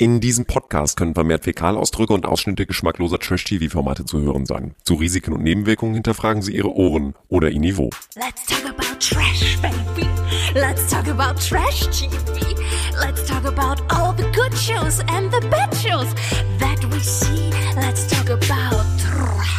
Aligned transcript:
In 0.00 0.20
diesem 0.20 0.44
Podcast 0.44 0.96
können 0.96 1.14
vermehrt 1.14 1.42
Fäkalausdrücke 1.42 2.12
und 2.12 2.24
Ausschnitte 2.24 2.66
geschmackloser 2.66 3.18
Trash-TV-Formate 3.18 4.04
zu 4.04 4.20
hören 4.20 4.46
sein. 4.46 4.76
Zu 4.84 4.94
Risiken 4.94 5.32
und 5.32 5.42
Nebenwirkungen 5.42 5.94
hinterfragen 5.94 6.40
Sie 6.40 6.54
Ihre 6.54 6.72
Ohren 6.72 7.16
oder 7.28 7.50
Ihr 7.50 7.58
Niveau. 7.58 7.90
Let's 8.14 8.46
talk 8.46 8.64
about 8.64 8.96
trash, 9.00 9.58
baby. 9.60 10.08
Let's 10.54 10.86
talk 10.88 11.08
about 11.08 11.40
trash 11.40 11.88
TV. 11.90 12.54
Let's 13.00 13.26
talk 13.26 13.44
about 13.44 13.82
all 13.92 14.14
the 14.16 14.22
good 14.36 14.56
shows 14.56 15.00
and 15.08 15.32
the 15.32 15.44
bad 15.48 15.74
shows 15.74 16.14
that 16.60 16.78
we 16.92 17.00
see. 17.00 17.50
Let's 17.74 18.06
talk 18.06 18.30
about 18.30 18.84
trash. 19.02 19.50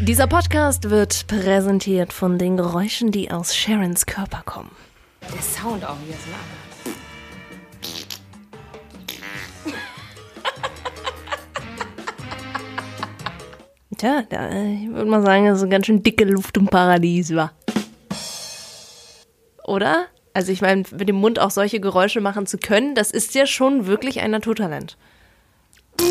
Dieser 0.00 0.26
Podcast 0.26 0.88
wird 0.88 1.26
präsentiert 1.26 2.14
von 2.14 2.38
den 2.38 2.56
Geräuschen, 2.56 3.10
die 3.10 3.30
aus 3.30 3.54
Sharons 3.54 4.06
Körper 4.06 4.40
kommen. 4.46 4.70
Der 5.20 5.42
Sound 5.42 5.84
auch, 5.84 5.98
wie 6.06 6.12
das 6.12 6.24
lagert. 6.28 6.63
Tja, 14.04 14.22
da, 14.28 14.50
ich 14.50 14.90
würde 14.90 15.08
mal 15.08 15.22
sagen, 15.24 15.46
dass 15.46 15.56
es 15.56 15.62
eine 15.62 15.70
ganz 15.70 15.86
schön 15.86 16.02
dicke 16.02 16.24
Luft 16.24 16.58
im 16.58 16.66
Paradies 16.66 17.34
war. 17.34 17.52
Oder? 19.64 20.04
Also 20.34 20.52
ich 20.52 20.60
meine, 20.60 20.82
mit 20.90 21.08
dem 21.08 21.16
Mund 21.16 21.38
auch 21.38 21.50
solche 21.50 21.80
Geräusche 21.80 22.20
machen 22.20 22.46
zu 22.46 22.58
können, 22.58 22.94
das 22.94 23.10
ist 23.10 23.34
ja 23.34 23.46
schon 23.46 23.86
wirklich 23.86 24.20
ein 24.20 24.30
Naturtalent. 24.30 24.98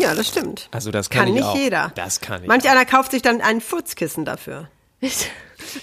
Ja, 0.00 0.12
das 0.16 0.26
stimmt. 0.26 0.68
Also 0.72 0.90
das 0.90 1.08
kann, 1.08 1.20
Kann 1.20 1.28
ich 1.28 1.34
nicht 1.34 1.44
auch. 1.44 1.56
jeder. 1.56 1.92
Das 1.94 2.20
kann 2.20 2.42
ich. 2.42 2.48
Manch 2.48 2.64
auch. 2.64 2.72
einer 2.72 2.84
kauft 2.84 3.12
sich 3.12 3.22
dann 3.22 3.40
ein 3.40 3.60
Furzkissen 3.60 4.24
dafür. 4.24 4.68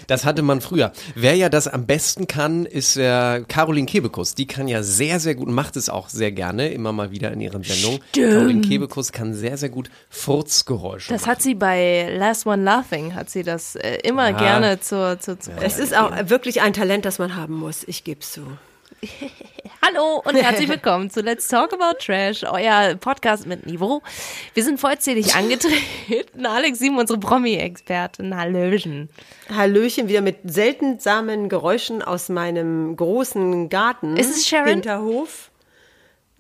Das 0.08 0.26
hatte 0.26 0.42
man 0.42 0.62
früher. 0.62 0.92
Wer 1.16 1.36
ja 1.36 1.50
das 1.50 1.68
am 1.68 1.86
besten 1.86 2.28
kann, 2.28 2.66
ist 2.66 2.98
äh, 2.98 3.42
Caroline 3.48 3.86
Kebekus. 3.88 4.36
Die 4.36 4.48
kann 4.48 4.68
ja 4.68 4.84
sehr, 4.84 5.20
sehr 5.20 5.36
gut, 5.36 5.50
macht 5.50 5.76
es 5.76 5.90
auch 5.90 6.10
sehr 6.10 6.32
gerne, 6.32 6.70
immer 6.70 6.92
mal 6.92 7.12
wieder 7.12 7.32
in 7.32 7.42
ihren 7.42 7.64
Sendungen. 7.64 8.00
Caroline 8.14 8.62
Kebekus 8.62 9.12
kann 9.12 9.34
sehr, 9.34 9.58
sehr 9.58 9.70
gut 9.70 9.90
Furzgeräusche 10.10 11.12
Das 11.12 11.22
machen. 11.22 11.32
hat 11.32 11.42
sie 11.42 11.56
bei 11.56 12.16
Last 12.18 12.46
One 12.46 12.64
Laughing, 12.64 13.16
hat 13.16 13.30
sie 13.30 13.44
das 13.44 13.76
äh, 13.76 13.98
immer 14.04 14.30
Ja. 14.32 14.38
gerne 14.38 14.80
zur, 14.80 15.20
zur, 15.20 15.40
zur 15.40 15.54
Es 15.62 15.78
ist 15.78 15.96
auch 15.96 16.12
wirklich 16.30 16.62
ein 16.62 16.74
Talent, 16.74 17.06
das 17.06 17.20
man 17.20 17.36
haben 17.36 17.56
muss. 17.56 17.84
Ich 17.86 18.04
gebe 18.04 18.22
zu. 18.22 18.42
Hallo 19.82 20.22
und 20.24 20.36
herzlich 20.36 20.70
willkommen 20.70 21.10
zu 21.10 21.22
Let's 21.22 21.48
Talk 21.48 21.74
About 21.74 21.98
Trash, 22.00 22.44
euer 22.44 22.94
Podcast 22.96 23.48
mit 23.48 23.66
Niveau. 23.66 24.04
Wir 24.54 24.64
sind 24.64 24.80
vollzählig 24.80 25.34
angetreten. 25.36 26.46
Alex 26.46 26.78
Sieben, 26.78 27.00
unsere 27.00 27.20
Promi-Expertin. 27.20 28.38
Hallöchen. 28.38 29.10
Hallöchen 29.50 30.08
wieder 30.08 30.22
mit 30.22 30.38
seltensamen 30.44 31.50
Geräuschen 31.50 32.04
aus 32.04 32.30
meinem 32.30 32.96
großen 32.96 33.70
Garten. 33.70 34.18
Ist 34.18 34.36
es 34.36 34.48
Sharon? 34.48 34.68
Hinterhof. 34.68 35.50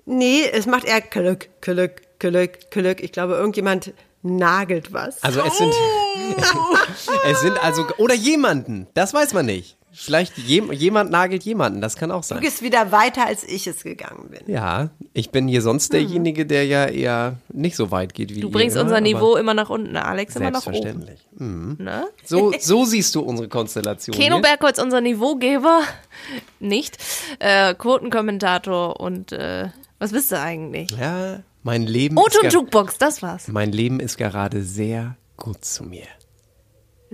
Nee, 0.05 0.43
es 0.51 0.67
macht 0.67 0.85
eher 0.85 1.01
Klück, 1.01 1.49
Klück, 1.61 2.19
Klück, 2.19 2.69
Klück. 2.69 3.01
Ich 3.01 3.11
glaube, 3.11 3.33
irgendjemand 3.33 3.93
nagelt 4.21 4.93
was. 4.93 5.23
Also 5.23 5.41
es 5.41 5.57
sind, 5.57 5.73
es 7.25 7.41
sind 7.41 7.63
also, 7.63 7.87
oder 7.97 8.13
jemanden, 8.13 8.87
das 8.93 9.15
weiß 9.15 9.33
man 9.33 9.47
nicht. 9.47 9.77
Vielleicht 9.94 10.38
jem, 10.38 10.72
jemand 10.72 11.11
nagelt 11.11 11.44
jemanden, 11.44 11.81
das 11.81 11.95
kann 11.97 12.11
auch 12.11 12.22
Du 12.22 12.28
sein. 12.28 12.39
gehst 12.39 12.61
wieder 12.61 12.92
weiter, 12.94 13.28
als 13.28 13.44
ich 13.44 13.67
es 13.67 13.84
gegangen 13.84 14.30
bin. 14.30 14.39
Ja, 14.53 14.89
ich 15.14 15.31
bin 15.31 15.47
hier 15.50 15.61
sonst 15.61 15.92
derjenige, 15.92 16.45
der 16.45 16.66
ja 16.66 16.86
eher 16.86 17.36
nicht 17.52 17.75
so 17.75 17.92
weit 17.92 18.14
geht 18.14 18.34
wie 18.34 18.39
Du 18.39 18.47
ihr, 18.47 18.52
bringst 18.53 18.78
ja, 18.78 18.81
unser 18.84 19.02
Niveau 19.02 19.36
immer 19.36 19.53
nach 19.53 19.69
unten, 19.69 19.97
Alex 19.97 20.36
immer 20.38 20.50
nach 20.52 20.66
oben. 20.66 20.75
Selbstverständlich. 20.81 21.28
Ne? 21.38 22.06
So, 22.23 22.53
so 22.59 22.86
siehst 22.86 23.14
du 23.16 23.22
unsere 23.22 23.50
Konstellation. 23.50 24.16
Keno. 24.16 24.39
Bergholz, 24.39 24.80
unser 24.81 25.02
Niveaugeber, 25.02 25.81
nicht. 26.59 26.97
Äh, 27.39 27.73
Quotenkommentator 27.75 29.00
und 29.00 29.31
äh, 29.34 29.69
was 30.00 30.14
bist 30.14 30.31
du 30.31 30.39
eigentlich? 30.39 30.89
Ja, 30.92 31.39
mein 31.64 31.84
Leben 31.84 32.16
ge- 32.16 32.50
Jukebox, 32.50 32.97
das 32.97 33.22
war's. 33.22 33.47
Mein 33.50 33.72
Leben 33.72 34.00
ist 34.00 34.17
gerade 34.17 34.64
sehr 34.64 35.16
gut 35.38 35.64
zu 35.66 35.84
mir. 35.84 36.06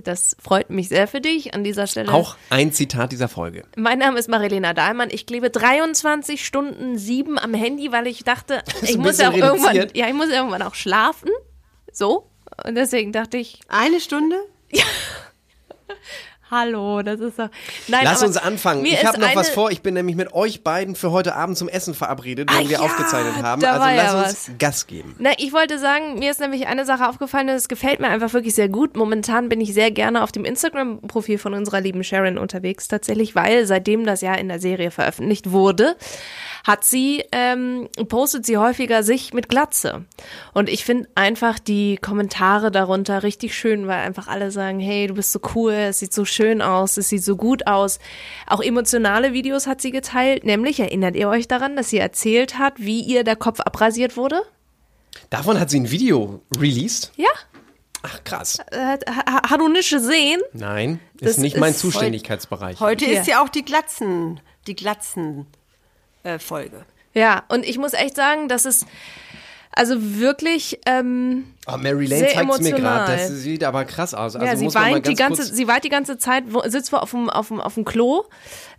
Das 0.04 0.36
freut 0.40 0.70
mich 0.70 0.88
sehr 0.88 1.08
für 1.08 1.20
dich 1.20 1.54
an 1.54 1.64
dieser 1.64 1.88
Stelle. 1.88 2.12
Auch 2.12 2.36
ein 2.50 2.72
Zitat 2.72 3.10
dieser 3.10 3.28
Folge. 3.28 3.64
Mein 3.76 3.98
Name 3.98 4.18
ist 4.18 4.28
Marilena 4.28 4.72
Dahlmann. 4.72 5.08
Ich 5.10 5.26
klebe 5.26 5.50
23 5.50 6.44
Stunden 6.44 6.98
sieben 6.98 7.36
am 7.38 7.52
Handy, 7.52 7.90
weil 7.90 8.06
ich 8.06 8.22
dachte, 8.22 8.62
ich 8.82 8.96
muss 8.96 9.18
ja 9.18 9.30
auch 9.30 9.34
irgendwann, 9.34 9.88
ja, 9.94 10.06
ich 10.06 10.14
muss 10.14 10.28
irgendwann 10.28 10.62
auch 10.62 10.76
schlafen. 10.76 11.30
So. 11.92 12.30
Und 12.64 12.76
deswegen 12.76 13.12
dachte 13.12 13.38
ich, 13.38 13.60
Eine 13.68 14.00
Stunde? 14.00 14.36
hallo, 16.50 17.02
das 17.02 17.20
ist 17.20 17.38
doch. 17.38 17.48
Nein, 17.88 18.00
Lass 18.04 18.22
uns 18.22 18.36
anfangen. 18.36 18.84
Ich 18.84 19.04
habe 19.04 19.20
noch 19.20 19.34
was 19.34 19.50
vor. 19.50 19.70
Ich 19.70 19.82
bin 19.82 19.94
nämlich 19.94 20.16
mit 20.16 20.32
euch 20.32 20.62
beiden 20.62 20.94
für 20.94 21.10
heute 21.10 21.34
Abend 21.34 21.56
zum 21.56 21.68
Essen 21.68 21.94
verabredet, 21.94 22.50
wenn 22.50 22.66
Ah 22.66 22.68
wir 22.68 22.78
ja, 22.78 22.80
aufgezeichnet 22.80 23.42
haben. 23.42 23.64
Also 23.64 23.84
lass 23.84 23.96
ja 23.96 24.18
uns 24.18 24.28
was. 24.28 24.50
Gas 24.58 24.86
geben. 24.86 25.14
Na, 25.18 25.30
ich 25.38 25.52
wollte 25.52 25.78
sagen, 25.78 26.18
mir 26.18 26.30
ist 26.30 26.40
nämlich 26.40 26.66
eine 26.66 26.84
Sache 26.84 27.08
aufgefallen, 27.08 27.46
das 27.48 27.68
gefällt 27.68 28.00
mir 28.00 28.08
einfach 28.08 28.32
wirklich 28.32 28.54
sehr 28.54 28.68
gut. 28.68 28.96
Momentan 28.96 29.48
bin 29.48 29.60
ich 29.60 29.74
sehr 29.74 29.90
gerne 29.90 30.22
auf 30.22 30.32
dem 30.32 30.44
Instagram-Profil 30.44 31.38
von 31.38 31.54
unserer 31.54 31.80
lieben 31.80 32.04
Sharon 32.04 32.38
unterwegs, 32.38 32.88
tatsächlich, 32.88 33.34
weil 33.34 33.66
seitdem 33.66 34.04
das 34.04 34.20
ja 34.20 34.34
in 34.34 34.48
der 34.48 34.60
Serie 34.60 34.90
veröffentlicht 34.90 35.50
wurde, 35.50 35.96
hat 36.68 36.84
sie, 36.84 37.24
ähm, 37.32 37.88
postet 38.08 38.46
sie 38.46 38.58
häufiger 38.58 39.02
sich 39.02 39.32
mit 39.32 39.48
Glatze. 39.48 40.04
Und 40.54 40.68
ich 40.68 40.84
finde 40.84 41.08
einfach 41.16 41.58
die 41.58 41.96
Kommentare 41.96 42.70
darunter 42.70 43.22
richtig 43.24 43.56
schön, 43.56 43.88
weil 43.88 43.98
einfach 44.00 44.28
alle 44.28 44.50
sagen, 44.52 44.78
hey, 44.78 45.06
du 45.08 45.14
bist 45.14 45.32
so 45.32 45.40
cool, 45.56 45.72
es 45.72 45.98
sieht 45.98 46.12
so 46.12 46.24
schön 46.24 46.62
aus, 46.62 46.96
es 46.98 47.08
sieht 47.08 47.24
so 47.24 47.36
gut 47.36 47.66
aus. 47.66 47.98
Auch 48.46 48.60
emotionale 48.62 49.32
Videos 49.32 49.66
hat 49.66 49.80
sie 49.80 49.90
geteilt, 49.90 50.44
nämlich, 50.44 50.78
erinnert 50.78 51.16
ihr 51.16 51.28
euch 51.28 51.48
daran, 51.48 51.74
dass 51.74 51.88
sie 51.90 51.98
erzählt 51.98 52.58
hat, 52.58 52.74
wie 52.76 53.00
ihr 53.00 53.24
der 53.24 53.36
Kopf 53.36 53.58
abrasiert 53.60 54.16
wurde? 54.16 54.42
Davon 55.30 55.58
hat 55.58 55.70
sie 55.70 55.80
ein 55.80 55.90
Video 55.90 56.42
released. 56.58 57.12
Ja, 57.16 57.28
Ach, 58.02 58.22
krass. 58.24 58.58
äh, 58.70 58.98
ha- 59.08 59.50
hat 59.50 59.58
du 59.60 59.68
nicht 59.68 59.90
gesehen? 59.90 60.40
Nein, 60.52 61.00
Das 61.14 61.30
ist 61.32 61.38
nicht 61.38 61.56
mein 61.56 61.70
ist 61.72 61.80
Zuständigkeitsbereich. 61.80 62.78
Heute 62.78 63.06
Hier. 63.06 63.20
ist 63.20 63.26
ja 63.26 63.42
auch 63.42 63.48
die 63.48 63.64
Glatzen, 63.64 64.38
die 64.66 64.76
Glatzen 64.76 65.46
äh, 66.28 66.38
Folge. 66.38 66.84
Ja, 67.14 67.44
und 67.48 67.64
ich 67.64 67.78
muss 67.78 67.94
echt 67.94 68.16
sagen, 68.16 68.48
das 68.48 68.66
ist 68.66 68.86
also 69.72 70.18
wirklich, 70.18 70.80
ähm, 70.86 71.54
Oh, 71.70 71.76
Mary 71.76 72.06
Lane 72.06 72.28
zeigt 72.28 72.50
es 72.50 72.60
mir 72.60 72.72
gerade. 72.72 73.12
Das 73.12 73.28
sieht 73.28 73.64
aber 73.64 73.84
krass 73.84 74.14
aus. 74.14 74.36
Also 74.36 74.46
ja, 74.46 74.56
sie 74.56 74.74
weint 74.74 75.06
die 75.06 75.14
ganz 75.14 75.38
ganze, 75.38 75.54
sie 75.54 75.68
weint 75.68 75.84
die 75.84 75.88
ganze 75.88 76.18
Zeit, 76.18 76.44
wo, 76.48 76.62
sitzt 76.68 76.92
wo 76.92 76.96
auf 76.96 77.10
dem, 77.10 77.28
auf 77.28 77.48
dem, 77.48 77.60
auf 77.60 77.74
dem 77.74 77.84
Klo, 77.84 78.24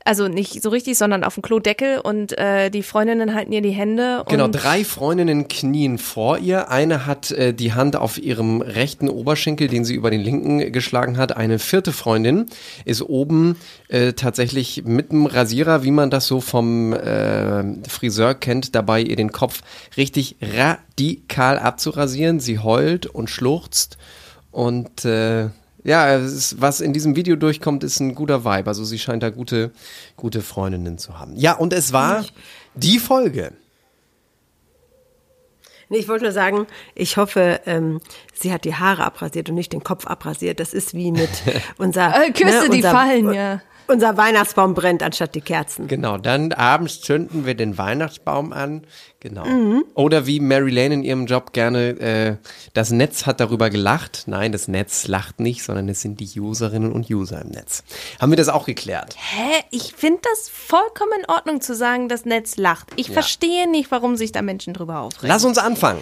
also 0.06 0.28
nicht 0.28 0.64
so 0.64 0.70
richtig, 0.70 0.98
sondern 0.98 1.24
auf 1.24 1.36
dem 1.36 1.44
Klodeckel 1.44 2.00
und 2.00 2.38
äh, 2.38 2.70
die 2.70 2.84
Freundinnen 2.84 3.36
halten 3.36 3.52
ihr 3.52 3.62
die 3.62 3.72
Hände. 3.72 4.24
Genau, 4.28 4.48
drei 4.48 4.84
Freundinnen 4.84 5.48
knien 5.48 5.98
vor 5.98 6.38
ihr. 6.38 6.72
Eine 6.72 7.06
hat 7.06 7.32
äh, 7.32 7.54
die 7.54 7.74
Hand 7.74 7.96
auf 7.96 8.18
ihrem 8.18 8.62
rechten 8.62 9.10
Oberschenkel, 9.10 9.68
den 9.68 9.84
sie 9.84 9.96
über 9.96 10.10
den 10.10 10.22
linken 10.22 10.72
geschlagen 10.72 11.18
hat. 11.18 11.36
Eine 11.36 11.60
vierte 11.60 11.92
Freundin 11.92 12.46
ist 12.86 13.02
oben 13.02 13.58
äh, 13.90 14.14
tatsächlich 14.14 14.84
mit 14.86 15.12
dem 15.12 15.26
Rasierer, 15.26 15.84
wie 15.84 15.92
man 15.92 16.10
das 16.10 16.28
so 16.28 16.42
vom 16.42 16.94
äh, 16.94 17.64
Friseur 17.88 18.34
kennt, 18.36 18.76
dabei 18.76 19.02
ihr 19.02 19.16
den 19.16 19.32
Kopf 19.32 19.62
richtig 19.98 20.38
radikal 20.42 21.60
abzurasieren. 21.60 22.40
Sie 22.40 22.60
heult 22.60 22.79
und 23.14 23.30
schluchzt 23.30 23.98
und 24.52 25.06
äh, 25.06 25.50
ja, 25.84 26.16
es 26.16 26.34
ist, 26.34 26.62
was 26.62 26.82
in 26.82 26.94
diesem 26.94 27.16
Video 27.16 27.36
durchkommt, 27.36 27.84
ist 27.84 28.00
ein 28.00 28.14
guter 28.16 28.44
Vibe. 28.44 28.68
Also 28.68 28.84
sie 28.84 29.00
scheint 29.00 29.24
da 29.24 29.30
gute, 29.30 29.72
gute 30.18 30.42
Freundinnen 30.42 30.98
zu 30.98 31.18
haben. 31.18 31.36
Ja, 31.38 31.54
und 31.54 31.74
es 31.74 31.94
war 31.94 32.26
die 32.76 33.00
Folge. 33.00 33.54
Nee, 35.88 35.98
ich 35.98 36.08
wollte 36.08 36.26
nur 36.26 36.34
sagen, 36.34 36.68
ich 36.94 37.18
hoffe, 37.18 37.62
ähm, 37.66 38.00
sie 38.34 38.54
hat 38.54 38.64
die 38.64 38.76
Haare 38.76 39.04
abrasiert 39.04 39.50
und 39.50 39.56
nicht 39.56 39.74
den 39.74 39.84
Kopf 39.84 40.06
abrasiert. 40.06 40.60
Das 40.60 40.74
ist 40.74 40.94
wie 40.94 41.12
mit 41.12 41.30
unser. 41.78 42.24
Äh, 42.24 42.32
Küsse, 42.32 42.70
die 42.70 42.78
unser, 42.78 42.92
fallen, 42.92 43.34
ja. 43.34 43.62
Unser 43.90 44.18
Weihnachtsbaum 44.18 44.76
brennt 44.76 45.02
anstatt 45.02 45.34
die 45.34 45.42
Kerzen. 45.42 45.88
Genau, 45.88 46.20
dann 46.20 46.54
abends 46.54 47.02
zünden 47.02 47.48
wir 47.48 47.56
den 47.56 47.80
Weihnachtsbaum 47.80 48.54
an. 48.54 48.84
Genau. 49.20 49.46
Mhm. 49.46 49.84
Oder 49.96 50.28
wie 50.28 50.40
Mary 50.40 50.70
Lane 50.70 50.94
in 50.94 51.04
ihrem 51.04 51.26
Job 51.26 51.54
gerne, 51.54 52.00
äh, 52.00 52.36
das 52.76 52.92
Netz 52.92 53.26
hat 53.26 53.40
darüber 53.40 53.72
gelacht. 53.72 54.26
Nein, 54.28 54.52
das 54.52 54.68
Netz 54.68 55.08
lacht 55.08 55.40
nicht, 55.40 55.64
sondern 55.64 55.90
es 55.90 56.02
sind 56.02 56.20
die 56.20 56.40
Userinnen 56.40 56.92
und 56.92 57.10
User 57.10 57.42
im 57.42 57.50
Netz. 57.50 57.84
Haben 58.22 58.32
wir 58.32 58.38
das 58.38 58.48
auch 58.48 58.68
geklärt? 58.68 59.16
Hä? 59.18 59.64
Ich 59.72 59.96
finde 59.96 60.20
das 60.22 60.50
vollkommen 60.50 61.12
in 61.22 61.26
Ordnung 61.26 61.60
zu 61.60 61.74
sagen, 61.74 62.10
das 62.10 62.26
Netz 62.26 62.58
lacht. 62.58 62.90
Ich 62.96 63.10
verstehe 63.10 63.68
nicht, 63.68 63.90
warum 63.90 64.18
sich 64.18 64.32
da 64.32 64.44
Menschen 64.44 64.76
drüber 64.76 65.00
aufregen. 65.00 65.30
Lass 65.30 65.44
uns 65.44 65.58
anfangen. 65.58 66.02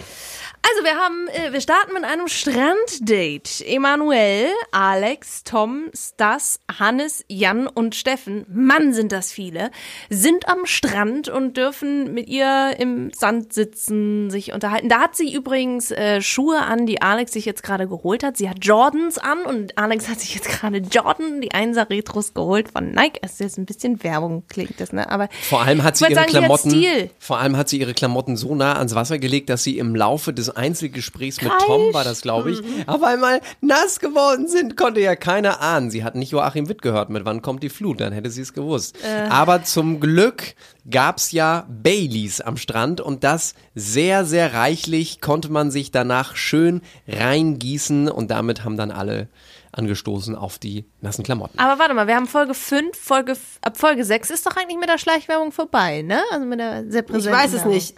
Also 0.70 0.84
wir 0.84 0.96
haben, 0.96 1.28
äh, 1.28 1.52
wir 1.52 1.60
starten 1.62 1.94
mit 1.94 2.04
einem 2.04 2.28
Stranddate. 2.28 3.64
Emanuel, 3.64 4.48
Alex, 4.70 5.42
Tom, 5.44 5.84
Stas, 5.96 6.60
Hannes, 6.78 7.24
Jan 7.28 7.66
und 7.66 7.94
Steffen, 7.94 8.44
Mann 8.52 8.92
sind 8.92 9.12
das 9.12 9.32
viele, 9.32 9.70
sind 10.10 10.46
am 10.48 10.66
Strand 10.66 11.28
und 11.30 11.56
dürfen 11.56 12.12
mit 12.12 12.28
ihr 12.28 12.74
im 12.78 13.10
Sand 13.14 13.54
sitzen, 13.54 14.30
sich 14.30 14.52
unterhalten. 14.52 14.90
Da 14.90 15.00
hat 15.00 15.16
sie 15.16 15.32
übrigens 15.32 15.90
äh, 15.90 16.20
Schuhe 16.20 16.60
an, 16.60 16.84
die 16.84 17.00
Alex 17.00 17.32
sich 17.32 17.46
jetzt 17.46 17.62
gerade 17.62 17.88
geholt 17.88 18.22
hat. 18.22 18.36
Sie 18.36 18.50
hat 18.50 18.62
Jordans 18.62 19.16
an 19.16 19.44
und 19.46 19.78
Alex 19.78 20.08
hat 20.08 20.20
sich 20.20 20.34
jetzt 20.34 20.48
gerade 20.48 20.78
Jordan, 20.78 21.40
die 21.40 21.50
1er 21.50 21.88
Retros 21.88 22.34
geholt 22.34 22.70
von 22.72 22.90
Nike. 22.90 23.20
Es 23.22 23.32
ist 23.32 23.40
jetzt 23.40 23.58
ein 23.58 23.64
bisschen 23.64 24.02
Werbung, 24.02 24.42
klingt 24.48 24.80
das, 24.80 24.92
ne? 24.92 25.10
Aber 25.10 25.28
Vor 25.48 25.62
allem 25.62 25.82
hat 25.82 25.96
sie 25.96 26.04
ihre 26.04 26.14
sagen, 26.14 26.28
Klamotten, 26.28 27.10
vor 27.18 27.38
allem 27.38 27.56
hat 27.56 27.70
sie 27.70 27.78
ihre 27.78 27.94
Klamotten 27.94 28.36
so 28.36 28.54
nah 28.54 28.76
ans 28.76 28.94
Wasser 28.94 29.18
gelegt, 29.18 29.48
dass 29.48 29.64
sie 29.64 29.78
im 29.78 29.94
Laufe 29.94 30.34
des 30.34 30.57
Einzelgesprächs 30.58 31.40
mit 31.40 31.52
Tom 31.66 31.94
war 31.94 32.04
das, 32.04 32.20
glaube 32.20 32.50
ich, 32.50 32.60
Mhm. 32.60 32.84
auf 32.86 33.02
einmal 33.02 33.40
nass 33.60 34.00
geworden 34.00 34.48
sind, 34.48 34.76
konnte 34.76 35.00
ja 35.00 35.16
keiner 35.16 35.60
ahnen. 35.62 35.90
Sie 35.90 36.04
hat 36.04 36.14
nicht 36.16 36.32
Joachim 36.32 36.68
Witt 36.68 36.82
gehört 36.82 37.08
mit 37.10 37.24
Wann 37.24 37.40
kommt 37.40 37.62
die 37.62 37.68
Flut, 37.70 38.00
dann 38.00 38.12
hätte 38.12 38.30
sie 38.30 38.42
es 38.42 38.52
gewusst. 38.52 38.96
Äh. 39.04 39.28
Aber 39.30 39.62
zum 39.64 40.00
Glück 40.00 40.54
gab's 40.90 41.32
ja 41.32 41.66
Baileys 41.70 42.40
am 42.40 42.56
Strand 42.56 43.00
und 43.00 43.24
das 43.24 43.54
sehr, 43.74 44.24
sehr 44.24 44.52
reichlich 44.54 45.20
konnte 45.20 45.50
man 45.50 45.70
sich 45.70 45.90
danach 45.90 46.34
schön 46.36 46.82
reingießen 47.06 48.08
und 48.10 48.30
damit 48.30 48.64
haben 48.64 48.76
dann 48.76 48.90
alle 48.90 49.28
angestoßen 49.72 50.34
auf 50.34 50.58
die 50.58 50.86
nassen 51.02 51.22
Klamotten. 51.24 51.58
Aber 51.58 51.78
warte 51.78 51.94
mal, 51.94 52.06
wir 52.06 52.16
haben 52.16 52.26
Folge 52.26 52.54
5, 52.54 52.96
Folge, 52.98 53.34
ab 53.60 53.76
Folge 53.76 54.04
6 54.04 54.30
ist 54.30 54.46
doch 54.46 54.56
eigentlich 54.56 54.78
mit 54.78 54.88
der 54.88 54.98
Schleichwerbung 54.98 55.52
vorbei, 55.52 56.02
ne? 56.02 56.20
Also 56.32 56.46
mit 56.46 56.58
der 56.58 56.90
sehr 56.90 57.02
Ich 57.02 57.06
präsenten 57.06 57.38
weiß 57.38 57.48
es 57.52 57.54
Werbung. 57.58 57.74
nicht. 57.74 57.94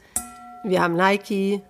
Wir 0.64 0.82
haben 0.82 0.94
Nike, 0.94 1.62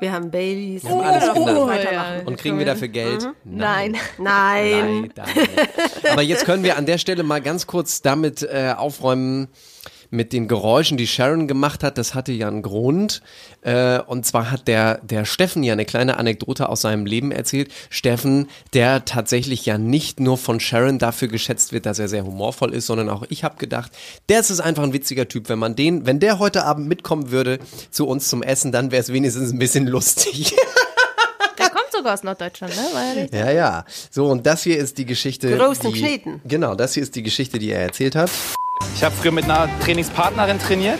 wir 0.00 0.12
haben 0.12 0.30
Baileys. 0.30 0.84
haben 0.84 1.00
alles 1.00 1.32
genannt. 1.32 1.68
weitermachen. 1.68 2.26
Und 2.26 2.38
kriegen 2.38 2.58
wir 2.58 2.66
dafür 2.66 2.88
Geld? 2.88 3.28
Nein. 3.44 3.96
Nein. 4.18 5.12
Leider 5.14 5.34
nicht. 5.34 6.10
Aber 6.10 6.22
jetzt 6.22 6.44
können 6.44 6.64
wir 6.64 6.76
an 6.76 6.86
der 6.86 6.98
Stelle 6.98 7.22
mal 7.22 7.40
ganz 7.40 7.66
kurz 7.66 8.02
damit 8.02 8.42
äh, 8.42 8.74
aufräumen 8.76 9.48
mit 10.10 10.32
den 10.32 10.48
Geräuschen, 10.48 10.96
die 10.96 11.06
Sharon 11.06 11.48
gemacht 11.48 11.82
hat. 11.82 11.98
Das 11.98 12.14
hatte 12.14 12.32
ja 12.32 12.48
einen 12.48 12.62
Grund. 12.62 13.22
Äh, 13.62 14.00
und 14.00 14.26
zwar 14.26 14.50
hat 14.50 14.68
der, 14.68 14.98
der 14.98 15.24
Steffen 15.24 15.62
ja 15.62 15.72
eine 15.72 15.84
kleine 15.84 16.18
Anekdote 16.18 16.68
aus 16.68 16.82
seinem 16.82 17.06
Leben 17.06 17.32
erzählt. 17.32 17.72
Steffen, 17.88 18.48
der 18.74 19.04
tatsächlich 19.04 19.66
ja 19.66 19.78
nicht 19.78 20.20
nur 20.20 20.38
von 20.38 20.60
Sharon 20.60 20.98
dafür 20.98 21.28
geschätzt 21.28 21.72
wird, 21.72 21.86
dass 21.86 21.98
er 21.98 22.08
sehr 22.08 22.24
humorvoll 22.24 22.74
ist, 22.74 22.86
sondern 22.86 23.08
auch 23.08 23.24
ich 23.28 23.44
habe 23.44 23.56
gedacht, 23.56 23.92
der 24.28 24.40
ist 24.40 24.60
einfach 24.60 24.82
ein 24.82 24.92
witziger 24.92 25.28
Typ. 25.28 25.48
Wenn 25.48 25.58
man 25.58 25.76
den, 25.76 26.06
wenn 26.06 26.18
der 26.18 26.38
heute 26.38 26.64
Abend 26.64 26.88
mitkommen 26.88 27.30
würde 27.30 27.58
zu 27.90 28.06
uns 28.06 28.28
zum 28.28 28.42
Essen, 28.42 28.72
dann 28.72 28.90
wäre 28.90 29.02
es 29.02 29.12
wenigstens 29.12 29.52
ein 29.52 29.58
bisschen 29.58 29.86
lustig. 29.86 30.54
Der 31.58 31.68
kommt 31.68 31.92
sogar 31.92 32.14
aus 32.14 32.22
Norddeutschland, 32.22 32.74
ne? 32.74 32.82
War 32.94 33.14
ja 33.14 33.46
Ja, 33.46 33.52
ja. 33.52 33.84
So, 34.10 34.28
und 34.28 34.46
das 34.46 34.62
hier 34.62 34.78
ist 34.78 34.96
die 34.96 35.04
Geschichte. 35.04 35.54
Großen 35.58 35.92
die, 35.92 35.98
Kneten. 35.98 36.40
Genau, 36.46 36.74
das 36.74 36.94
hier 36.94 37.02
ist 37.02 37.14
die 37.16 37.22
Geschichte, 37.22 37.58
die 37.58 37.70
er 37.70 37.80
erzählt 37.80 38.16
hat. 38.16 38.30
Ich 39.00 39.04
habe 39.04 39.14
früher 39.14 39.32
mit 39.32 39.44
einer 39.44 39.66
Trainingspartnerin 39.80 40.58
trainiert 40.58 40.98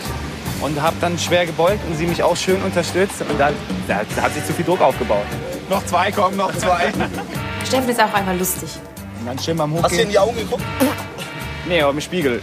und 0.61 0.81
habe 0.81 0.95
dann 1.01 1.19
schwer 1.19 1.45
gebeugt 1.45 1.79
und 1.87 1.95
sie 1.97 2.07
mich 2.07 2.23
auch 2.23 2.35
schön 2.35 2.61
unterstützt. 2.63 3.21
Und 3.21 3.39
da, 3.39 3.51
da, 3.87 4.01
da 4.15 4.21
hat 4.23 4.33
sich 4.33 4.43
zu 4.43 4.53
viel 4.53 4.65
Druck 4.65 4.81
aufgebaut. 4.81 5.25
Noch 5.69 5.85
zwei, 5.85 6.11
kommen, 6.11 6.35
noch 6.35 6.51
zwei. 6.57 6.91
Steffen 7.63 7.89
ist 7.89 8.01
auch 8.01 8.11
einfach 8.11 8.35
lustig. 8.37 8.69
Und 9.19 9.27
dann 9.27 9.37
schön 9.37 9.55
beim 9.55 9.71
Hochgehen. 9.71 9.83
Hast 9.83 9.97
du 9.97 10.01
in 10.01 10.09
die 10.09 10.17
Augen 10.17 10.35
geguckt? 10.35 10.63
Nee, 11.67 11.81
aber 11.81 11.91
im 11.91 12.01
Spiegel. 12.01 12.41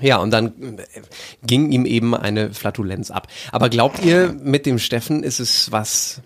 Ja, 0.00 0.18
und 0.18 0.30
dann 0.30 0.78
äh, 0.78 0.84
ging 1.42 1.72
ihm 1.72 1.84
eben 1.84 2.14
eine 2.14 2.54
Flatulenz 2.54 3.10
ab. 3.10 3.26
Aber 3.50 3.68
glaubt 3.68 4.04
ihr, 4.04 4.36
mit 4.40 4.66
dem 4.66 4.78
Steffen 4.78 5.24
ist 5.24 5.40
es 5.40 5.72
was 5.72 6.20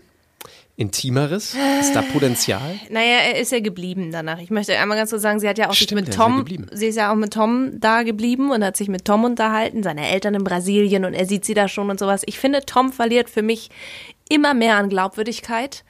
Intimeres? 0.80 1.54
Ist 1.78 1.94
da 1.94 2.00
Potenzial? 2.00 2.80
Naja, 2.88 3.18
er 3.28 3.38
ist 3.38 3.52
ja 3.52 3.60
geblieben 3.60 4.12
danach. 4.12 4.38
Ich 4.38 4.48
möchte 4.48 4.78
einmal 4.78 4.96
ganz 4.96 5.10
kurz 5.10 5.20
sagen, 5.20 5.38
sie 5.38 5.46
hat 5.46 5.58
ja 5.58 5.68
auch 5.68 5.74
sich 5.74 5.82
Stimmt, 5.82 6.06
mit 6.06 6.08
er 6.08 6.12
ist 6.12 6.18
ja 6.18 6.24
Tom, 6.24 6.66
sie 6.72 6.86
ist 6.86 6.96
ja 6.96 7.12
auch 7.12 7.16
mit 7.16 7.34
Tom 7.34 7.72
da 7.78 8.02
geblieben 8.02 8.50
und 8.50 8.64
hat 8.64 8.78
sich 8.78 8.88
mit 8.88 9.04
Tom 9.04 9.24
unterhalten, 9.24 9.82
seine 9.82 10.08
Eltern 10.08 10.34
in 10.34 10.42
Brasilien 10.42 11.04
und 11.04 11.12
er 11.12 11.26
sieht 11.26 11.44
sie 11.44 11.52
da 11.52 11.68
schon 11.68 11.90
und 11.90 12.00
sowas. 12.00 12.22
Ich 12.24 12.38
finde, 12.38 12.64
Tom 12.64 12.94
verliert 12.94 13.28
für 13.28 13.42
mich 13.42 13.68
immer 14.30 14.54
mehr 14.54 14.76
an 14.76 14.88
Glaubwürdigkeit. 14.88 15.84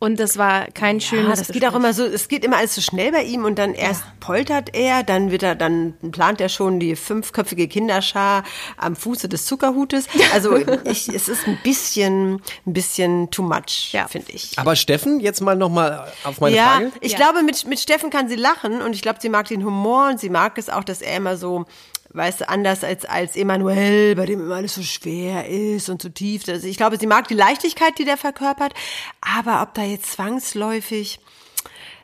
Und 0.00 0.18
das 0.18 0.38
war 0.38 0.66
kein 0.72 0.98
Ja, 0.98 1.06
schönes 1.06 1.38
das 1.38 1.48
geht 1.48 1.56
auch 1.64 1.74
Gespräch. 1.74 1.76
immer 1.76 1.92
so, 1.92 2.04
es 2.06 2.26
geht 2.28 2.42
immer 2.44 2.56
alles 2.56 2.74
so 2.74 2.80
schnell 2.80 3.12
bei 3.12 3.22
ihm 3.22 3.44
und 3.44 3.58
dann 3.58 3.74
erst 3.74 4.02
poltert 4.18 4.74
er, 4.74 5.02
dann 5.02 5.30
wird 5.30 5.42
er, 5.42 5.54
dann 5.54 5.92
plant 6.10 6.40
er 6.40 6.48
schon 6.48 6.80
die 6.80 6.96
fünfköpfige 6.96 7.68
Kinderschar 7.68 8.42
am 8.78 8.96
Fuße 8.96 9.28
des 9.28 9.44
Zuckerhutes. 9.44 10.06
Also 10.32 10.56
ich, 10.84 11.08
es 11.10 11.28
ist 11.28 11.46
ein 11.46 11.58
bisschen, 11.62 12.40
ein 12.66 12.72
bisschen 12.72 13.30
too 13.30 13.42
much, 13.42 13.92
Ja. 13.92 14.08
finde 14.08 14.32
ich. 14.32 14.58
Aber 14.58 14.74
Steffen, 14.74 15.20
jetzt 15.20 15.42
mal 15.42 15.54
nochmal 15.54 16.10
auf 16.24 16.40
meine 16.40 16.56
ja, 16.56 16.64
Frage. 16.76 16.92
ich 17.02 17.12
Ja. 17.12 17.18
glaube, 17.18 17.42
mit, 17.42 17.66
mit 17.66 17.78
Steffen 17.78 18.08
kann 18.08 18.26
sie 18.28 18.36
lachen 18.36 18.80
und 18.80 18.94
ich 18.94 19.02
glaube, 19.02 19.18
sie 19.20 19.28
mag 19.28 19.48
den 19.48 19.64
Humor 19.64 20.08
und 20.08 20.18
sie 20.18 20.30
mag 20.30 20.56
es 20.56 20.70
auch, 20.70 20.82
dass 20.82 21.02
er 21.02 21.18
immer 21.18 21.36
so, 21.36 21.66
weißt 22.12 22.42
du, 22.42 22.48
anders 22.48 22.84
als, 22.84 23.04
als 23.04 23.36
Emanuel, 23.36 24.14
bei 24.16 24.26
dem 24.26 24.40
immer 24.40 24.56
alles 24.56 24.74
so 24.74 24.82
schwer 24.82 25.48
ist 25.48 25.88
und 25.88 26.02
so 26.02 26.08
tief. 26.08 26.48
Also 26.48 26.66
ich 26.66 26.76
glaube, 26.76 26.98
sie 26.98 27.06
mag 27.06 27.28
die 27.28 27.34
Leichtigkeit, 27.34 27.98
die 27.98 28.04
der 28.04 28.16
verkörpert, 28.16 28.74
aber 29.20 29.62
ob 29.62 29.74
da 29.74 29.82
jetzt 29.82 30.12
zwangsläufig, 30.12 31.20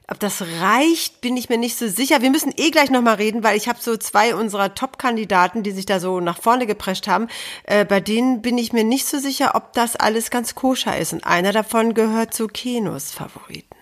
ob 0.08 0.20
das 0.20 0.42
reicht, 0.60 1.20
bin 1.20 1.36
ich 1.36 1.48
mir 1.48 1.58
nicht 1.58 1.76
so 1.76 1.88
sicher. 1.88 2.22
Wir 2.22 2.30
müssen 2.30 2.54
eh 2.56 2.70
gleich 2.70 2.90
nochmal 2.90 3.16
reden, 3.16 3.42
weil 3.42 3.56
ich 3.56 3.68
habe 3.68 3.80
so 3.82 3.96
zwei 3.96 4.36
unserer 4.36 4.72
Top-Kandidaten, 4.72 5.64
die 5.64 5.72
sich 5.72 5.84
da 5.84 5.98
so 5.98 6.20
nach 6.20 6.40
vorne 6.40 6.66
geprescht 6.66 7.08
haben. 7.08 7.26
Äh, 7.64 7.84
bei 7.84 7.98
denen 7.98 8.40
bin 8.40 8.56
ich 8.56 8.72
mir 8.72 8.84
nicht 8.84 9.06
so 9.06 9.18
sicher, 9.18 9.56
ob 9.56 9.72
das 9.72 9.96
alles 9.96 10.30
ganz 10.30 10.54
koscher 10.54 10.96
ist. 10.96 11.12
Und 11.12 11.24
einer 11.24 11.50
davon 11.50 11.94
gehört 11.94 12.34
zu 12.34 12.46
Kenos 12.46 13.10
Favoriten. 13.10 13.74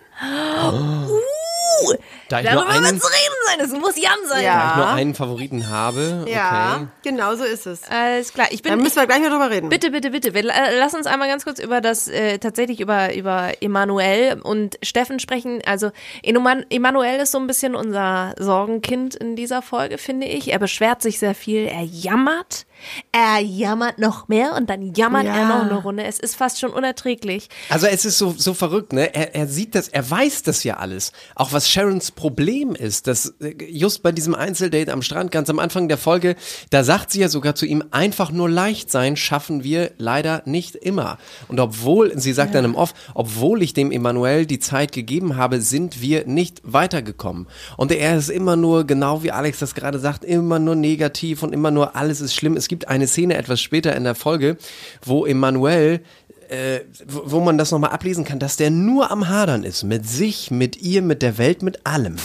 Da 2.29 2.41
ich, 2.41 2.45
nur 2.45 2.55
Darüber 2.63 2.69
einen, 2.71 2.85
wird 2.85 3.03
zu 3.03 3.09
reden 3.09 3.35
sein, 3.47 3.61
es 3.61 3.73
muss 3.73 3.97
Jan 3.97 4.19
sein. 4.27 4.45
Ja. 4.45 4.55
da 4.55 4.71
ich 4.71 4.77
nur 4.77 4.87
einen 4.89 5.15
Favoriten 5.15 5.69
habe, 5.69 6.25
Ja, 6.29 6.77
okay. 6.77 6.87
genau 7.03 7.35
so 7.37 7.45
ist 7.45 7.67
es. 7.67 7.83
Alles 7.91 8.33
klar. 8.33 8.47
Ich 8.51 8.63
bin, 8.63 8.73
Dann 8.73 8.81
müssen 8.81 8.97
wir 8.97 9.07
gleich 9.07 9.21
mal 9.21 9.31
drüber 9.31 9.51
reden. 9.51 9.69
Bitte, 9.69 9.91
bitte, 9.91 10.11
bitte. 10.11 10.35
Wir, 10.35 10.45
äh, 10.45 10.79
lass 10.79 10.95
uns 10.95 11.07
einmal 11.07 11.29
ganz 11.29 11.45
kurz 11.45 11.59
über 11.59 11.81
das, 11.81 12.09
äh, 12.09 12.39
tatsächlich 12.39 12.81
über, 12.81 13.15
über 13.15 13.53
Emanuel 13.61 14.41
und 14.43 14.79
Steffen 14.83 15.19
sprechen. 15.21 15.63
Also, 15.67 15.91
Emanuel 16.23 17.21
ist 17.21 17.33
so 17.33 17.39
ein 17.39 17.47
bisschen 17.47 17.75
unser 17.75 18.35
Sorgenkind 18.39 19.15
in 19.15 19.37
dieser 19.37 19.63
Folge, 19.63 19.99
finde 19.99 20.27
ich. 20.27 20.53
Er 20.53 20.59
beschwert 20.59 21.03
sich 21.03 21.19
sehr 21.19 21.35
viel, 21.35 21.67
er 21.67 21.83
jammert, 21.83 22.67
er 23.13 23.41
jammert 23.41 23.99
noch 23.99 24.29
mehr 24.29 24.55
und 24.57 24.71
dann 24.71 24.95
jammert 24.95 25.25
Ja. 25.25 25.35
er 25.37 25.49
noch 25.49 25.63
eine 25.63 25.75
Runde. 25.77 26.05
Es 26.05 26.19
ist 26.19 26.37
fast 26.37 26.61
schon 26.61 26.71
unerträglich. 26.71 27.49
Also 27.69 27.87
es 27.87 28.05
ist 28.05 28.19
so, 28.19 28.35
so 28.37 28.55
verrückt, 28.55 28.93
ne? 28.93 29.15
Er, 29.15 29.35
er 29.35 29.47
sieht 29.47 29.75
das, 29.75 29.89
er 29.89 30.09
weiß 30.09 30.43
das 30.43 30.65
ja 30.65 30.77
alles. 30.79 31.13
Auch 31.35 31.53
was 31.53 31.69
Sharons 31.69 32.11
Problem 32.11 32.75
ist, 32.75 33.07
dass 33.07 33.35
äh, 33.41 33.55
just 33.71 34.03
bei 34.03 34.13
diesem 34.13 34.35
Einzeldate 34.35 34.93
am 34.93 35.03
Strand, 35.03 35.31
ganz 35.31 35.51
am 35.51 35.59
Anfang 35.59 35.89
der 35.89 35.99
Folge, 35.99 36.37
da 36.71 36.85
sagt 36.85 37.11
sie 37.11 37.21
ja 37.21 37.29
sogar 37.29 37.55
zu 37.55 37.67
ihm, 37.67 37.85
einfach 37.91 38.31
nur 38.31 38.49
leicht 38.49 38.91
sein 38.91 39.17
schaffen 39.17 39.65
wir 39.65 39.93
leider 39.99 40.43
nicht 40.45 40.75
immer. 40.77 41.19
Und 41.49 41.61
obwohl, 41.61 42.19
sie 42.19 42.33
sagt 42.33 42.55
dann 42.55 42.65
im 42.65 42.75
Off, 42.75 42.95
obwohl 43.15 43.63
ich 43.63 43.73
dem 43.75 43.91
Emanuel 43.93 44.47
die 44.47 44.59
Zeit 44.59 44.93
gegeben 44.93 45.37
habe, 45.37 45.61
sind 45.61 46.01
wir 46.01 46.27
nicht 46.27 46.61
weitergekommen. 46.65 47.47
Und 47.77 47.93
er 47.93 48.17
ist 48.17 48.29
immer 48.31 48.57
nur, 48.57 48.85
genau 48.87 49.23
wie 49.23 49.31
Alex 49.31 49.59
das 49.61 49.75
gerade 49.75 49.99
sagt, 49.99 50.25
immer 50.25 50.59
nur 50.59 50.75
negativ 50.75 51.43
und 51.43 51.53
immer 51.53 51.71
nur 51.71 51.95
alles 51.97 52.21
ist 52.21 52.35
schlimm. 52.35 52.57
Es 52.57 52.69
gibt 52.69 52.74
eine 52.89 53.07
Szene 53.07 53.37
etwas 53.37 53.61
später 53.61 53.95
in 53.95 54.05
der 54.05 54.15
Folge, 54.15 54.57
wo 55.05 55.27
Emanuel 55.27 56.01
äh, 56.49 56.81
wo 57.07 57.41
man 57.41 57.59
das 57.59 57.71
nochmal 57.71 57.91
ablesen 57.91 58.25
kann, 58.25 58.39
dass 58.39 58.57
der 58.57 58.71
nur 58.71 59.11
am 59.11 59.29
Hadern 59.29 59.65
ist. 59.65 59.85
Mit 59.85 60.09
sich, 60.09 60.51
mit 60.51 60.81
ihr, 60.83 61.03
mit 61.03 61.23
der 61.23 61.39
Welt, 61.39 61.63
mit 61.63 61.87
allem. 61.87 62.17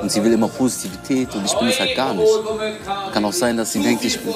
Und 0.00 0.10
sie 0.10 0.22
will 0.24 0.32
immer 0.32 0.48
Positivität 0.48 1.34
und 1.34 1.44
ich 1.44 1.54
bin 1.54 1.68
es 1.68 1.78
halt 1.78 1.94
gar 1.94 2.14
nicht. 2.14 2.30
Kann 3.12 3.24
auch 3.24 3.32
sein, 3.32 3.56
dass 3.56 3.72
sie 3.72 3.82
denkt, 3.82 4.04
ich 4.04 4.18
bin, 4.18 4.32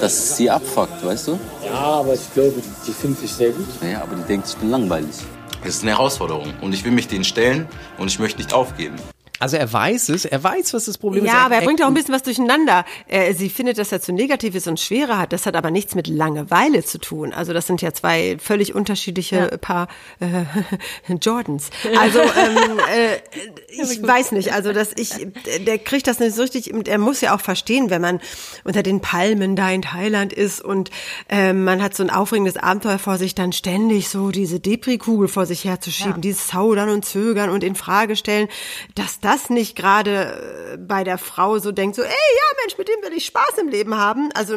dass 0.00 0.36
sie 0.36 0.50
abfuckt, 0.50 1.04
weißt 1.04 1.28
du? 1.28 1.38
Ja, 1.64 1.74
aber 1.74 2.14
ich 2.14 2.32
glaube, 2.34 2.54
die 2.86 2.92
findet 2.92 3.20
sich 3.20 3.32
sehr 3.32 3.50
gut. 3.50 3.66
Naja, 3.80 4.02
aber 4.02 4.16
die 4.16 4.22
denkt, 4.22 4.48
ich 4.48 4.56
bin 4.56 4.70
langweilig. 4.70 5.16
Es 5.64 5.76
ist 5.76 5.82
eine 5.82 5.92
Herausforderung 5.92 6.52
und 6.60 6.72
ich 6.72 6.84
will 6.84 6.90
mich 6.90 7.06
denen 7.06 7.24
stellen 7.24 7.68
und 7.98 8.08
ich 8.08 8.18
möchte 8.18 8.38
nicht 8.38 8.52
aufgeben. 8.52 8.96
Also 9.42 9.56
er 9.56 9.72
weiß 9.72 10.10
es, 10.10 10.24
er 10.24 10.44
weiß, 10.44 10.72
was 10.72 10.84
das 10.84 10.98
Problem 10.98 11.24
ist. 11.24 11.32
Ja, 11.32 11.40
aber 11.40 11.56
er 11.56 11.62
bringt 11.62 11.82
auch 11.82 11.88
ein 11.88 11.94
bisschen 11.94 12.14
was 12.14 12.22
durcheinander. 12.22 12.84
Äh, 13.08 13.34
sie 13.34 13.50
findet, 13.50 13.76
dass 13.76 13.90
er 13.90 14.00
zu 14.00 14.12
negativ 14.12 14.54
ist 14.54 14.68
und 14.68 14.78
schwerer 14.78 15.18
hat. 15.18 15.32
Das 15.32 15.46
hat 15.46 15.56
aber 15.56 15.72
nichts 15.72 15.96
mit 15.96 16.06
Langeweile 16.06 16.84
zu 16.84 16.98
tun. 16.98 17.32
Also 17.32 17.52
das 17.52 17.66
sind 17.66 17.82
ja 17.82 17.92
zwei 17.92 18.36
völlig 18.38 18.72
unterschiedliche 18.72 19.58
Paar 19.60 19.88
äh, 20.20 20.44
Jordans. 21.20 21.70
Also 21.98 22.20
ähm, 22.20 22.78
äh, 22.94 23.16
ich 23.82 24.00
weiß 24.00 24.30
nicht. 24.30 24.52
Also 24.52 24.72
dass 24.72 24.92
ich, 24.94 25.26
der 25.66 25.78
kriegt 25.78 26.06
das 26.06 26.20
nicht 26.20 26.36
so 26.36 26.42
richtig. 26.42 26.72
Und 26.72 26.86
er 26.86 26.98
muss 26.98 27.20
ja 27.20 27.34
auch 27.34 27.40
verstehen, 27.40 27.90
wenn 27.90 28.00
man 28.00 28.20
unter 28.62 28.84
den 28.84 29.00
Palmen 29.00 29.56
da 29.56 29.68
in 29.72 29.82
Thailand 29.82 30.32
ist 30.32 30.60
und 30.60 30.90
ähm, 31.28 31.64
man 31.64 31.82
hat 31.82 31.96
so 31.96 32.04
ein 32.04 32.10
aufregendes 32.10 32.56
Abenteuer 32.56 33.00
vor 33.00 33.18
sich, 33.18 33.34
dann 33.34 33.52
ständig 33.52 34.08
so 34.08 34.30
diese 34.30 34.60
Depri-Kugel 34.60 35.26
vor 35.26 35.46
sich 35.46 35.64
herzuschieben, 35.64 36.20
dieses 36.20 36.46
Zaudern 36.46 36.90
und 36.90 37.04
Zögern 37.04 37.50
und 37.50 37.64
in 37.64 37.74
Frage 37.74 38.14
stellen, 38.14 38.46
dass 38.94 39.18
das 39.18 39.31
nicht 39.50 39.76
gerade 39.76 40.74
äh, 40.74 40.76
bei 40.78 41.04
der 41.04 41.18
Frau 41.18 41.58
so 41.58 41.72
denkt, 41.72 41.96
so, 41.96 42.02
ey, 42.02 42.08
ja, 42.08 42.56
Mensch, 42.62 42.78
mit 42.78 42.88
dem 42.88 43.02
will 43.02 43.16
ich 43.16 43.26
Spaß 43.26 43.58
im 43.60 43.68
Leben 43.68 43.96
haben. 43.96 44.30
Also 44.34 44.56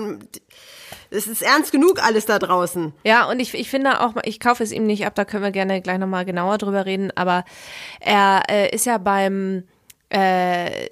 Es 1.10 1.28
ist 1.28 1.42
ernst 1.42 1.72
genug 1.72 2.04
alles 2.04 2.26
da 2.26 2.40
draußen. 2.40 2.94
Ja, 3.04 3.30
und 3.30 3.40
ich, 3.40 3.54
ich 3.54 3.70
finde 3.70 4.02
auch, 4.02 4.14
ich 4.24 4.40
kaufe 4.40 4.64
es 4.64 4.72
ihm 4.72 4.86
nicht 4.86 5.06
ab, 5.06 5.16
da 5.16 5.26
können 5.26 5.44
wir 5.44 5.52
gerne 5.52 5.82
gleich 5.82 5.98
nochmal 5.98 6.26
genauer 6.26 6.58
drüber 6.58 6.86
reden, 6.86 7.12
aber 7.16 7.46
er 8.00 8.44
äh, 8.50 8.74
ist 8.74 8.86
ja 8.86 8.98
beim, 8.98 9.64
äh, 10.10 10.88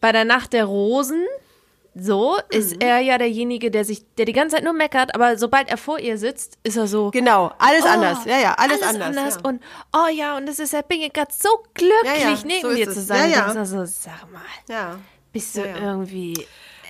bei 0.00 0.12
der 0.12 0.24
Nacht 0.24 0.52
der 0.52 0.64
Rosen, 0.64 1.24
so, 2.04 2.38
ist 2.50 2.74
Mhm. 2.74 2.80
er 2.80 2.98
ja 3.00 3.18
derjenige, 3.18 3.70
der 3.70 3.84
sich, 3.84 4.02
der 4.16 4.24
die 4.24 4.32
ganze 4.32 4.56
Zeit 4.56 4.64
nur 4.64 4.72
meckert, 4.72 5.14
aber 5.14 5.36
sobald 5.38 5.68
er 5.68 5.76
vor 5.76 5.98
ihr 5.98 6.18
sitzt, 6.18 6.58
ist 6.62 6.76
er 6.76 6.86
so. 6.86 7.10
Genau, 7.10 7.52
alles 7.58 7.84
oh, 7.84 7.88
anders. 7.88 8.24
Ja, 8.24 8.38
ja, 8.38 8.54
alles, 8.54 8.82
anders. 8.82 9.34
ja. 9.36 9.40
Und, 9.42 9.62
oh 9.94 10.08
ja, 10.12 10.36
und 10.36 10.48
es 10.48 10.58
ist, 10.58 10.74
er 10.74 10.82
bin 10.82 11.00
ich 11.00 11.12
gerade 11.12 11.32
so 11.36 11.48
glücklich, 11.74 12.22
Ja, 12.22 12.30
ja, 12.30 12.38
neben 12.44 12.60
so 12.62 12.68
ist 12.68 12.78
dir 12.78 12.90
zu 12.90 13.00
sein. 13.00 13.30
Ja, 13.30 13.38
ja. 13.38 13.52
denkst 13.52 13.70
du 13.70 13.78
so, 13.78 13.84
sag 13.84 14.30
mal, 14.32 14.42
ja. 14.68 14.98
bist 15.32 15.56
du 15.56 15.62
irgendwie. 15.62 16.34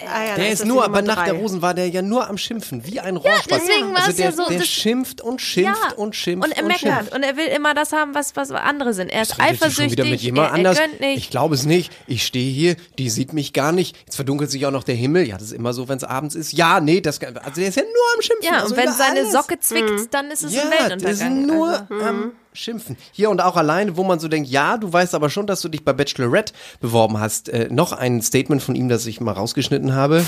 Ah, 0.06 0.20
ja, 0.24 0.34
Der 0.36 0.44
das 0.44 0.52
ist 0.54 0.60
das 0.60 0.68
nur, 0.68 0.84
aber 0.84 1.02
nach 1.02 1.24
der. 1.24 1.34
Rosen 1.34 1.60
war 1.60 1.74
der 1.74 1.88
ja 1.88 2.02
nur 2.02 2.28
am 2.28 2.38
Schimpfen, 2.38 2.86
wie 2.86 3.00
ein 3.00 3.16
Rohrspatz. 3.16 3.62
deswegen 3.66 3.88
war 3.92 3.96
also 3.98 4.10
es 4.10 4.16
der, 4.16 4.26
ja 4.26 4.32
so, 4.32 4.46
Der 4.48 4.58
das- 4.58 4.68
schimpft 4.68 5.20
und 5.20 5.40
schimpft 5.40 5.94
und 5.96 6.14
schimpft 6.14 6.46
und 6.46 6.52
er 6.56 6.62
und 6.62 6.68
meckert 6.68 6.80
schimpft. 6.98 7.14
und 7.14 7.22
er 7.24 7.36
will 7.36 7.46
immer 7.48 7.74
das 7.74 7.92
haben, 7.92 8.14
was, 8.14 8.36
was 8.36 8.50
andere 8.52 8.94
sind. 8.94 9.08
Er 9.10 9.22
ist 9.22 9.34
sie 9.34 9.40
eifersüchtig, 9.42 9.92
wieder 9.92 10.04
mit 10.04 10.20
jemand 10.20 10.50
er, 10.50 10.54
anders. 10.54 10.78
er 10.78 10.86
gönnt 10.88 11.00
nicht. 11.00 11.18
Ich 11.18 11.30
glaube 11.30 11.54
es 11.56 11.64
nicht. 11.66 11.92
Ich 12.06 12.24
stehe 12.24 12.50
hier, 12.52 12.76
die 12.98 13.10
sieht 13.10 13.32
mich 13.32 13.52
gar 13.52 13.72
nicht. 13.72 13.96
Jetzt 14.04 14.16
verdunkelt 14.16 14.50
sich 14.50 14.64
auch 14.66 14.70
noch 14.70 14.84
der 14.84 14.94
Himmel. 14.94 15.26
Ja, 15.26 15.34
das 15.34 15.48
ist 15.48 15.52
immer 15.52 15.72
so, 15.72 15.88
wenn 15.88 15.96
es 15.98 16.04
abends 16.04 16.34
ist. 16.34 16.52
Ja, 16.52 16.80
nee, 16.80 17.00
das 17.00 17.20
also 17.20 17.60
der 17.60 17.68
ist 17.68 17.76
ja 17.76 17.82
nur 17.82 18.14
am 18.16 18.22
Schimpfen. 18.22 18.44
ja, 18.46 18.60
also 18.62 18.74
und 18.74 18.76
wenn 18.76 18.84
über 18.84 18.92
seine 18.92 19.20
alles. 19.20 19.32
Socke 19.32 19.58
zwickt, 19.58 20.14
dann 20.14 20.30
ist 20.30 20.44
es 20.44 20.54
ja, 20.54 20.62
ein 20.62 20.70
das 20.70 20.80
Weltuntergang. 21.18 21.40
ist 21.40 21.46
nur 21.46 21.68
also. 21.90 22.04
am 22.06 22.32
Schimpfen. 22.58 22.96
Hier 23.12 23.30
und 23.30 23.40
auch 23.40 23.56
alleine, 23.56 23.96
wo 23.96 24.04
man 24.04 24.18
so 24.18 24.28
denkt, 24.28 24.48
ja, 24.50 24.76
du 24.76 24.92
weißt 24.92 25.14
aber 25.14 25.30
schon, 25.30 25.46
dass 25.46 25.60
du 25.60 25.68
dich 25.68 25.84
bei 25.84 25.92
Bachelorette 25.92 26.52
beworben 26.80 27.20
hast. 27.20 27.48
Äh, 27.48 27.68
noch 27.70 27.92
ein 27.92 28.20
Statement 28.20 28.62
von 28.62 28.74
ihm, 28.74 28.88
das 28.88 29.06
ich 29.06 29.20
mal 29.20 29.32
rausgeschnitten 29.32 29.94
habe. 29.94 30.24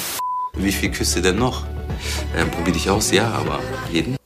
Wie 0.55 0.73
viel 0.73 0.91
Küsse 0.91 1.23
denn 1.23 1.37
noch? 1.39 1.65
Ähm, 2.37 2.51
probier 2.51 2.73
dich 2.73 2.89
aus, 2.89 3.11
ja, 3.11 3.29
aber 3.29 3.61
jeden? 3.93 4.17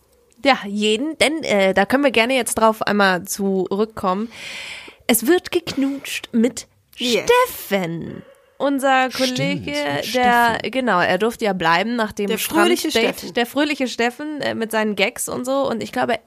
Ja, 0.45 0.59
jeden, 0.67 1.17
denn 1.19 1.43
äh, 1.43 1.73
da 1.73 1.87
können 1.87 2.05
wir 2.05 2.11
gerne 2.11 2.35
jetzt 2.35 2.55
drauf 2.57 2.83
einmal 2.83 3.25
zurückkommen. 3.25 4.31
Es 5.07 5.27
wird 5.27 5.51
geknutscht 5.51 6.29
mit 6.33 6.67
Yes. 6.97 7.25
Steffen. 7.25 8.23
Unser 8.57 9.09
Kollege, 9.11 9.73
mit 9.97 10.15
der, 10.15 10.59
genau, 10.71 11.01
er 11.01 11.19
durfte 11.19 11.45
ja 11.45 11.53
bleiben 11.53 11.97
nach 11.97 12.13
dem 12.13 12.29
Der 12.29 12.39
fröhliche. 12.39 12.91
Steffen. 12.91 13.35
Der 13.35 13.47
fröhliche 13.47 13.89
Steffen 13.89 14.41
äh, 14.41 14.55
mit 14.55 14.71
seinen 14.71 14.95
Gags 14.95 15.29
und 15.29 15.45
so. 15.45 15.69
Und 15.69 15.83
ich 15.83 15.91
glaube, 15.91 16.19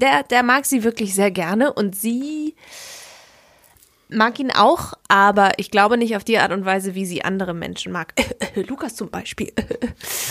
der, 0.00 0.22
der 0.24 0.42
mag 0.42 0.66
sie 0.66 0.84
wirklich 0.84 1.14
sehr 1.14 1.30
gerne 1.30 1.72
und 1.72 1.94
sie 1.94 2.54
mag 4.12 4.38
ihn 4.38 4.50
auch, 4.50 4.94
aber 5.08 5.52
ich 5.58 5.70
glaube 5.70 5.96
nicht 5.96 6.16
auf 6.16 6.24
die 6.24 6.38
Art 6.38 6.52
und 6.52 6.64
Weise, 6.64 6.94
wie 6.94 7.06
sie 7.06 7.24
andere 7.24 7.54
Menschen 7.54 7.92
mag. 7.92 8.14
Lukas 8.54 8.96
zum 8.96 9.10
Beispiel. 9.10 9.52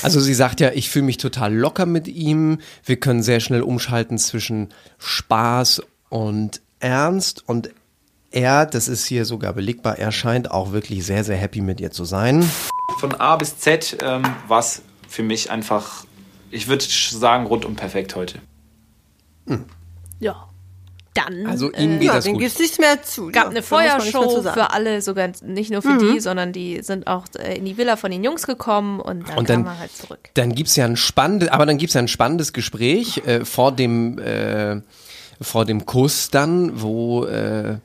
Also 0.02 0.22
sie 0.22 0.34
sagt 0.34 0.62
ja, 0.62 0.72
ich 0.72 0.90
fühle 0.90 1.06
mich 1.06 1.18
total 1.18 1.54
locker 1.54 1.86
mit 1.86 2.08
ihm. 2.08 2.60
Wir 2.86 2.98
können 2.98 3.22
sehr 3.22 3.42
schnell 3.42 3.62
umschalten 3.62 4.18
zwischen 4.18 4.70
Spaß 4.98 5.82
und 6.08 6.62
Ernst. 6.80 7.44
Und 7.46 7.72
er, 8.32 8.66
das 8.66 8.88
ist 8.88 9.06
hier 9.06 9.26
sogar 9.26 9.52
belegbar, 9.52 10.00
er 10.00 10.14
scheint 10.14 10.52
auch 10.52 10.72
wirklich 10.72 11.06
sehr, 11.06 11.26
sehr 11.26 11.36
happy 11.36 11.60
mit 11.60 11.82
ihr 11.82 11.92
zu 11.92 12.06
sein. 12.06 12.50
Von 13.00 13.14
A 13.16 13.36
bis 13.36 13.58
Z 13.58 13.98
ähm, 14.02 14.24
war 14.48 14.60
es 14.60 14.84
für 15.10 15.24
mich 15.24 15.52
einfach, 15.52 16.06
ich 16.50 16.70
würde 16.70 16.86
sagen, 16.86 17.46
rundum 17.46 17.76
perfekt 17.76 18.16
heute. 18.16 18.40
Ja. 20.20 20.46
Dann. 21.16 21.48
Also 21.48 21.72
ihm 21.72 22.00
geht 22.00 22.04
Ja, 22.08 22.14
das 22.16 22.26
den 22.26 22.34
gut. 22.34 22.44
gibt's 22.44 22.60
nichts 22.60 22.78
mehr 22.78 23.02
zu. 23.02 23.28
gab 23.32 23.46
ja, 23.46 23.50
eine 23.50 23.64
Feuershow 23.64 24.44
für 24.44 24.70
alle, 24.72 25.02
sogar 25.02 25.30
nicht 25.44 25.72
nur 25.72 25.82
für 25.82 25.98
die, 25.98 26.20
sondern 26.20 26.54
die 26.54 26.82
sind 26.84 27.08
auch 27.08 27.26
äh, 27.38 27.58
in 27.58 27.66
die 27.66 27.78
Villa 27.78 27.96
von 27.96 28.12
den 28.12 28.24
Jungs 28.24 28.46
gekommen 28.46 29.00
und 29.00 29.28
dann, 29.28 29.38
Und 29.40 29.50
dann, 29.50 29.64
kam 29.64 29.74
er 29.74 29.80
halt 29.80 29.92
zurück. 29.92 30.20
dann 30.36 30.54
gibt's 30.54 30.76
ja 30.76 30.86
ein 30.86 30.96
spannendes, 30.96 31.50
aber 31.50 31.66
dann 31.66 31.78
gibt's 31.80 31.96
ja 31.96 32.02
ein 32.02 32.08
spannendes 32.08 32.54
Gespräch 32.54 33.24
äh, 33.26 33.44
vor 33.44 33.72
dem 33.72 34.20
äh, 34.20 34.82
vor 35.42 35.66
dem 35.66 35.86
Kuss 35.88 36.30
dann, 36.30 36.80
wo 36.82 37.26
äh, 37.26 37.78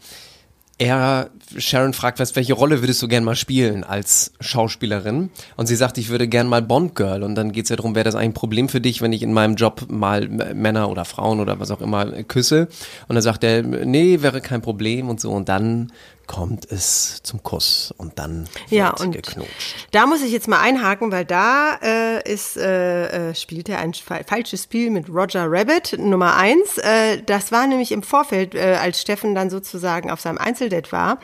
er 0.77 1.31
Sharon 1.59 1.93
fragt, 1.93 2.19
was, 2.19 2.37
welche 2.37 2.55
Rolle 2.55 2.83
würdest 2.83 3.01
du 3.03 3.09
gern 3.09 3.25
mal 3.25 3.37
spielen 3.37 3.85
als 3.85 4.33
Schauspielerin? 4.41 5.31
Und 5.57 5.67
sie 5.67 5.77
sagt, 5.77 5.99
ich 5.99 6.09
würde 6.09 6.29
gern 6.29 6.47
mal 6.49 6.63
Bond 6.63 6.95
Girl. 6.95 7.23
Und 7.23 7.35
dann 7.35 7.53
geht's 7.53 7.71
ja 7.71 7.77
darum, 7.77 7.95
wäre 7.95 8.05
das 8.05 8.15
eigentlich 8.15 8.31
ein 8.31 8.35
Problem 8.35 8.69
für 8.69 8.81
dich, 8.81 9.03
wenn 9.03 9.13
ich 9.13 9.23
in 9.23 9.33
meinem 9.33 9.57
Job 9.57 9.87
mal 9.89 10.29
Männer 10.29 10.89
oder 10.91 11.05
Frauen 11.05 11.41
oder 11.41 11.61
was 11.61 11.71
auch 11.71 11.81
immer 11.81 12.07
küsse? 12.25 12.69
Und 13.09 13.15
dann 13.15 13.23
sagt 13.23 13.45
er, 13.45 13.63
nee, 13.63 14.23
wäre 14.23 14.41
kein 14.41 14.63
Problem 14.63 15.09
und 15.09 15.21
so. 15.21 15.31
Und 15.33 15.49
dann 15.49 15.93
kommt 16.27 16.65
es 16.73 17.23
zum 17.23 17.43
Kuss 17.43 17.93
und 17.99 18.19
dann 18.19 18.49
Ja, 18.71 18.93
wird 18.93 19.01
und 19.03 19.13
geknutscht. 19.13 19.89
da 19.91 20.07
muss 20.07 20.23
ich 20.23 20.33
jetzt 20.33 20.49
mal 20.49 20.59
einhaken, 20.59 21.13
weil 21.13 21.27
da 21.27 21.79
äh, 21.83 22.33
ist, 22.33 22.57
äh, 22.57 23.31
äh, 23.31 23.35
spielt 23.35 23.69
er 23.69 23.81
ein 23.81 23.93
fa 23.93 24.21
falsches 24.27 24.63
Spiel 24.63 24.89
mit 24.91 25.11
Roger 25.11 25.45
Rabbit, 25.47 25.97
Nummer 25.99 26.35
eins. 26.37 26.79
Äh, 26.79 27.23
das 27.27 27.53
war 27.53 27.67
nämlich 27.67 27.93
im 27.93 28.03
Vorfeld, 28.03 28.55
äh, 28.55 28.79
als 28.81 29.03
Steffen 29.03 29.35
dann 29.35 29.51
sozusagen 29.51 30.11
auf 30.11 30.19
seinem 30.23 30.39
Einzeldate 30.39 30.91
war, 30.93 31.19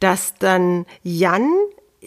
dass 0.00 0.34
dann 0.38 0.86
Jan 1.02 1.50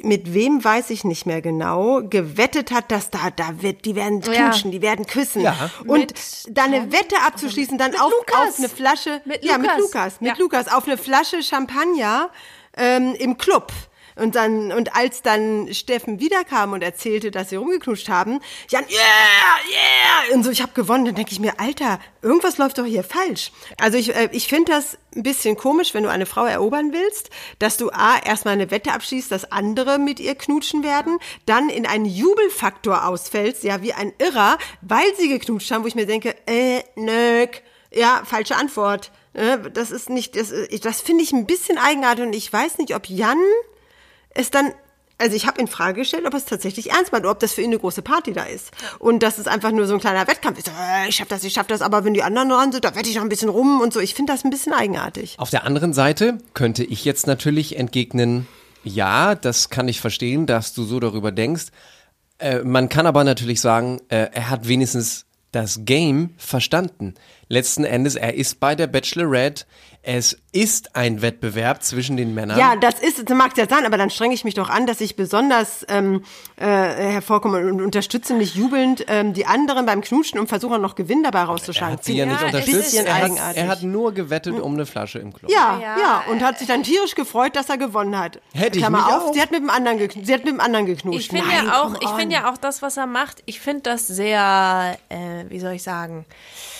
mit 0.03 0.33
wem 0.33 0.61
weiß 0.61 0.89
ich 0.89 1.05
nicht 1.05 1.25
mehr 1.25 1.41
genau, 1.41 2.01
gewettet 2.03 2.71
hat, 2.71 2.91
dass 2.91 3.11
da, 3.11 3.29
da 3.33 3.61
wird, 3.61 3.85
die 3.85 3.95
werden 3.95 4.21
Ja. 4.21 4.49
knutschen, 4.49 4.71
die 4.71 4.81
werden 4.81 5.05
küssen. 5.07 5.41
Ja. 5.41 5.69
Und 5.87 5.99
Mit 5.99 6.13
da 6.49 6.63
eine 6.65 6.91
Wette 6.91 7.15
abzuschließen, 7.25 7.77
dann 7.77 7.95
auf, 7.95 8.11
Lukas. 8.11 8.49
auf 8.49 8.59
eine 8.59 8.67
Flasche, 8.69 9.21
Mit 9.23 9.45
ja, 9.45 9.57
mit 9.57 9.67
Lukas. 9.77 9.79
Lukas, 9.93 10.21
mit 10.21 10.31
Ja. 10.31 10.37
Lukas, 10.37 10.67
auf 10.67 10.85
eine 10.85 10.97
Flasche 10.97 11.41
Champagner 11.41 12.29
ähm, 12.75 13.15
im 13.17 13.37
Club. 13.37 13.71
Und 14.15 14.35
dann, 14.35 14.71
und 14.71 14.95
als 14.95 15.21
dann 15.21 15.73
Steffen 15.73 16.19
wiederkam 16.19 16.71
und 16.73 16.81
erzählte, 16.81 17.31
dass 17.31 17.49
sie 17.49 17.57
rumgeknutscht 17.57 18.07
haben, 18.07 18.39
Jan, 18.69 18.85
yeah, 18.89 18.99
yeah, 19.69 20.33
und 20.35 20.43
so, 20.43 20.51
ich 20.51 20.61
habe 20.61 20.71
gewonnen, 20.73 21.05
dann 21.05 21.15
denke 21.15 21.31
ich 21.33 21.39
mir, 21.39 21.59
Alter, 21.59 21.99
irgendwas 22.21 22.57
läuft 22.57 22.77
doch 22.77 22.85
hier 22.85 23.03
falsch. 23.03 23.51
Also 23.77 23.97
ich, 23.97 24.15
äh, 24.15 24.29
ich 24.31 24.47
finde 24.47 24.71
das 24.71 24.97
ein 25.15 25.23
bisschen 25.23 25.57
komisch, 25.57 25.93
wenn 25.93 26.03
du 26.03 26.09
eine 26.09 26.25
Frau 26.25 26.45
erobern 26.45 26.93
willst, 26.93 27.29
dass 27.59 27.77
du 27.77 27.89
A, 27.91 28.17
erstmal 28.23 28.53
eine 28.53 28.71
Wette 28.71 28.93
abschließt, 28.93 29.31
dass 29.31 29.51
andere 29.51 29.99
mit 29.99 30.19
ihr 30.19 30.35
knutschen 30.35 30.83
werden, 30.83 31.17
dann 31.45 31.69
in 31.69 31.85
einen 31.85 32.05
Jubelfaktor 32.05 33.05
ausfällst, 33.05 33.63
ja, 33.63 33.81
wie 33.81 33.93
ein 33.93 34.13
Irrer, 34.17 34.57
weil 34.81 35.13
sie 35.17 35.27
geknutscht 35.29 35.71
haben, 35.71 35.83
wo 35.83 35.87
ich 35.87 35.95
mir 35.95 36.05
denke, 36.05 36.35
äh, 36.47 36.83
nöck, 36.95 37.63
ja, 37.93 38.21
falsche 38.25 38.55
Antwort. 38.55 39.11
Äh, 39.33 39.57
Das 39.73 39.91
ist 39.91 40.09
nicht, 40.09 40.35
das, 40.37 40.51
äh, 40.51 40.79
das 40.79 41.01
finde 41.01 41.23
ich 41.23 41.33
ein 41.33 41.45
bisschen 41.45 41.77
eigenartig 41.77 42.25
und 42.25 42.33
ich 42.33 42.51
weiß 42.51 42.77
nicht, 42.77 42.95
ob 42.95 43.09
Jan 43.09 43.39
es 44.35 44.51
dann, 44.51 44.71
also 45.17 45.35
ich 45.35 45.47
habe 45.47 45.59
in 45.59 45.67
Frage 45.67 46.01
gestellt, 46.01 46.25
ob 46.27 46.33
es 46.33 46.45
tatsächlich 46.45 46.91
ernst 46.91 47.11
meint, 47.11 47.25
ob 47.25 47.39
das 47.39 47.53
für 47.53 47.61
ihn 47.61 47.71
eine 47.71 47.79
große 47.79 48.01
Party 48.03 48.33
da 48.33 48.43
ist. 48.43 48.71
Und 48.99 49.23
dass 49.23 49.39
es 49.39 49.47
einfach 49.47 49.71
nur 49.71 49.87
so 49.87 49.95
ein 49.95 49.99
kleiner 49.99 50.27
Wettkampf 50.27 50.59
ist. 50.59 50.67
Äh, 50.67 51.09
Ich 51.09 51.15
schaff 51.15 51.27
das, 51.27 51.43
ich 51.43 51.53
schaff 51.53 51.67
das, 51.67 51.81
aber 51.81 52.03
wenn 52.05 52.13
die 52.13 52.21
anderen 52.21 52.49
dran 52.49 52.71
sind, 52.71 52.85
da 52.85 52.95
wette 52.95 53.09
ich 53.09 53.15
noch 53.15 53.23
ein 53.23 53.29
bisschen 53.29 53.49
rum 53.49 53.81
und 53.81 53.93
so. 53.93 53.99
Ich 53.99 54.13
finde 54.13 54.33
das 54.33 54.43
ein 54.43 54.51
bisschen 54.51 54.73
eigenartig. 54.73 55.35
Auf 55.39 55.49
der 55.49 55.63
anderen 55.63 55.93
Seite 55.93 56.37
könnte 56.53 56.83
ich 56.83 57.05
jetzt 57.05 57.25
natürlich 57.25 57.77
entgegnen, 57.77 58.47
ja, 58.83 59.33
das 59.33 59.69
kann 59.69 59.87
ich 59.87 59.99
verstehen, 59.99 60.45
dass 60.45 60.73
du 60.73 60.83
so 60.83 60.99
darüber 60.99 61.31
denkst. 61.31 61.67
Äh, 62.37 62.59
man 62.59 62.89
kann 62.89 63.07
aber 63.07 63.23
natürlich 63.23 63.61
sagen, 63.61 64.01
äh, 64.09 64.27
er 64.31 64.49
hat 64.49 64.67
wenigstens 64.67 65.25
das 65.51 65.85
Game 65.85 66.35
verstanden. 66.37 67.15
Letzten 67.47 67.83
Endes, 67.83 68.15
er 68.15 68.33
ist 68.33 68.59
bei 68.59 68.75
der 68.75 68.87
Bachelorette. 68.87 69.65
Es 70.07 70.37
ist 70.51 70.95
ein 70.95 71.23
Wettbewerb 71.23 71.81
zwischen 71.81 72.15
den 72.15 72.35
Männern. 72.35 72.59
Ja, 72.59 72.75
das 72.75 72.99
ist, 72.99 73.27
das 73.27 73.35
mag 73.35 73.57
ja 73.57 73.67
sein, 73.67 73.87
aber 73.87 73.97
dann 73.97 74.11
strenge 74.11 74.35
ich 74.35 74.43
mich 74.43 74.53
doch 74.53 74.69
an, 74.69 74.85
dass 74.85 75.01
ich 75.01 75.15
besonders 75.15 75.83
ähm, 75.89 76.23
äh, 76.57 76.63
hervorkomme 76.65 77.57
und 77.67 77.81
unterstütze 77.81 78.35
nicht 78.35 78.55
jubelnd 78.55 79.05
ähm, 79.07 79.33
die 79.33 79.47
anderen 79.47 79.87
beim 79.87 80.01
Knutschen 80.01 80.39
und 80.39 80.45
versuche 80.47 80.77
noch 80.77 80.93
Gewinn 80.93 81.23
dabei 81.23 81.39
er 81.39 81.45
rauszuschlagen. 81.45 81.93
hat 81.97 82.03
sie 82.03 82.17
ja, 82.17 82.25
Ja, 82.25 82.33
nicht 82.33 82.43
unterstützt. 82.43 82.93
Er 82.93 83.15
hat, 83.15 83.31
er 83.55 83.67
hat 83.67 83.81
nur 83.81 84.13
gewettet 84.13 84.59
um 84.59 84.73
eine 84.73 84.85
Flasche 84.85 85.17
im 85.17 85.33
Club. 85.33 85.49
Ja, 85.51 85.79
Ja, 85.81 85.97
ja, 85.99 86.23
und 86.29 86.43
hat 86.43 86.59
sich 86.59 86.67
dann 86.67 86.83
tierisch 86.83 87.15
gefreut, 87.15 87.55
dass 87.55 87.69
er 87.69 87.77
gewonnen 87.79 88.15
hat. 88.17 88.39
Hätte 88.53 88.77
ich 88.77 88.83
Klammer 88.85 89.05
mich 89.05 89.07
auf, 89.15 89.23
auch. 89.29 89.33
sie 89.33 89.41
hat 89.41 89.49
mit 89.49 89.61
dem 89.61 89.71
anderen, 89.71 89.97
gekn- 89.97 90.23
sie 90.23 90.33
hat 90.35 90.43
mit 90.45 90.53
dem 90.53 90.59
anderen 90.59 90.85
geknutscht. 90.85 91.19
Ich 91.19 91.29
finde 91.29 91.51
ja 91.51 91.81
auch, 91.81 91.95
ich 91.99 92.09
finde 92.09 92.35
ja 92.35 92.51
auch 92.51 92.57
das, 92.57 92.83
was 92.83 92.97
er 92.97 93.07
macht, 93.07 93.41
ich 93.47 93.59
finde 93.59 93.81
das 93.81 94.05
sehr, 94.05 94.97
äh, 95.09 95.45
wie 95.49 95.59
soll 95.59 95.73
ich 95.73 95.81
sagen, 95.83 96.25
äh, 96.29 96.74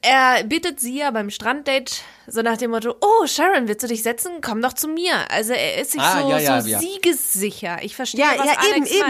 er 0.00 0.44
bittet 0.44 0.78
sie 0.80 0.98
ja 0.98 1.10
beim 1.10 1.28
Stranddate 1.30 1.92
so 2.28 2.40
nach 2.42 2.56
dem 2.56 2.70
Motto, 2.70 2.94
oh 3.00 3.26
Sharon, 3.26 3.66
willst 3.68 3.82
du 3.82 3.88
dich 3.88 4.02
setzen? 4.02 4.40
Komm 4.42 4.62
doch 4.62 4.72
zu 4.74 4.86
mir. 4.88 5.30
Also 5.30 5.52
er 5.54 5.80
ist 5.80 5.92
sich 5.92 6.00
Ah, 6.00 6.22
so, 6.22 6.30
ja, 6.30 6.38
ja, 6.38 6.60
so 6.60 6.68
ja. 6.68 6.78
siegessicher. 6.78 7.78
Ich 7.82 7.96
verstehe, 7.96 8.20
Ja, 8.20 8.32
was 8.38 8.46
ja, 8.46 8.52
Alex 8.72 8.90
eben, 8.90 9.00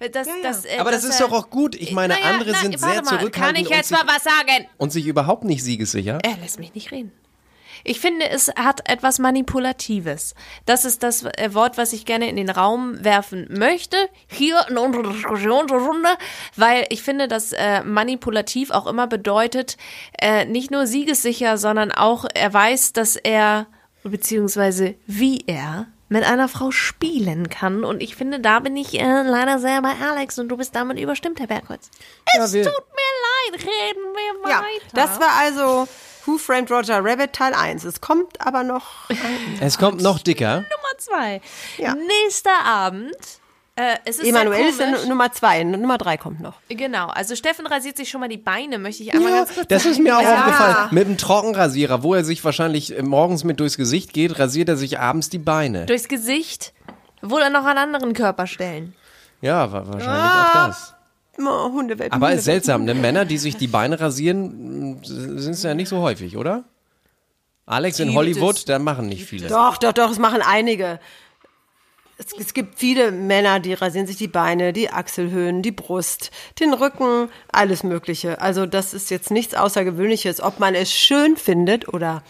meint. 0.00 0.14
Das, 0.14 0.26
Das, 0.42 0.64
äh, 0.64 0.78
Aber 0.78 0.90
das 0.90 1.04
ist 1.04 1.20
doch 1.20 1.32
auch 1.32 1.48
gut. 1.48 1.74
Ich 1.74 1.92
meine, 1.92 2.14
Naja, 2.14 2.26
andere 2.26 2.50
na, 2.52 2.58
sind 2.58 2.80
warte 2.82 2.94
sehr 2.94 3.02
mal, 3.04 3.18
zurückhaltend 3.20 3.34
Kann 3.34 3.56
ich 3.56 3.70
und 3.70 3.76
jetzt 3.76 3.88
sich- 3.88 3.96
mal 3.98 4.06
was 4.06 4.24
sagen? 4.24 4.66
und 4.78 4.92
sich 4.92 5.06
überhaupt 5.06 5.44
nicht 5.44 5.62
siegessicher. 5.62 6.18
Er 6.22 6.36
lässt 6.38 6.58
mich 6.58 6.74
nicht 6.74 6.90
reden. 6.90 7.12
Ich 7.88 8.00
finde, 8.00 8.28
es 8.28 8.48
hat 8.56 8.88
etwas 8.90 9.18
Manipulatives. 9.20 10.34
Das 10.64 10.84
ist 10.84 11.02
das 11.02 11.22
äh, 11.24 11.50
Wort, 11.54 11.78
was 11.78 11.92
ich 11.92 12.04
gerne 12.04 12.28
in 12.28 12.36
den 12.36 12.50
Raum 12.50 13.02
werfen 13.04 13.46
möchte, 13.48 13.96
hier 14.26 14.66
in 14.68 14.76
unserer 14.76 15.12
Diskussionsrunde, 15.12 16.08
weil 16.56 16.86
ich 16.90 17.02
finde, 17.02 17.28
dass 17.28 17.52
äh, 17.52 17.82
manipulativ 17.84 18.70
auch 18.72 18.86
immer 18.86 19.06
bedeutet, 19.06 19.76
äh, 20.20 20.44
nicht 20.46 20.70
nur 20.70 20.86
siegessicher, 20.86 21.58
sondern 21.58 21.92
auch, 21.92 22.24
er 22.34 22.52
weiß, 22.52 22.92
dass 22.92 23.16
er, 23.16 23.66
beziehungsweise 24.02 24.94
wie 25.06 25.44
er 25.46 25.86
mit 26.08 26.24
einer 26.24 26.48
Frau 26.48 26.70
spielen 26.70 27.48
kann. 27.50 27.84
Und 27.84 28.00
ich 28.02 28.14
finde, 28.16 28.38
da 28.40 28.60
bin 28.60 28.76
ich 28.76 28.98
äh, 28.98 29.22
leider 29.22 29.58
sehr 29.58 29.82
bei 29.82 29.92
Alex 30.08 30.38
und 30.38 30.48
du 30.48 30.56
bist 30.56 30.74
damit 30.76 30.98
überstimmt, 31.00 31.40
Herr 31.40 31.48
Bergholz. 31.48 31.90
Es 32.38 32.52
wir- 32.52 32.62
tut 32.64 32.72
mir 32.72 33.52
leid, 33.56 33.62
reden 33.64 34.02
wir 34.14 34.50
Ja, 34.50 34.58
weiter. 34.60 34.86
das 34.94 35.18
war 35.20 35.30
also 35.40 35.88
Who 36.26 36.38
Framed 36.38 36.70
Roger 36.70 37.00
Rabbit 37.04 37.32
Teil 37.32 37.54
1. 37.54 37.84
Es 37.84 38.00
kommt 38.00 38.40
aber 38.44 38.62
noch. 38.64 38.84
Es 39.60 39.78
kommt 39.78 40.02
noch 40.02 40.18
dicker. 40.18 40.56
Nummer 40.56 40.98
zwei. 40.98 41.40
Ja. 41.78 41.94
Nächster 41.94 42.64
Abend. 42.64 43.14
Äh, 43.78 43.96
es 44.06 44.18
ist 44.18 44.26
Emanuel 44.26 44.68
ist 44.70 44.80
ja 44.80 44.90
Nummer 45.06 45.30
2. 45.30 45.64
Nummer 45.64 45.98
3 45.98 46.16
kommt 46.16 46.40
noch. 46.40 46.54
Genau, 46.70 47.08
also 47.08 47.36
Steffen 47.36 47.66
rasiert 47.66 47.98
sich 47.98 48.08
schon 48.08 48.22
mal 48.22 48.28
die 48.28 48.38
Beine, 48.38 48.78
möchte 48.78 49.02
ich 49.02 49.12
einmal 49.12 49.30
Ja, 49.30 49.36
ganz 49.40 49.54
kurz 49.54 49.68
das 49.68 49.84
ist 49.84 49.96
sagen. 49.96 50.04
mir 50.04 50.16
auch 50.16 50.22
Ja. 50.22 50.38
aufgefallen. 50.38 50.88
Mit 50.92 51.06
dem 51.06 51.18
Trockenrasierer, 51.18 52.02
wo 52.02 52.14
er 52.14 52.24
sich 52.24 52.42
wahrscheinlich 52.42 52.96
äh, 52.98 53.02
morgens 53.02 53.44
mit 53.44 53.60
durchs 53.60 53.76
Gesicht 53.76 54.14
geht, 54.14 54.38
rasiert 54.38 54.70
er 54.70 54.78
sich 54.78 54.98
abends 54.98 55.28
die 55.28 55.36
Beine. 55.38 55.84
Durchs 55.84 56.08
Gesicht, 56.08 56.72
wohl 57.20 57.40
dann 57.40 57.52
noch 57.52 57.66
an 57.66 57.76
anderen 57.76 58.14
Körperstellen. 58.14 58.94
Ja, 59.42 59.70
wa- 59.70 59.82
wahrscheinlich 59.86 60.30
auch 60.32 60.68
das. 60.68 60.94
Immer 61.36 61.70
Hundewelpen. 61.72 62.12
Aber 62.12 62.32
ist 62.32 62.44
seltsam, 62.44 62.84
ne? 62.84 62.94
Männer, 62.94 63.24
die 63.24 63.38
sich 63.38 63.56
die 63.56 63.66
Beine 63.66 64.00
rasieren, 64.00 65.00
sind 65.02 65.50
es 65.50 65.62
ja 65.62 65.74
nicht 65.74 65.88
so 65.88 65.98
häufig, 65.98 66.36
oder? 66.36 66.64
Alex 67.66 67.98
in 67.98 68.14
Hollywood, 68.14 68.68
da 68.68 68.78
machen 68.78 69.06
nicht 69.06 69.24
viele. 69.24 69.48
Doch, 69.48 69.76
doch, 69.76 69.92
doch, 69.92 70.10
es 70.10 70.18
machen 70.18 70.40
einige. 70.40 71.00
Es, 72.16 72.26
es 72.38 72.54
gibt 72.54 72.78
viele 72.78 73.10
Männer, 73.10 73.60
die 73.60 73.74
rasieren 73.74 74.06
sich 74.06 74.16
die 74.16 74.28
Beine, 74.28 74.72
die 74.72 74.90
Achselhöhen, 74.90 75.62
die 75.62 75.72
Brust, 75.72 76.30
den 76.60 76.72
Rücken, 76.72 77.28
alles 77.52 77.82
Mögliche. 77.82 78.40
Also 78.40 78.64
das 78.64 78.94
ist 78.94 79.10
jetzt 79.10 79.30
nichts 79.30 79.54
Außergewöhnliches. 79.54 80.40
Ob 80.40 80.60
man 80.60 80.74
es 80.74 80.92
schön 80.92 81.36
findet 81.36 81.92
oder 81.92 82.22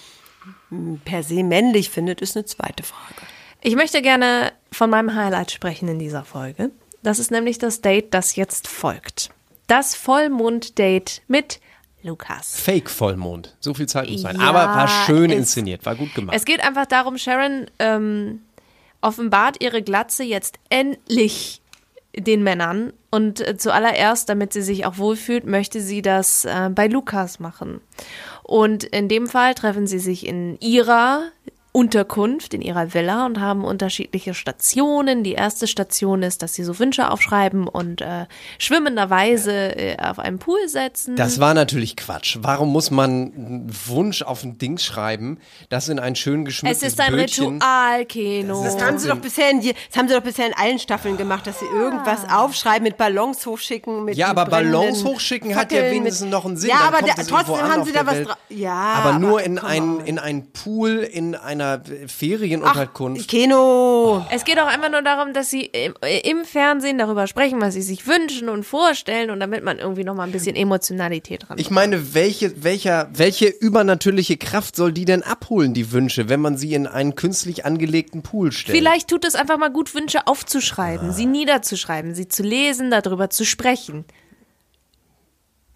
mm, 0.71 0.97
per 1.05 1.23
se 1.23 1.45
männlich 1.45 1.91
findet, 1.91 2.21
ist 2.23 2.37
eine 2.37 2.47
zweite 2.47 2.83
Frage. 2.83 3.21
Ich 3.61 3.77
möchte 3.77 4.03
gerne 4.03 4.53
von 4.73 4.91
meinem 4.91 5.15
Highlight 5.15 5.51
sprechen 5.51 5.89
in 5.89 5.99
dieser 5.99 6.25
Folge. 6.25 6.71
Das 7.07 7.21
ist 7.21 7.31
nämlich 7.31 7.59
das 7.59 7.81
Date, 7.83 8.13
das 8.15 8.35
jetzt 8.35 8.67
folgt. 8.67 9.31
Das 9.69 9.95
Vollmond-Date 9.95 11.23
mit 11.29 11.61
Lukas. 12.03 12.57
Fake-Vollmond. 12.61 13.57
So 13.61 13.75
viel 13.75 13.87
Zeit 13.87 14.11
muss 14.11 14.23
sein. 14.23 14.37
Ja, 14.41 14.49
Aber 14.49 14.75
war 14.75 14.89
schön 15.07 15.31
es- 15.31 15.37
inszeniert, 15.39 15.87
war 15.87 15.95
gut 15.95 16.15
gemacht. 16.17 16.37
Es 16.37 16.45
geht 16.45 16.61
einfach 16.61 16.87
darum, 16.87 17.17
Sharon 17.17 17.67
ähm, 17.79 18.41
offenbart 19.03 19.63
ihre 19.63 19.83
Glatze 19.83 20.25
jetzt 20.25 20.57
endlich 20.69 21.63
den 22.17 22.43
Männern. 22.43 22.93
Und 23.11 23.41
äh, 23.41 23.57
zuallererst, 23.57 24.29
damit 24.29 24.53
sie 24.53 24.63
sich 24.63 24.85
auch 24.87 24.99
wohlfühlt, 24.99 25.47
möchte 25.47 25.81
sie 25.81 26.03
das 26.03 26.45
äh, 26.45 26.71
bei 26.75 26.87
Lukas 26.89 27.39
machen. 27.41 27.81
Und 28.43 28.83
in 28.85 29.09
dem 29.09 29.27
Fall 29.29 29.55
treffen 29.55 29.87
sie 29.87 29.99
sich 30.01 30.27
in 30.27 30.59
ihrer 30.61 31.23
Unterkunft, 31.77 32.55
in 32.55 32.63
ihrer 32.63 32.95
Villa 32.95 33.27
und 33.27 33.39
haben 33.39 33.63
unterschiedliche 33.63 34.33
Stationen. 34.33 35.23
Die 35.23 35.35
erste 35.35 35.67
Station 35.67 36.23
ist, 36.23 36.41
dass 36.41 36.55
sie 36.55 36.65
so 36.65 36.79
Wünsche 36.79 37.11
aufschreiben 37.11 37.69
und 37.69 38.01
äh, 38.01 38.25
schwimmenderweise 38.59 39.77
äh, 39.77 39.99
auf 39.99 40.19
einen 40.19 40.39
Pool 40.39 40.69
setzen. 40.69 41.17
Das 41.17 41.39
war 41.39 41.53
natürlich 41.53 41.95
Quatsch. 41.95 42.39
Warum 42.41 42.73
muss 42.73 42.91
man 42.91 43.11
einen 43.11 43.71
Wunsch 43.89 44.23
auf 44.23 44.43
ein 44.43 44.57
Ding 44.57 44.79
schreiben, 44.79 45.39
das 45.69 45.91
in 45.91 45.99
ein 45.99 46.17
schön 46.17 46.47
geschmücktes 46.47 46.83
es 46.83 46.93
ist 46.95 46.99
ein 46.99 47.13
Bötchen... 47.13 47.57
Ritual, 47.57 48.07
Keno. 48.07 48.65
Das 48.65 48.83
haben 48.83 48.99
sie 48.99 49.09
doch 49.09 49.19
bisher 49.19 49.51
in, 49.51 49.61
das 49.61 49.99
haben 49.99 50.09
sie 50.09 50.15
doch 50.15 50.23
bisher 50.23 50.47
in 50.47 50.55
allen 50.55 50.79
Staffeln 50.79 51.19
gemacht, 51.19 51.47
dass 51.47 51.61
sie 51.61 51.67
irgendwas 51.67 52.21
aufschreiben, 52.33 52.85
mit 52.85 52.97
Ballons 52.97 53.45
hochschicken, 53.45 54.07
mit 54.07 54.17
Ja, 54.17 54.29
aber 54.29 54.47
Ballons 54.47 55.05
hochschicken 55.05 55.55
hat 55.55 55.71
ja 55.71 55.81
Fackeln, 55.81 55.95
wenigstens 55.95 56.23
mit, 56.23 56.31
noch 56.31 56.47
einen 56.47 56.57
Sinn. 56.57 56.71
Ja, 56.71 56.77
dann 56.91 56.95
aber 56.95 57.07
irgendwo 57.07 57.37
trotzdem 57.37 57.69
haben 57.71 57.85
sie 57.85 57.93
der 57.93 58.05
da 58.05 58.27
was 58.29 58.37
Ja, 58.49 58.73
aber 58.73 59.19
nur 59.19 59.43
in 59.43 59.59
ein, 59.59 60.01
in 60.07 60.19
ein 60.19 60.51
Pool, 60.53 61.01
in 61.01 61.35
einer 61.35 61.66
Ferienunterkunft. 62.07 63.29
Keno. 63.29 64.25
Es 64.31 64.45
geht 64.45 64.59
auch 64.59 64.67
einfach 64.67 64.91
nur 64.91 65.03
darum, 65.03 65.33
dass 65.33 65.51
sie 65.51 65.63
im, 65.67 65.95
im 66.25 66.45
Fernsehen 66.45 66.99
darüber 66.99 67.27
sprechen, 67.27 67.61
was 67.61 67.75
sie 67.75 67.83
sich 67.83 68.07
wünschen 68.07 68.49
und 68.49 68.65
vorstellen 68.65 69.31
und 69.31 69.41
damit 69.41 69.65
man 69.65 69.79
irgendwie 69.79 70.05
noch 70.05 70.15
mal 70.15 70.25
ein 70.25 70.33
bisschen 70.33 70.57
Emotionalität 70.57 71.49
dran 71.49 71.59
Ich 71.59 71.71
meine, 71.71 72.15
welche, 72.15 72.63
welcher, 72.63 73.09
welche 73.13 73.49
übernatürliche 73.49 74.37
Kraft 74.37 74.77
soll 74.77 74.93
die 74.93 75.05
denn 75.05 75.23
abholen, 75.23 75.75
die 75.75 75.93
Wünsche, 75.93 76.29
wenn 76.29 76.41
man 76.41 76.57
sie 76.57 76.75
in 76.75 76.87
einen 76.87 77.15
künstlich 77.15 77.65
angelegten 77.65 78.23
Pool 78.23 78.53
stellt? 78.53 78.77
Vielleicht 78.77 79.09
tut 79.09 79.25
es 79.25 79.35
einfach 79.35 79.59
mal 79.59 79.71
gut, 79.71 79.95
Wünsche 79.95 80.27
aufzuschreiben, 80.27 81.13
sie 81.13 81.27
niederzuschreiben, 81.27 82.15
sie 82.15 82.29
zu 82.29 82.43
lesen, 82.43 82.91
darüber 82.91 83.31
zu 83.31 83.45
sprechen. 83.45 84.05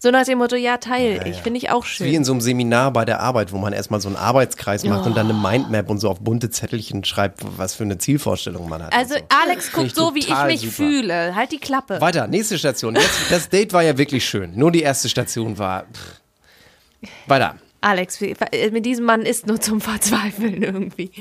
So 0.03 0.09
nach 0.09 0.25
dem 0.25 0.39
Motto, 0.39 0.55
ja, 0.55 0.77
teil 0.77 1.21
ich, 1.27 1.37
finde 1.43 1.59
ich 1.59 1.69
auch 1.69 1.85
Wie 1.99 2.07
in 2.07 2.13
schön. 2.15 2.23
so 2.25 2.31
einem 2.31 2.41
Seminar 2.41 2.91
bei 2.91 3.05
der 3.05 3.19
Arbeit, 3.19 3.51
wo 3.51 3.59
man 3.59 3.71
erstmal 3.71 4.01
so 4.01 4.07
einen 4.09 4.15
Arbeitskreis 4.15 4.83
macht 4.83 5.05
und 5.05 5.15
dann 5.15 5.29
eine 5.29 5.37
Mindmap 5.37 5.91
und 5.91 5.99
so 5.99 6.09
auf 6.09 6.19
bunte 6.19 6.49
Zettelchen 6.49 7.03
schreibt, 7.03 7.41
was 7.57 7.75
für 7.75 7.83
eine 7.83 7.99
Zielvorstellung 7.99 8.67
man 8.67 8.81
hat. 8.81 8.93
Also 8.93 9.13
so. 9.13 9.21
Alex 9.29 9.71
guckt 9.71 9.95
so, 9.95 10.15
wie 10.15 10.19
ich 10.19 10.43
mich 10.47 10.61
super. 10.61 10.71
fühle. 10.73 11.35
Halt 11.35 11.51
die 11.51 11.59
Klappe. 11.59 12.01
Weiter, 12.01 12.25
nächste 12.25 12.57
Station. 12.57 12.95
Jetzt, 12.95 13.29
das 13.29 13.49
Date 13.49 13.73
war 13.73 13.83
ja 13.83 13.95
wirklich 13.95 14.25
schön. 14.25 14.53
Nur 14.55 14.71
die 14.71 14.81
erste 14.81 15.07
Station 15.07 15.59
war. 15.59 15.83
Pff. 15.83 17.09
Weiter. 17.27 17.57
Alex, 17.81 18.21
wie- 18.21 18.35
mit 18.71 18.85
diesem 18.87 19.05
Mann 19.05 19.21
ist 19.21 19.45
nur 19.45 19.61
zum 19.61 19.81
Verzweifeln 19.81 20.63
irgendwie. 20.63 21.11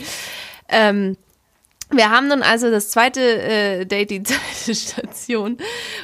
Ähm, 0.70 1.18
wir 1.90 2.10
haben 2.10 2.28
nun 2.28 2.42
also 2.42 2.70
das 2.70 2.90
zweite 2.90 3.20
äh, 3.20 3.86
Date, 3.86 4.10
die 4.10 4.22
zweite 4.24 4.74
Station, 4.74 5.58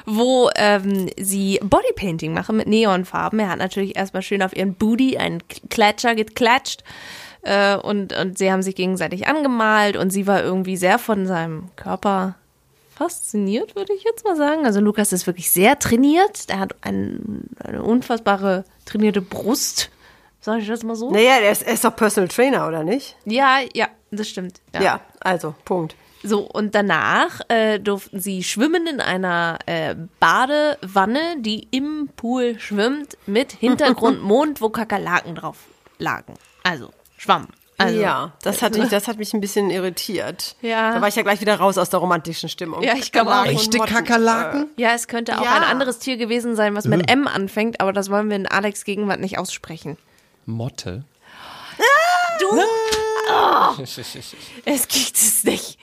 wo 0.05 0.51
ähm, 0.57 1.09
sie 1.19 1.61
Bodypainting 1.63 2.33
machen 2.33 2.57
mit 2.57 2.69
Neonfarben. 2.69 3.39
Er 3.39 3.51
hat 3.51 3.59
natürlich 3.59 3.97
erstmal 3.97 4.23
schön 4.23 4.43
auf 4.43 4.57
ihren 4.57 4.75
Booty 4.75 5.17
einen 5.17 5.43
Klatscher 5.71 6.15
geklatscht. 6.15 6.83
Äh, 7.43 7.77
und, 7.77 8.13
und 8.17 8.39
sie 8.39 8.51
haben 8.51 8.63
sich 8.63 8.75
gegenseitig 8.75 9.29
angemalt 9.29 9.97
und 9.97 10.11
sie 10.11 10.27
war 10.27 10.43
irgendwie 10.43 10.77
sehr 10.77 10.99
von 10.99 11.27
seinem 11.27 11.69
Körper 11.77 12.35
fasziniert, 12.97 13.77
würde 13.77 13.93
ich 13.93 14.03
jetzt 14.05 14.25
mal 14.25 14.37
sagen. 14.37 14.65
Also 14.65 14.81
Lukas 14.81 15.13
ist 15.13 15.27
wirklich 15.27 15.51
sehr 15.51 15.79
trainiert. 15.79 16.45
Er 16.49 16.59
hat 16.59 16.75
ein, 16.81 17.45
eine 17.63 17.83
unfassbare 17.83 18.65
trainierte 18.85 19.21
Brust. 19.21 19.91
Sag 20.47 20.61
ich 20.61 20.69
das 20.69 20.85
mal 20.85 20.95
so? 20.95 21.11
Naja, 21.11 21.39
er 21.43 21.51
ist, 21.51 21.63
er 21.67 21.75
ist 21.75 21.85
doch 21.85 21.97
Personal 21.97 22.29
Trainer, 22.29 22.69
oder 22.69 22.85
nicht? 22.85 23.17
Ja, 23.25 23.59
ja, 23.75 23.89
das 24.13 24.29
stimmt. 24.29 24.61
Ja, 24.81 25.01
also, 25.19 25.57
Punkt. 25.65 25.97
So, 26.23 26.43
und 26.43 26.73
danach 26.77 27.41
äh, 27.49 27.81
durften 27.81 28.21
sie 28.21 28.45
schwimmen 28.45 28.87
in 28.87 29.01
einer 29.01 29.59
äh, 29.67 29.97
Badewanne, 30.21 31.19
die 31.41 31.67
im 31.73 32.11
Pool 32.15 32.61
schwimmt, 32.61 33.19
mit 33.27 33.51
Hintergrund 33.51 34.23
Mond, 34.23 34.61
wo 34.61 34.69
Kakerlaken 34.69 35.35
drauf 35.35 35.57
lagen. 35.99 36.35
Also, 36.63 36.91
Schwamm. 37.17 37.49
Also, 37.77 38.01
ja, 38.01 38.33
das 38.45 38.63
hat, 38.63 38.79
mich, 38.79 38.89
das 38.91 39.09
hat 39.09 39.19
mich 39.19 39.35
ein 39.35 39.41
bisschen 39.41 39.71
irritiert. 39.71 40.55
Ja. 40.63 40.95
Da 40.95 41.01
war 41.01 41.09
ich 41.09 41.17
ja 41.17 41.23
gleich 41.23 41.41
wieder 41.41 41.57
raus 41.57 41.77
aus 41.77 41.91
der 41.91 41.99
romantischen 41.99 42.49
Stimmung. 42.49 42.83
Ja, 42.85 42.95
ich 42.95 43.11
glaube 43.11 43.35
auch. 43.35 43.47
Echte. 43.47 43.79
Kakerlaken? 43.79 44.69
Ja, 44.77 44.91
es 44.95 45.09
könnte 45.09 45.41
auch 45.41 45.45
Ja. 45.45 45.57
ein 45.57 45.65
anderes 45.65 45.99
Tier 45.99 46.17
gewesen 46.17 46.55
sein, 46.55 46.77
was 46.77 46.85
mit 46.85 47.11
M 47.11 47.27
anfängt, 47.27 47.81
aber 47.81 47.93
das 47.93 48.11
wollen 48.13 48.29
wir 48.29 48.37
in 48.37 48.47
Alex 48.47 48.85
Gegenwart 48.85 49.19
nicht 49.19 49.39
aussprechen. 49.39 49.99
Motte. 50.47 51.05
Du! 52.41 52.47
Oh, 53.29 53.83
es 53.83 54.89
gibt 54.89 55.17
es 55.17 55.45
nicht. 55.45 55.79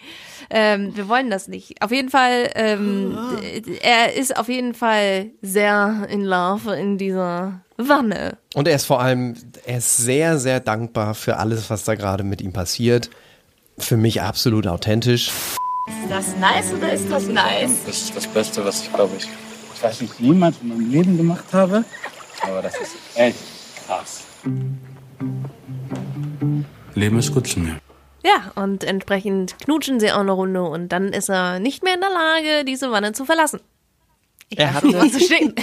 Ähm, 0.49 0.95
wir 0.95 1.08
wollen 1.10 1.30
das 1.30 1.47
nicht. 1.47 1.82
Auf 1.82 1.91
jeden 1.91 2.10
Fall, 2.10 2.49
ähm, 2.56 3.17
d- 3.65 3.80
er 3.82 4.13
ist 4.13 4.38
auf 4.38 4.49
jeden 4.49 4.73
Fall 4.73 5.32
sehr 5.41 6.08
in 6.10 6.23
Love 6.23 6.76
in 6.76 6.97
dieser 6.97 7.62
Wanne. 7.78 8.38
Und 8.54 8.67
er 8.67 8.76
ist 8.76 8.86
vor 8.86 9.02
allem, 9.02 9.36
er 9.65 9.80
ist 9.80 9.97
sehr, 9.97 10.38
sehr 10.38 10.60
dankbar 10.60 11.15
für 11.15 11.38
alles, 11.38 11.69
was 11.69 11.84
da 11.86 11.95
gerade 11.95 12.23
mit 12.23 12.41
ihm 12.41 12.54
passiert. 12.54 13.10
Für 13.80 13.97
mich 13.97 14.21
absolut 14.21 14.67
authentisch. 14.67 15.30
Ist 15.30 16.10
das 16.12 16.36
nice 16.38 16.71
oder 16.73 16.93
ist 16.93 17.10
das 17.10 17.26
nice? 17.28 17.71
Das 17.88 17.97
ist 18.04 18.15
das 18.15 18.28
Beste, 18.28 18.63
was 18.63 18.84
ich 18.84 18.93
glaube 18.93 19.15
ich, 19.17 19.28
ich 19.76 19.84
weiß 19.84 20.02
nicht, 20.02 20.19
jemals 20.19 20.58
in 20.62 20.67
meinem 20.69 20.91
Leben 20.91 21.17
gemacht 21.17 21.45
habe. 21.52 21.84
Aber 22.41 22.62
das 22.62 22.73
ist 22.78 22.91
echt 23.15 23.36
krass. 23.97 24.23
Leben 26.95 27.19
ist 27.19 27.34
gut 27.34 27.47
zu 27.47 27.60
mir. 27.60 27.79
Ja, 28.23 28.51
und 28.62 28.84
entsprechend 28.84 29.58
knutschen 29.60 29.99
sie 29.99 30.12
auch 30.12 30.19
eine 30.19 30.32
Runde 30.32 30.63
und 30.63 30.89
dann 30.89 31.10
ist 31.10 31.29
er 31.29 31.60
nicht 31.60 31.84
mehr 31.84 31.95
in 31.95 32.01
der 32.01 32.10
Lage, 32.10 32.65
diese 32.65 32.91
Wanne 32.91 33.12
zu 33.12 33.25
verlassen. 33.25 33.60
Ich 34.49 34.60
Er 34.60 34.67
weiß 34.67 34.75
hat 34.75 34.84
nicht, 34.84 34.95
eine- 34.95 35.06
was 35.06 35.12
zu 35.13 35.19
stehen. 35.19 35.56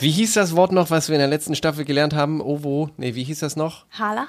Wie 0.00 0.10
hieß 0.10 0.34
das 0.34 0.56
Wort 0.56 0.72
noch, 0.72 0.90
was 0.90 1.08
wir 1.08 1.14
in 1.16 1.20
der 1.20 1.28
letzten 1.28 1.54
Staffel 1.54 1.84
gelernt 1.84 2.14
haben? 2.14 2.40
Ovo? 2.40 2.90
Nee, 2.96 3.14
wie 3.14 3.24
hieß 3.24 3.40
das 3.40 3.56
noch? 3.56 3.86
Hala? 3.98 4.26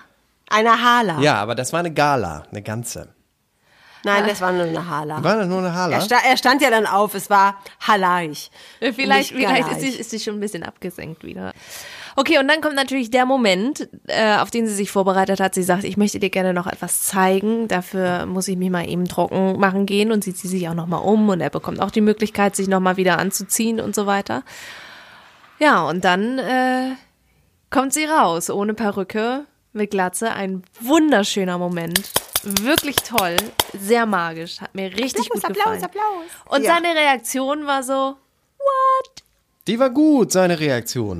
Eine 0.50 0.84
Hala. 0.84 1.20
Ja, 1.22 1.36
aber 1.36 1.56
das 1.56 1.74
war 1.74 1.80
eine 1.80 1.94
Gala, 1.94 2.44
eine 2.52 2.62
ganze. 2.62 3.10
Nein, 4.06 4.26
das 4.28 4.42
war 4.42 4.52
nur 4.52 4.64
eine 4.66 4.88
Hala. 4.90 5.24
War 5.24 5.38
das 5.38 5.48
nur 5.48 5.60
eine 5.60 5.74
Hala? 5.74 5.96
Er, 5.96 6.02
sta 6.02 6.18
er 6.28 6.36
stand 6.36 6.62
ja 6.62 6.70
dann 6.70 6.86
auf, 6.86 7.16
es 7.16 7.30
war 7.30 7.56
Halaich. 7.88 8.52
Vielleicht, 8.80 9.32
vielleicht 9.32 9.72
ist 9.72 9.80
sie, 9.80 9.88
ist 9.88 10.10
sie 10.10 10.20
schon 10.20 10.36
ein 10.36 10.40
bisschen 10.42 10.64
abgesenkt 10.64 11.24
wieder. 11.24 11.54
Okay, 12.16 12.38
und 12.38 12.48
dann 12.48 12.62
kommt 12.62 12.76
natürlich 12.76 13.10
der 13.12 13.26
Moment, 13.26 13.90
äh, 14.08 14.36
auf 14.38 14.52
den 14.52 14.68
sie 14.68 14.74
sich 14.76 14.92
vorbereitet 14.92 15.40
hat. 15.40 15.56
Sie 15.56 15.64
sagt, 15.64 15.84
ich 15.84 15.98
möchte 15.98 16.20
dir 16.20 16.30
gerne 16.30 16.54
noch 16.54 16.68
etwas 16.68 17.04
zeigen. 17.04 17.68
Dafür 17.68 18.26
muss 18.26 18.48
ich 18.48 18.56
mich 18.58 18.70
mal 18.70 18.88
eben 18.88 19.08
trocken 19.08 19.60
machen 19.60 19.86
gehen 19.86 20.12
und 20.12 20.24
sieht 20.24 20.38
sie 20.38 20.48
sich 20.48 20.68
auch 20.70 20.74
nochmal 20.76 21.02
um 21.02 21.30
und 21.30 21.42
er 21.42 21.50
bekommt 21.50 21.80
auch 21.82 21.92
die 21.92 22.02
Möglichkeit, 22.02 22.56
sich 22.56 22.68
nochmal 22.68 22.98
wieder 22.98 23.18
anzuziehen 23.20 23.80
und 23.80 23.96
so 23.96 24.06
weiter. 24.06 24.44
Ja, 25.60 25.88
und 25.88 26.04
dann 26.06 26.40
äh, 26.40 26.92
kommt 27.70 27.94
sie 27.94 28.06
raus, 28.06 28.50
ohne 28.50 28.74
Perücke, 28.74 29.46
mit 29.72 29.92
Glatze. 29.92 30.32
Ein 30.34 30.64
wunderschöner 30.82 31.58
Moment. 31.58 32.12
wirklich 32.44 32.98
toll, 32.98 33.38
sehr 33.80 34.06
magisch, 34.06 34.60
hat 34.60 34.76
mir 34.76 34.92
richtig 34.98 35.30
gut 35.30 35.42
gefallen. 35.42 35.82
Applaus. 35.84 36.04
Und 36.50 36.64
Ja. 36.64 36.74
seine 36.76 36.94
Reaktion 36.94 37.66
war 37.66 37.82
so, 37.84 38.18
what? 38.58 39.24
Die 39.66 39.80
war 39.80 39.90
gut, 39.90 40.34
seine 40.34 40.60
Reaktion. 40.60 41.20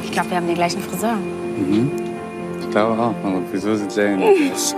Ich 0.00 0.10
glaube, 0.10 0.30
wir 0.30 0.36
haben 0.38 0.46
den 0.46 0.56
gleichen 0.56 0.82
Friseur. 0.82 1.18
Ich 2.60 2.70
glaube 2.70 2.94
auch. 3.00 3.14
Aber 3.24 3.42
wieso 3.50 3.76
sieht 3.76 3.92
sehr 3.92 4.08
ähnlich 4.08 4.52
aus? 4.52 4.74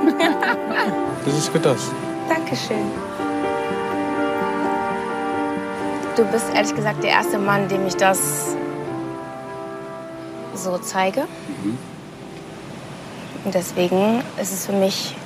Das 1.24 1.44
sieht 1.44 1.52
gut 1.52 1.66
aus. 1.66 1.90
Dankeschön. 2.28 2.90
Du 6.16 6.24
bist 6.26 6.46
ehrlich 6.54 6.74
gesagt 6.74 7.02
der 7.02 7.10
erste 7.10 7.38
Mann, 7.38 7.68
dem 7.68 7.86
ich 7.86 7.96
das 7.96 8.56
so 10.54 10.78
zeige. 10.78 11.26
Und 13.44 13.54
deswegen 13.54 14.20
ist 14.40 14.52
es 14.52 14.66
für 14.66 14.72
mich 14.72 15.16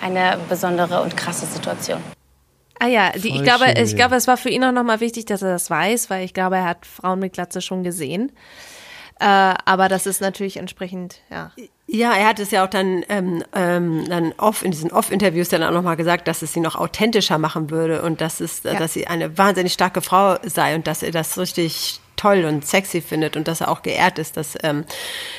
eine 0.00 0.38
besondere 0.48 1.02
und 1.02 1.16
krasse 1.16 1.46
Situation. 1.46 2.15
Ah 2.78 2.86
ja, 2.86 3.10
die, 3.12 3.28
ich 3.28 3.42
glaube, 3.42 3.64
schön. 3.66 3.84
ich 3.84 3.96
glaube, 3.96 4.16
es 4.16 4.28
war 4.28 4.36
für 4.36 4.50
ihn 4.50 4.62
auch 4.64 4.72
nochmal 4.72 5.00
wichtig, 5.00 5.26
dass 5.26 5.42
er 5.42 5.50
das 5.50 5.70
weiß, 5.70 6.10
weil 6.10 6.24
ich 6.24 6.34
glaube, 6.34 6.56
er 6.56 6.64
hat 6.64 6.86
Frauen 6.86 7.20
mit 7.20 7.32
Glatze 7.32 7.60
schon 7.60 7.82
gesehen. 7.82 8.32
Äh, 9.18 9.54
aber 9.64 9.88
das 9.88 10.06
ist 10.06 10.20
natürlich 10.20 10.58
entsprechend, 10.58 11.20
ja. 11.30 11.50
Ja, 11.86 12.12
er 12.12 12.28
hat 12.28 12.40
es 12.40 12.50
ja 12.50 12.64
auch 12.64 12.68
dann, 12.68 13.04
ähm, 13.08 13.42
ähm, 13.54 14.04
dann 14.08 14.34
off, 14.36 14.62
in 14.62 14.72
diesen 14.72 14.90
Off-Interviews 14.90 15.48
dann 15.48 15.62
auch 15.62 15.70
nochmal 15.70 15.96
gesagt, 15.96 16.28
dass 16.28 16.42
es 16.42 16.52
sie 16.52 16.60
noch 16.60 16.74
authentischer 16.74 17.38
machen 17.38 17.70
würde 17.70 18.02
und 18.02 18.20
dass 18.20 18.40
es, 18.40 18.62
dass 18.62 18.92
sie 18.92 19.06
eine 19.06 19.38
wahnsinnig 19.38 19.72
starke 19.72 20.02
Frau 20.02 20.36
sei 20.42 20.74
und 20.74 20.86
dass 20.86 21.02
er 21.02 21.12
das 21.12 21.38
richtig 21.38 22.00
toll 22.16 22.44
und 22.44 22.66
sexy 22.66 23.00
findet 23.00 23.36
und 23.36 23.48
dass 23.48 23.60
er 23.60 23.70
auch 23.70 23.82
geehrt 23.82 24.18
ist, 24.18 24.36
dass, 24.36 24.56
ähm, 24.62 24.84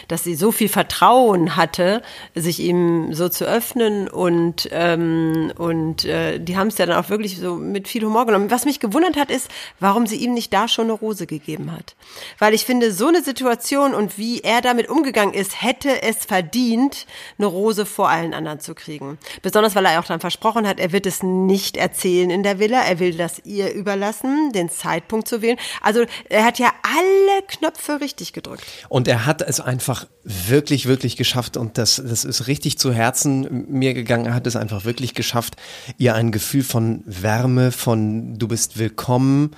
dass 0.08 0.24
sie 0.24 0.36
so 0.36 0.52
viel 0.52 0.70
Vertrauen 0.70 1.56
hatte, 1.56 2.02
sich 2.36 2.60
ihm 2.60 3.14
so 3.14 3.30
zu 3.30 3.46
öffnen 3.46 4.08
und, 4.08 4.70
ähm, 4.72 5.52
und 5.58 6.06
äh, 6.06 6.40
die 6.40 6.58
haben 6.58 6.68
es 6.68 6.78
ja 6.78 6.86
dann 6.86 6.98
auch 6.98 7.10
wirklich 7.10 7.38
so 7.38 7.56
mit 7.56 7.88
viel 7.88 8.04
Humor 8.04 8.26
genommen. 8.26 8.52
Was 8.52 8.66
mich 8.66 8.80
gewundert 8.80 9.18
hat, 9.18 9.32
ist, 9.32 9.50
warum 9.80 10.08
sie 10.08 10.18
ihm 10.18 10.34
nicht 10.34 10.54
da 10.54 10.68
schon 10.68 10.86
eine 10.86 10.94
Rose 10.94 11.28
gegeben 11.28 11.72
hat. 11.72 11.96
Weil 12.40 12.54
ich 12.54 12.66
finde, 12.66 12.92
so 12.92 13.08
eine 13.08 13.24
Situation 13.24 13.94
und 13.94 14.18
wie 14.18 14.42
er 14.42 14.62
damit 14.62 14.90
umgegangen 14.90 15.34
ist, 15.34 15.62
hätte 15.62 16.02
es 16.04 16.26
verdient, 16.26 17.06
eine 17.38 17.48
Rose 17.48 17.86
vor 17.86 18.10
allen 18.10 18.34
anderen 18.34 18.60
zu 18.60 18.76
kriegen. 18.76 19.18
Besonders, 19.42 19.76
weil 19.76 19.86
er 19.86 20.00
auch 20.00 20.06
dann 20.06 20.20
versprochen 20.20 20.68
hat, 20.68 20.80
er 20.80 20.92
wird 20.92 21.06
es 21.06 21.24
nicht 21.24 21.78
erzählen 21.78 22.30
in 22.30 22.44
der 22.44 22.60
Villa, 22.60 22.82
er 22.82 23.00
will 23.00 23.16
das 23.16 23.42
ihr 23.46 23.74
überlassen, 23.74 24.52
den 24.52 24.70
Zeitpunkt 24.70 25.28
zu 25.28 25.42
wählen. 25.42 25.58
Also 25.82 26.06
er 26.30 26.46
hat 26.46 26.60
ja 26.60 26.67
alle 26.84 27.44
Knöpfe 27.48 28.02
richtig 28.02 28.34
gedrückt. 28.34 28.64
Und 28.90 29.08
er 29.08 29.26
hat 29.26 29.42
es 29.42 29.60
einfach 29.60 30.08
wirklich, 30.24 30.88
wirklich 30.88 31.18
geschafft 31.18 31.58
und 31.58 31.78
das, 31.78 32.02
das 32.04 32.26
ist 32.26 32.48
richtig 32.48 32.78
zu 32.78 32.94
Herzen 32.94 33.66
mir 33.70 33.94
gegangen. 33.94 34.26
Er 34.26 34.34
hat 34.34 34.48
es 34.48 34.56
einfach 34.56 34.86
wirklich 34.86 35.14
geschafft, 35.14 35.56
ihr 35.98 36.16
ein 36.16 36.32
Gefühl 36.32 36.64
von 36.64 37.04
Wärme, 37.06 37.72
von 37.72 38.38
du 38.38 38.48
bist 38.48 38.78
willkommen, 38.78 39.52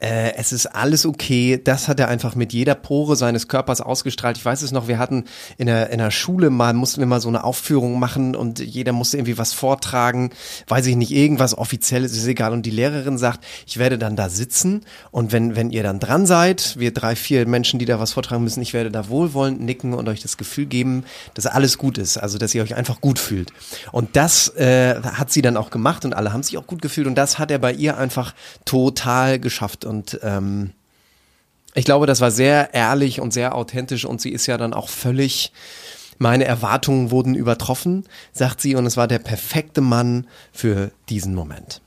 äh, 0.00 0.34
es 0.36 0.52
ist 0.52 0.66
alles 0.66 1.04
okay. 1.04 1.60
Das 1.62 1.88
hat 1.88 1.98
er 1.98 2.08
einfach 2.08 2.36
mit 2.36 2.52
jeder 2.52 2.76
Pore 2.76 3.16
seines 3.16 3.48
Körpers 3.48 3.80
ausgestrahlt. 3.80 4.36
Ich 4.36 4.44
weiß 4.44 4.62
es 4.62 4.70
noch, 4.70 4.86
wir 4.86 4.98
hatten 4.98 5.24
in 5.56 5.66
der, 5.66 5.90
in 5.90 5.98
der 5.98 6.12
Schule 6.12 6.50
mal, 6.50 6.72
mussten 6.72 7.00
wir 7.00 7.06
mal 7.06 7.20
so 7.20 7.28
eine 7.28 7.42
Aufführung 7.42 7.98
machen 7.98 8.36
und 8.36 8.60
jeder 8.60 8.92
musste 8.92 9.16
irgendwie 9.16 9.38
was 9.38 9.52
vortragen. 9.52 10.30
Weiß 10.68 10.86
ich 10.86 10.94
nicht, 10.94 11.10
irgendwas 11.10 11.58
offizielles, 11.58 12.16
ist 12.16 12.26
egal. 12.26 12.52
Und 12.52 12.64
die 12.64 12.70
Lehrerin 12.70 13.18
sagt, 13.18 13.44
ich 13.66 13.78
werde 13.78 13.98
dann 13.98 14.14
da 14.14 14.28
sitzen 14.28 14.82
und 15.10 15.32
wenn, 15.32 15.56
wenn 15.56 15.70
ihr 15.70 15.82
dann 15.82 15.98
dran 15.98 16.26
seid, 16.26 16.78
wir 16.78 16.94
drei, 16.94 17.16
vier 17.16 17.46
Menschen, 17.46 17.80
die 17.80 17.84
da 17.84 17.98
was 17.98 18.12
vortragen 18.12 18.44
müssen, 18.44 18.62
ich 18.62 18.74
werde 18.74 18.92
da 18.92 19.08
wohlwollend 19.08 19.60
nicken 19.60 19.94
und 19.94 20.08
euch 20.08 20.22
das 20.22 20.36
Gefühl 20.36 20.66
geben, 20.66 21.04
dass 21.34 21.46
alles 21.46 21.76
gut 21.76 21.98
ist. 21.98 22.18
Also, 22.18 22.38
dass 22.38 22.54
ihr 22.54 22.62
euch 22.62 22.76
einfach 22.76 23.00
gut 23.00 23.18
fühlt. 23.18 23.52
Und 23.90 24.14
das 24.14 24.48
äh, 24.56 25.00
hat 25.02 25.32
sie 25.32 25.42
dann 25.42 25.56
auch 25.56 25.70
gemacht 25.70 26.04
und 26.04 26.14
alle 26.14 26.32
haben 26.32 26.44
sich 26.44 26.56
auch 26.56 26.66
gut 26.66 26.82
gefühlt 26.82 27.08
und 27.08 27.16
das 27.16 27.40
hat 27.40 27.50
er 27.50 27.58
bei 27.58 27.72
ihr 27.72 27.98
einfach 27.98 28.34
total 28.64 29.40
geschafft 29.40 29.87
und 29.88 30.20
ähm, 30.22 30.70
ich 31.74 31.84
glaube, 31.84 32.06
das 32.06 32.20
war 32.20 32.30
sehr 32.30 32.74
ehrlich 32.74 33.20
und 33.20 33.32
sehr 33.32 33.54
authentisch 33.54 34.04
und 34.04 34.20
sie 34.20 34.30
ist 34.30 34.46
ja 34.46 34.56
dann 34.56 34.74
auch 34.74 34.88
völlig, 34.88 35.52
meine 36.18 36.44
Erwartungen 36.44 37.10
wurden 37.10 37.34
übertroffen, 37.34 38.04
sagt 38.32 38.60
sie, 38.60 38.74
und 38.74 38.86
es 38.86 38.96
war 38.96 39.08
der 39.08 39.18
perfekte 39.18 39.80
Mann 39.80 40.26
für 40.52 40.90
diesen 41.08 41.34
Moment. 41.34 41.80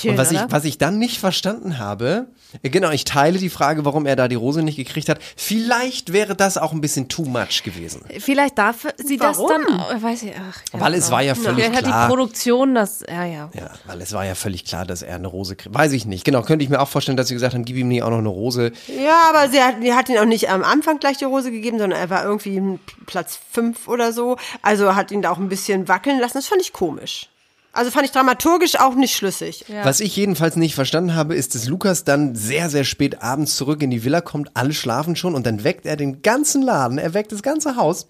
Schön, 0.00 0.12
und 0.12 0.18
was 0.18 0.30
ich, 0.32 0.38
oder? 0.38 0.50
was 0.50 0.64
ich 0.64 0.78
dann 0.78 0.98
nicht 0.98 1.18
verstanden 1.18 1.78
habe, 1.78 2.26
äh, 2.62 2.68
genau, 2.70 2.90
ich 2.90 3.04
teile 3.04 3.38
die 3.38 3.48
Frage, 3.50 3.84
warum 3.84 4.06
er 4.06 4.16
da 4.16 4.28
die 4.28 4.34
Rose 4.36 4.62
nicht 4.62 4.76
gekriegt 4.76 5.08
hat. 5.08 5.18
Vielleicht 5.36 6.12
wäre 6.12 6.34
das 6.34 6.58
auch 6.58 6.72
ein 6.72 6.80
bisschen 6.80 7.08
too 7.08 7.24
much 7.24 7.62
gewesen. 7.64 8.02
Vielleicht 8.18 8.58
darf 8.58 8.86
sie 8.96 9.18
Warum? 9.20 9.48
das 9.48 9.66
dann, 9.66 9.80
auch- 9.80 10.02
weiß 10.02 10.22
ich, 10.24 10.32
ach, 10.36 10.58
keine 10.70 10.82
Weil 10.84 10.94
es 10.94 11.04
Ahnung. 11.06 11.12
war 11.12 11.22
ja 11.22 11.34
völlig 11.34 11.64
Vielleicht 11.64 11.76
hat 11.76 11.84
klar. 11.84 12.06
die 12.06 12.10
Produktion 12.10 12.74
das, 12.74 13.00
ja, 13.08 13.24
ja. 13.24 13.50
Ja, 13.54 13.70
weil 13.86 14.00
es 14.00 14.12
war 14.12 14.24
ja 14.24 14.34
völlig 14.34 14.64
klar, 14.64 14.84
dass 14.86 15.02
er 15.02 15.14
eine 15.16 15.28
Rose 15.28 15.56
kriegt. 15.56 15.74
Weiß 15.74 15.92
ich 15.92 16.06
nicht. 16.06 16.24
Genau, 16.24 16.42
könnte 16.42 16.64
ich 16.64 16.70
mir 16.70 16.80
auch 16.80 16.88
vorstellen, 16.88 17.16
dass 17.16 17.28
sie 17.28 17.34
gesagt 17.34 17.54
haben, 17.54 17.64
gib 17.64 17.76
ihm 17.76 17.88
nicht 17.88 18.02
auch 18.02 18.10
noch 18.10 18.18
eine 18.18 18.28
Rose. 18.28 18.72
Ja, 18.88 19.30
aber 19.30 19.48
sie 19.50 19.62
hat, 19.62 19.82
die 19.82 19.92
hat 19.92 20.08
ihn 20.08 20.18
auch 20.18 20.24
nicht 20.24 20.50
am 20.50 20.62
Anfang 20.64 20.98
gleich 20.98 21.18
die 21.18 21.24
Rose 21.24 21.50
gegeben, 21.50 21.78
sondern 21.78 21.98
er 22.00 22.10
war 22.10 22.24
irgendwie 22.24 22.56
im 22.56 22.78
Platz 23.06 23.38
fünf 23.50 23.88
oder 23.88 24.12
so. 24.12 24.36
Also 24.62 24.94
hat 24.96 25.10
ihn 25.10 25.22
da 25.22 25.30
auch 25.30 25.38
ein 25.38 25.48
bisschen 25.48 25.88
wackeln 25.88 26.18
lassen. 26.20 26.34
Das 26.38 26.46
fand 26.46 26.60
ich 26.62 26.72
komisch. 26.72 27.28
Also 27.74 27.90
fand 27.90 28.06
ich 28.06 28.12
dramaturgisch 28.12 28.78
auch 28.78 28.94
nicht 28.94 29.16
schlüssig. 29.16 29.64
Was 29.82 30.00
ich 30.00 30.16
jedenfalls 30.16 30.56
nicht 30.56 30.74
verstanden 30.74 31.14
habe, 31.14 31.34
ist, 31.34 31.54
dass 31.54 31.66
Lukas 31.66 32.04
dann 32.04 32.34
sehr, 32.34 32.70
sehr 32.70 32.84
spät 32.84 33.20
abends 33.22 33.56
zurück 33.56 33.82
in 33.82 33.90
die 33.90 34.04
Villa 34.04 34.20
kommt, 34.20 34.50
alle 34.54 34.72
schlafen 34.72 35.16
schon 35.16 35.34
und 35.34 35.44
dann 35.44 35.64
weckt 35.64 35.84
er 35.84 35.96
den 35.96 36.22
ganzen 36.22 36.62
Laden, 36.62 36.98
er 36.98 37.14
weckt 37.14 37.32
das 37.32 37.42
ganze 37.42 37.76
Haus. 37.76 38.06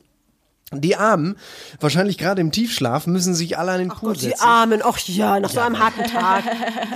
Die 0.72 0.96
Armen, 0.96 1.36
wahrscheinlich 1.78 2.18
gerade 2.18 2.40
im 2.40 2.50
Tiefschlaf, 2.50 3.06
müssen 3.06 3.34
sich 3.34 3.58
alle 3.58 3.72
an 3.72 3.78
den 3.78 3.88
Pool 3.88 4.10
Gott, 4.10 4.16
die 4.22 4.26
setzen. 4.26 4.42
Armen, 4.42 4.80
ach 4.82 4.98
ja, 4.98 5.38
nach 5.40 5.50
so 5.50 5.60
einem 5.60 5.78
harten 5.78 6.04
Tag. 6.04 6.44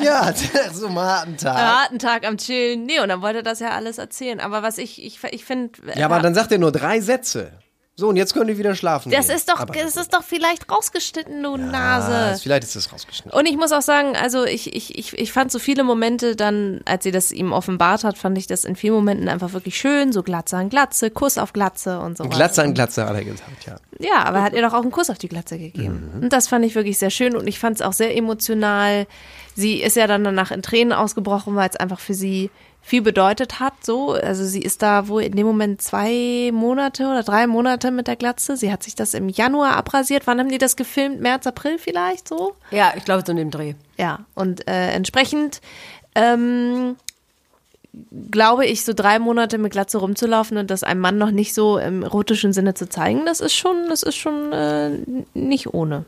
Ja, 0.03 0.33
so 0.73 0.87
einen 0.87 0.99
harten 0.99 1.37
Tag. 1.37 1.59
Ja, 1.59 1.87
einen 1.89 1.99
Tag 1.99 2.27
am 2.27 2.39
Chillen. 2.39 2.85
Nee, 2.87 3.01
und 3.01 3.09
dann 3.09 3.23
wollte 3.23 3.39
er 3.39 3.43
das 3.43 3.61
ja 3.61 3.71
alles 3.71 3.99
erzählen. 3.99 4.41
Aber 4.41 4.63
was 4.63 4.79
ich, 4.79 5.05
ich, 5.05 5.19
ich 5.31 5.45
finde. 5.45 5.71
Ja, 5.95 6.07
aber 6.07 6.21
dann 6.21 6.35
sagt 6.35 6.51
er 6.51 6.59
nur 6.59 6.73
drei 6.73 7.01
Sätze. 7.01 7.53
So, 8.01 8.07
und 8.11 8.17
jetzt 8.17 8.33
könnt 8.33 8.49
ihr 8.49 8.57
wieder 8.59 8.77
schlafen 8.77 9.11
Das 9.11 9.27
gehen. 9.27 9.35
ist 9.35 9.49
doch, 9.49 9.59
Aber- 9.59 9.75
das 9.75 9.97
ist 9.97 10.15
doch 10.15 10.23
vielleicht 10.23 10.71
rausgeschnitten, 10.71 11.43
du 11.43 11.55
Ah, 11.55 11.57
Nase. 11.57 12.41
vielleicht 12.41 12.63
ist 12.63 12.77
das 12.77 12.93
rausgeschnitten. 12.93 13.37
Und 13.37 13.45
ich 13.47 13.57
muss 13.57 13.73
auch 13.73 13.83
sagen, 13.83 14.15
also 14.15 14.45
ich, 14.45 14.73
ich, 14.73 14.97
ich, 14.97 15.19
ich 15.19 15.33
fand 15.33 15.51
so 15.51 15.59
viele 15.59 15.83
Momente 15.83 16.37
dann, 16.37 16.81
als 16.85 17.03
sie 17.03 17.11
das 17.11 17.33
ihm 17.33 17.53
offenbart 17.53 18.05
hat, 18.05 18.17
fand 18.17 18.39
ich 18.39 18.47
das 18.47 18.65
in 18.65 18.77
vielen 18.77 18.95
Momenten 18.95 19.29
einfach 19.29 19.53
wirklich 19.53 19.77
schön. 19.77 20.13
So 20.13 20.23
Glatze 20.23 20.57
an 20.59 20.69
Glatze, 20.69 21.11
Kuss 21.11 21.39
auf 21.39 21.53
Glatze 21.53 21.99
und 21.99 22.17
so. 22.17 22.23
Glatze 22.29 22.63
an 22.63 22.73
Glatze 22.73 23.05
hat 23.05 23.17
er 23.17 23.25
gesagt, 23.25 23.67
ja. 23.67 23.75
Ja, 23.99 24.23
aber 24.27 24.39
er 24.39 24.43
hat 24.45 24.53
ihr 24.53 24.63
doch 24.63 24.75
auch 24.75 24.83
einen 24.83 24.93
Kuss 24.93 25.11
auf 25.11 25.19
die 25.19 25.29
Glatze 25.29 25.59
gegeben. 25.59 26.13
Und 26.23 26.33
das 26.33 26.47
fand 26.47 26.65
ich 26.65 26.77
wirklich 26.77 26.99
sehr 27.01 27.11
schön 27.11 27.35
und 27.35 27.49
ich 27.49 27.59
fand 27.59 27.75
es 27.81 27.83
auch 27.83 27.93
sehr 27.93 28.17
emotional. 28.17 29.09
Sie 29.57 29.83
ist 29.83 29.97
ja 29.97 30.07
dann 30.07 30.23
danach 30.23 30.53
in 30.53 30.63
Tränen 30.63 30.93
ausgebrochen, 30.93 31.57
weil 31.57 31.69
es 31.69 31.75
einfach 31.75 31.99
für 31.99 32.15
sie 32.15 32.51
viel 32.89 33.03
bedeutet 33.03 33.61
hat. 33.61 33.85
So, 33.85 34.13
also 34.13 34.45
sie 34.45 34.63
ist 34.63 34.83
da 34.83 35.09
wohl 35.09 35.23
in 35.23 35.37
dem 35.37 35.47
Moment 35.47 35.83
zwei 35.83 36.51
Monate 36.53 37.05
oder 37.05 37.23
drei 37.23 37.47
Monate 37.47 37.91
mit 37.91 38.07
der 38.07 38.17
Glatze. 38.17 38.57
Sie 38.57 38.73
hat 38.73 38.83
sich 38.83 38.95
das 38.95 39.13
im 39.13 39.29
Januar 39.29 39.77
abrasiert. 39.77 40.27
Wann 40.27 40.39
haben 40.39 40.49
die 40.49 40.59
das 40.59 40.75
gefilmt? 40.75 41.21
März, 41.21 41.47
April 41.47 41.79
vielleicht 41.79 42.27
so? 42.27 42.55
Ja, 42.71 42.95
ich 42.97 43.05
glaube 43.05 43.23
so 43.27 43.33
in 43.33 43.37
dem 43.37 43.51
Dreh. 43.51 43.75
Ja, 43.99 44.21
und 44.35 44.67
äh, 44.67 44.93
entsprechend 44.93 45.61
ähm, 46.15 46.97
glaube 48.31 48.65
ich, 48.65 48.85
so 48.85 48.95
drei 48.95 49.19
Monate 49.19 49.59
mit 49.59 49.73
Glatze 49.73 49.99
rumzulaufen 49.99 50.57
und 50.57 50.71
das 50.71 50.83
einem 50.83 51.01
Mann 51.01 51.19
noch 51.19 51.31
nicht 51.31 51.53
so 51.55 51.79
im 51.79 52.03
erotischen 52.03 52.55
Sinne 52.55 52.73
zu 52.75 52.89
zeigen, 52.89 53.27
das 53.27 53.41
ist 53.41 53.55
schon, 53.55 53.89
das 53.89 54.03
ist 54.03 54.17
schon 54.17 54.53
äh, 54.53 54.99
nicht 55.35 55.75
ohne. 55.75 56.05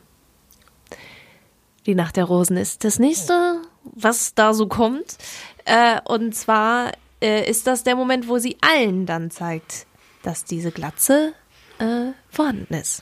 Die 1.85 1.95
Nacht 1.95 2.15
der 2.15 2.25
Rosen 2.25 2.57
ist 2.57 2.83
das 2.83 2.99
nächste, 2.99 3.61
was 3.83 4.35
da 4.35 4.53
so 4.53 4.67
kommt. 4.67 5.17
Äh, 5.65 5.99
und 6.05 6.35
zwar 6.35 6.91
äh, 7.21 7.49
ist 7.49 7.67
das 7.67 7.83
der 7.83 7.95
Moment, 7.95 8.27
wo 8.27 8.37
sie 8.37 8.57
allen 8.61 9.05
dann 9.05 9.31
zeigt, 9.31 9.85
dass 10.23 10.45
diese 10.45 10.71
Glatze 10.71 11.33
äh, 11.79 12.11
vorhanden 12.29 12.73
ist. 12.73 13.01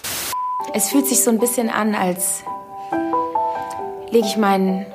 Es 0.73 0.89
fühlt 0.89 1.07
sich 1.07 1.23
so 1.23 1.31
ein 1.31 1.39
bisschen 1.39 1.69
an, 1.69 1.95
als 1.95 2.43
lege 4.11 4.27
ich 4.27 4.37
meinen 4.37 4.85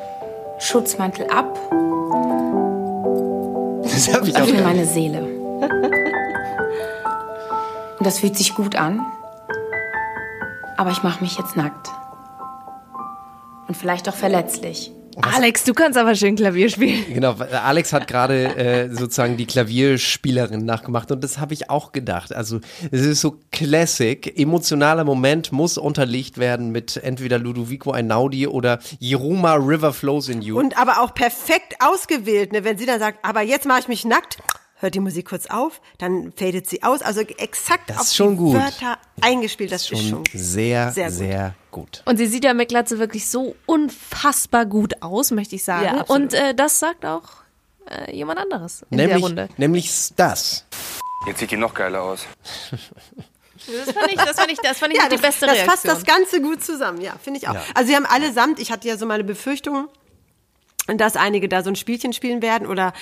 Schutzmantel 0.59 1.27
ab, 1.29 1.59
Das 3.83 4.12
habe 4.14 4.29
ich 4.29 4.37
auch. 4.37 4.40
öffne 4.40 4.62
meine 4.62 4.87
Seele. 4.87 5.22
Und 7.98 8.07
das 8.07 8.18
fühlt 8.18 8.37
sich 8.37 8.55
gut 8.55 8.77
an. 8.77 9.05
Aber 10.77 10.90
ich 10.90 11.03
mache 11.03 11.22
mich 11.22 11.38
jetzt 11.38 11.57
nackt. 11.57 11.88
Und 13.68 13.77
vielleicht 13.77 14.09
auch 14.09 14.14
verletzlich. 14.14 14.92
Alex, 15.22 15.64
du 15.64 15.74
kannst 15.74 15.98
aber 15.98 16.14
schön 16.14 16.37
Klavier 16.37 16.68
spielen. 16.68 17.05
Genau, 17.12 17.33
Alex 17.33 17.92
hat 17.92 18.07
gerade 18.09 18.57
äh, 18.57 18.88
sozusagen 18.94 19.37
die 19.37 19.46
Klavierspielerin 19.46 20.64
nachgemacht 20.64 21.11
und 21.12 21.22
das 21.22 21.38
habe 21.38 21.55
ich 21.55 21.70
auch 21.70 21.92
gedacht. 21.92 22.35
Also 22.35 22.61
es 22.90 23.03
ist 23.03 23.20
so 23.20 23.38
Classic, 23.53 24.38
emotionaler 24.38 25.05
Moment 25.05 25.53
muss 25.53 25.79
unterlegt 25.79 26.38
werden 26.38 26.70
mit 26.70 26.96
entweder 26.96 27.38
Ludovico 27.38 27.92
Einaudi 27.92 28.46
oder 28.46 28.79
Jeroma 28.98 29.55
River 29.55 29.92
Flows 29.92 30.29
in 30.29 30.42
You. 30.42 30.59
Und 30.59 30.77
aber 30.79 31.00
auch 31.00 31.14
perfekt 31.14 31.77
ausgewählt, 31.81 32.53
ne? 32.53 32.64
wenn 32.64 32.79
sie 32.79 32.87
dann 32.87 32.98
sagt, 32.98 33.24
aber 33.24 33.42
jetzt 33.42 33.66
mache 33.66 33.81
ich 33.81 33.88
mich 33.88 34.05
nackt. 34.05 34.38
hört 34.81 34.94
die 34.94 35.00
Musik 35.00 35.29
kurz 35.29 35.46
auf, 35.46 35.81
dann 35.98 36.33
fadet 36.37 36.68
sie 36.68 36.83
aus. 36.83 37.03
Also 37.03 37.20
exakt 37.20 37.88
Das 37.88 37.96
auf 37.98 38.03
ist 38.05 38.16
schon 38.16 38.31
die 38.33 38.37
gut. 38.37 38.55
Wörter 38.55 38.98
eingespielt. 39.20 39.72
Das 39.72 39.83
ist 39.90 40.09
schon 40.09 40.24
sehr, 40.33 40.90
sehr 40.92 41.11
sehr, 41.11 41.44
gut. 41.48 41.63
Gut. 41.75 42.03
Und 42.07 42.17
sie 42.17 42.27
sieht 42.27 42.45
ja 42.45 42.55
mit 42.55 42.69
Glatze 42.71 42.99
wirklich 42.99 43.29
so 43.29 43.55
unfassbar 43.67 44.65
gut 44.65 45.03
aus, 45.03 45.31
möchte 45.33 45.57
ich 45.57 45.65
sagen. 45.65 45.85
Ja. 45.85 46.03
Und 46.05 46.33
äh, 46.33 46.55
das 46.55 46.79
sagt 46.79 47.05
auch 47.05 47.25
äh, 47.91 48.17
jemand 48.17 48.39
anderes 48.39 48.87
in 48.91 48.97
Nämlich, 48.97 49.17
der 49.19 49.23
Runde. 49.29 49.49
nämlich 49.59 49.91
das. 50.17 50.65
Jetzt 51.27 51.41
sieht 51.41 51.51
die 51.51 51.57
noch 51.57 51.75
geiler 51.75 52.03
aus. 52.03 52.27
Das 53.67 53.95
fand 53.95 54.09
ich, 54.13 54.17
das 54.17 54.37
fand 54.39 54.51
ich, 54.53 54.59
das 54.59 54.79
fand 54.79 54.93
ich 54.93 54.99
Ja, 54.99 55.05
die 55.09 55.17
das, 55.17 55.23
beste 55.23 55.47
das 55.47 55.55
Reaktion. 55.57 55.71
fasst 55.71 55.85
das 55.87 56.05
Ganze 56.05 56.41
gut 56.41 56.63
zusammen. 56.63 57.01
Ja, 57.01 57.15
finde 57.23 57.41
ich 57.41 57.49
auch. 57.49 57.55
Ja. 57.55 57.63
Also 57.75 57.89
sie 57.89 57.97
haben 57.97 58.07
allesamt, 58.07 58.59
ich 58.61 58.71
hatte 58.71 58.87
ja 58.89 58.97
so 58.97 59.07
meine 59.07 59.25
Befürchtungen, 59.25 59.89
dass 60.87 61.17
einige 61.17 61.49
da 61.49 61.63
so 61.63 61.71
ein 61.71 61.77
Spielchen 61.77 62.13
spielen 62.13 62.43
werden 62.43 62.67
oder 62.67 62.93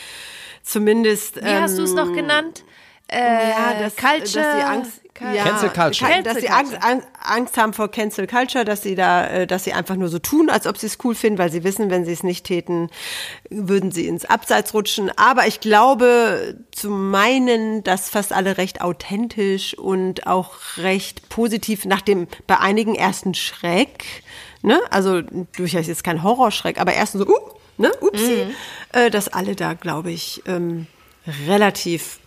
zumindest. 0.63 1.37
Wie 1.37 1.49
hast 1.49 1.79
du 1.79 1.83
es 1.83 1.93
noch 1.95 2.13
genannt? 2.13 2.65
Äh, 3.09 3.51
ja, 3.51 3.75
dass, 3.79 3.97
Culture, 3.97 4.21
dass 4.23 4.33
sie 4.33 4.63
Angst, 4.63 5.01
ja, 5.21 5.45
Cancel 5.45 5.69
Culture. 5.71 6.11
Ka- 6.11 6.23
Dass 6.23 6.37
sie 6.39 6.47
Cancel 6.47 6.79
Angst, 6.81 7.07
Angst, 7.23 7.57
haben 7.57 7.73
vor 7.73 7.91
Cancel 7.91 8.27
Culture, 8.27 8.65
dass 8.65 8.83
sie 8.83 8.95
da, 8.95 9.27
äh, 9.27 9.47
dass 9.47 9.65
sie 9.65 9.73
einfach 9.73 9.97
nur 9.97 10.09
so 10.09 10.19
tun, 10.19 10.51
als 10.51 10.67
ob 10.67 10.79
sie 10.79 10.87
es 10.87 10.99
cool 11.05 11.15
finden, 11.15 11.39
weil 11.39 11.51
sie 11.53 11.65
wissen, 11.65 11.91
wenn 11.91 12.05
sie 12.05 12.13
es 12.13 12.23
nicht 12.23 12.45
täten, 12.47 12.91
würden 13.51 13.93
sie 13.93 14.07
ins 14.07 14.25
Abseits 14.25 14.75
rutschen. 14.75 15.11
Aber 15.17 15.47
ich 15.47 15.61
glaube 15.61 16.57
zu 16.73 16.89
meinen, 16.91 17.85
dass 17.85 18.09
fast 18.11 18.33
alle 18.33 18.57
recht 18.59 18.81
authentisch 18.81 19.77
und 19.79 20.27
auch 20.27 20.53
recht 20.79 21.29
positiv 21.29 21.85
nach 21.85 22.01
dem 22.01 22.27
bei 22.47 22.59
einigen 22.59 22.95
ersten 22.95 23.35
Schreck, 23.35 24.05
ne, 24.63 24.81
also 24.91 25.21
durchaus 25.57 25.87
jetzt 25.87 26.05
kein 26.05 26.23
Horrorschreck, 26.23 26.81
aber 26.81 26.95
ersten 26.95 27.19
so, 27.19 27.27
uh, 27.29 27.39
ne, 27.79 27.93
upsie, 28.01 28.47
äh, 28.93 29.11
dass 29.11 29.29
alle 29.29 29.55
da, 29.57 29.75
glaube 29.75 30.11
ich, 30.11 30.43
ähm, 30.47 30.87
relativ 31.47 32.19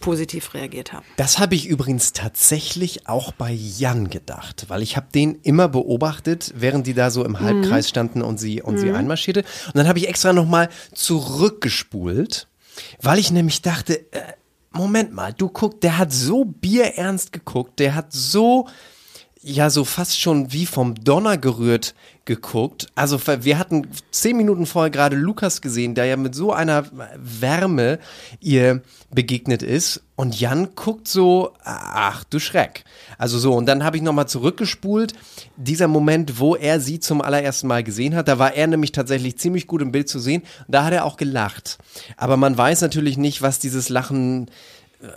positiv 0.00 0.54
reagiert 0.54 0.92
haben. 0.92 1.04
Das 1.16 1.38
habe 1.38 1.54
ich 1.54 1.66
übrigens 1.66 2.12
tatsächlich 2.12 3.08
auch 3.08 3.32
bei 3.32 3.52
Jan 3.52 4.08
gedacht, 4.08 4.66
weil 4.68 4.82
ich 4.82 4.96
habe 4.96 5.06
den 5.14 5.36
immer 5.42 5.68
beobachtet, 5.68 6.52
während 6.56 6.86
die 6.86 6.94
da 6.94 7.10
so 7.10 7.24
im 7.24 7.40
Halbkreis 7.40 7.88
standen 7.88 8.22
und 8.22 8.38
sie 8.38 8.62
und 8.62 8.78
sie 8.78 8.90
einmarschierte. 8.92 9.40
Und 9.66 9.76
dann 9.76 9.88
habe 9.88 9.98
ich 9.98 10.08
extra 10.08 10.32
noch 10.32 10.46
mal 10.46 10.68
zurückgespult, 10.94 12.48
weil 13.00 13.18
ich 13.18 13.30
nämlich 13.30 13.62
dachte, 13.62 14.12
äh, 14.12 14.32
Moment 14.70 15.12
mal, 15.12 15.32
du 15.32 15.48
guck, 15.48 15.80
der 15.80 15.98
hat 15.98 16.12
so 16.12 16.44
bierernst 16.44 17.32
geguckt, 17.32 17.78
der 17.78 17.94
hat 17.94 18.12
so 18.12 18.68
ja 19.46 19.70
so 19.70 19.84
fast 19.84 20.20
schon 20.20 20.52
wie 20.52 20.66
vom 20.66 20.96
Donner 20.96 21.38
gerührt 21.38 21.94
geguckt. 22.24 22.88
Also 22.96 23.20
wir 23.24 23.58
hatten 23.58 23.86
zehn 24.10 24.36
Minuten 24.36 24.66
vorher 24.66 24.90
gerade 24.90 25.14
Lukas 25.14 25.62
gesehen, 25.62 25.94
der 25.94 26.06
ja 26.06 26.16
mit 26.16 26.34
so 26.34 26.52
einer 26.52 26.86
Wärme 27.16 28.00
ihr 28.40 28.82
begegnet 29.14 29.62
ist. 29.62 30.02
Und 30.16 30.40
Jan 30.40 30.70
guckt 30.74 31.06
so, 31.06 31.52
ach 31.62 32.24
du 32.24 32.40
Schreck. 32.40 32.84
Also 33.18 33.38
so, 33.38 33.54
und 33.54 33.66
dann 33.66 33.84
habe 33.84 33.96
ich 33.96 34.02
nochmal 34.02 34.26
zurückgespult. 34.26 35.12
Dieser 35.56 35.86
Moment, 35.86 36.40
wo 36.40 36.56
er 36.56 36.80
sie 36.80 36.98
zum 36.98 37.22
allerersten 37.22 37.68
Mal 37.68 37.84
gesehen 37.84 38.16
hat, 38.16 38.26
da 38.26 38.40
war 38.40 38.54
er 38.54 38.66
nämlich 38.66 38.90
tatsächlich 38.90 39.38
ziemlich 39.38 39.68
gut 39.68 39.82
im 39.82 39.92
Bild 39.92 40.08
zu 40.08 40.18
sehen. 40.18 40.42
Da 40.66 40.84
hat 40.84 40.92
er 40.92 41.04
auch 41.04 41.16
gelacht. 41.16 41.78
Aber 42.16 42.36
man 42.36 42.58
weiß 42.58 42.80
natürlich 42.80 43.16
nicht, 43.16 43.42
was 43.42 43.60
dieses 43.60 43.88
Lachen 43.90 44.50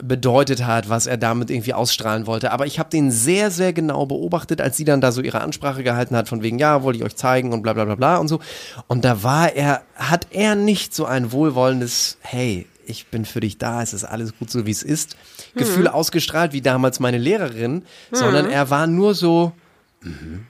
bedeutet 0.02 0.65
hat, 0.65 0.89
was 0.89 1.08
er 1.08 1.17
damit 1.17 1.49
irgendwie 1.49 1.73
ausstrahlen 1.73 2.28
wollte. 2.28 2.52
Aber 2.52 2.65
ich 2.65 2.80
habe 2.80 2.89
den 2.89 3.12
sehr, 3.12 3.52
sehr 3.52 3.73
genau 3.73 4.06
beobachtet, 4.06 4.62
als 4.62 4.78
sie 4.78 4.86
dann 4.86 5.02
da 5.02 5.12
so 5.12 5.21
ihre 5.21 5.41
Ansprache 5.41 5.84
gehalten 5.84 6.15
hat, 6.15 6.30
von 6.30 6.41
wegen, 6.41 6.60
ja, 6.60 6.84
wollte 6.84 6.99
ich 6.99 7.06
euch 7.06 7.15
zeigen 7.15 7.54
und 7.54 7.62
bla 7.62 7.73
bla 7.73 7.86
bla 7.86 7.95
bla 7.95 8.17
und 8.17 8.28
so. 8.28 8.39
Und 8.88 9.06
da 9.06 9.23
war 9.23 9.54
er, 9.54 9.82
hat 9.95 10.28
er 10.32 10.56
nicht 10.56 10.93
so 10.93 11.06
ein 11.06 11.32
wohlwollendes, 11.32 12.17
hey, 12.21 12.67
ich 12.86 13.08
bin 13.08 13.25
für 13.25 13.39
dich 13.39 13.58
da, 13.58 13.82
es 13.82 13.93
ist 13.93 14.04
alles 14.04 14.38
gut 14.38 14.49
so, 14.49 14.65
wie 14.65 14.71
es 14.71 14.84
ist, 14.84 15.15
Gefühl 15.56 15.88
ausgestrahlt, 15.88 16.54
wie 16.54 16.62
damals 16.62 16.99
meine 16.99 17.17
Lehrerin, 17.17 17.84
sondern 18.12 18.49
er 18.49 18.69
war 18.69 18.88
nur 18.88 19.13
so, 19.13 19.52
mhm, 20.02 20.47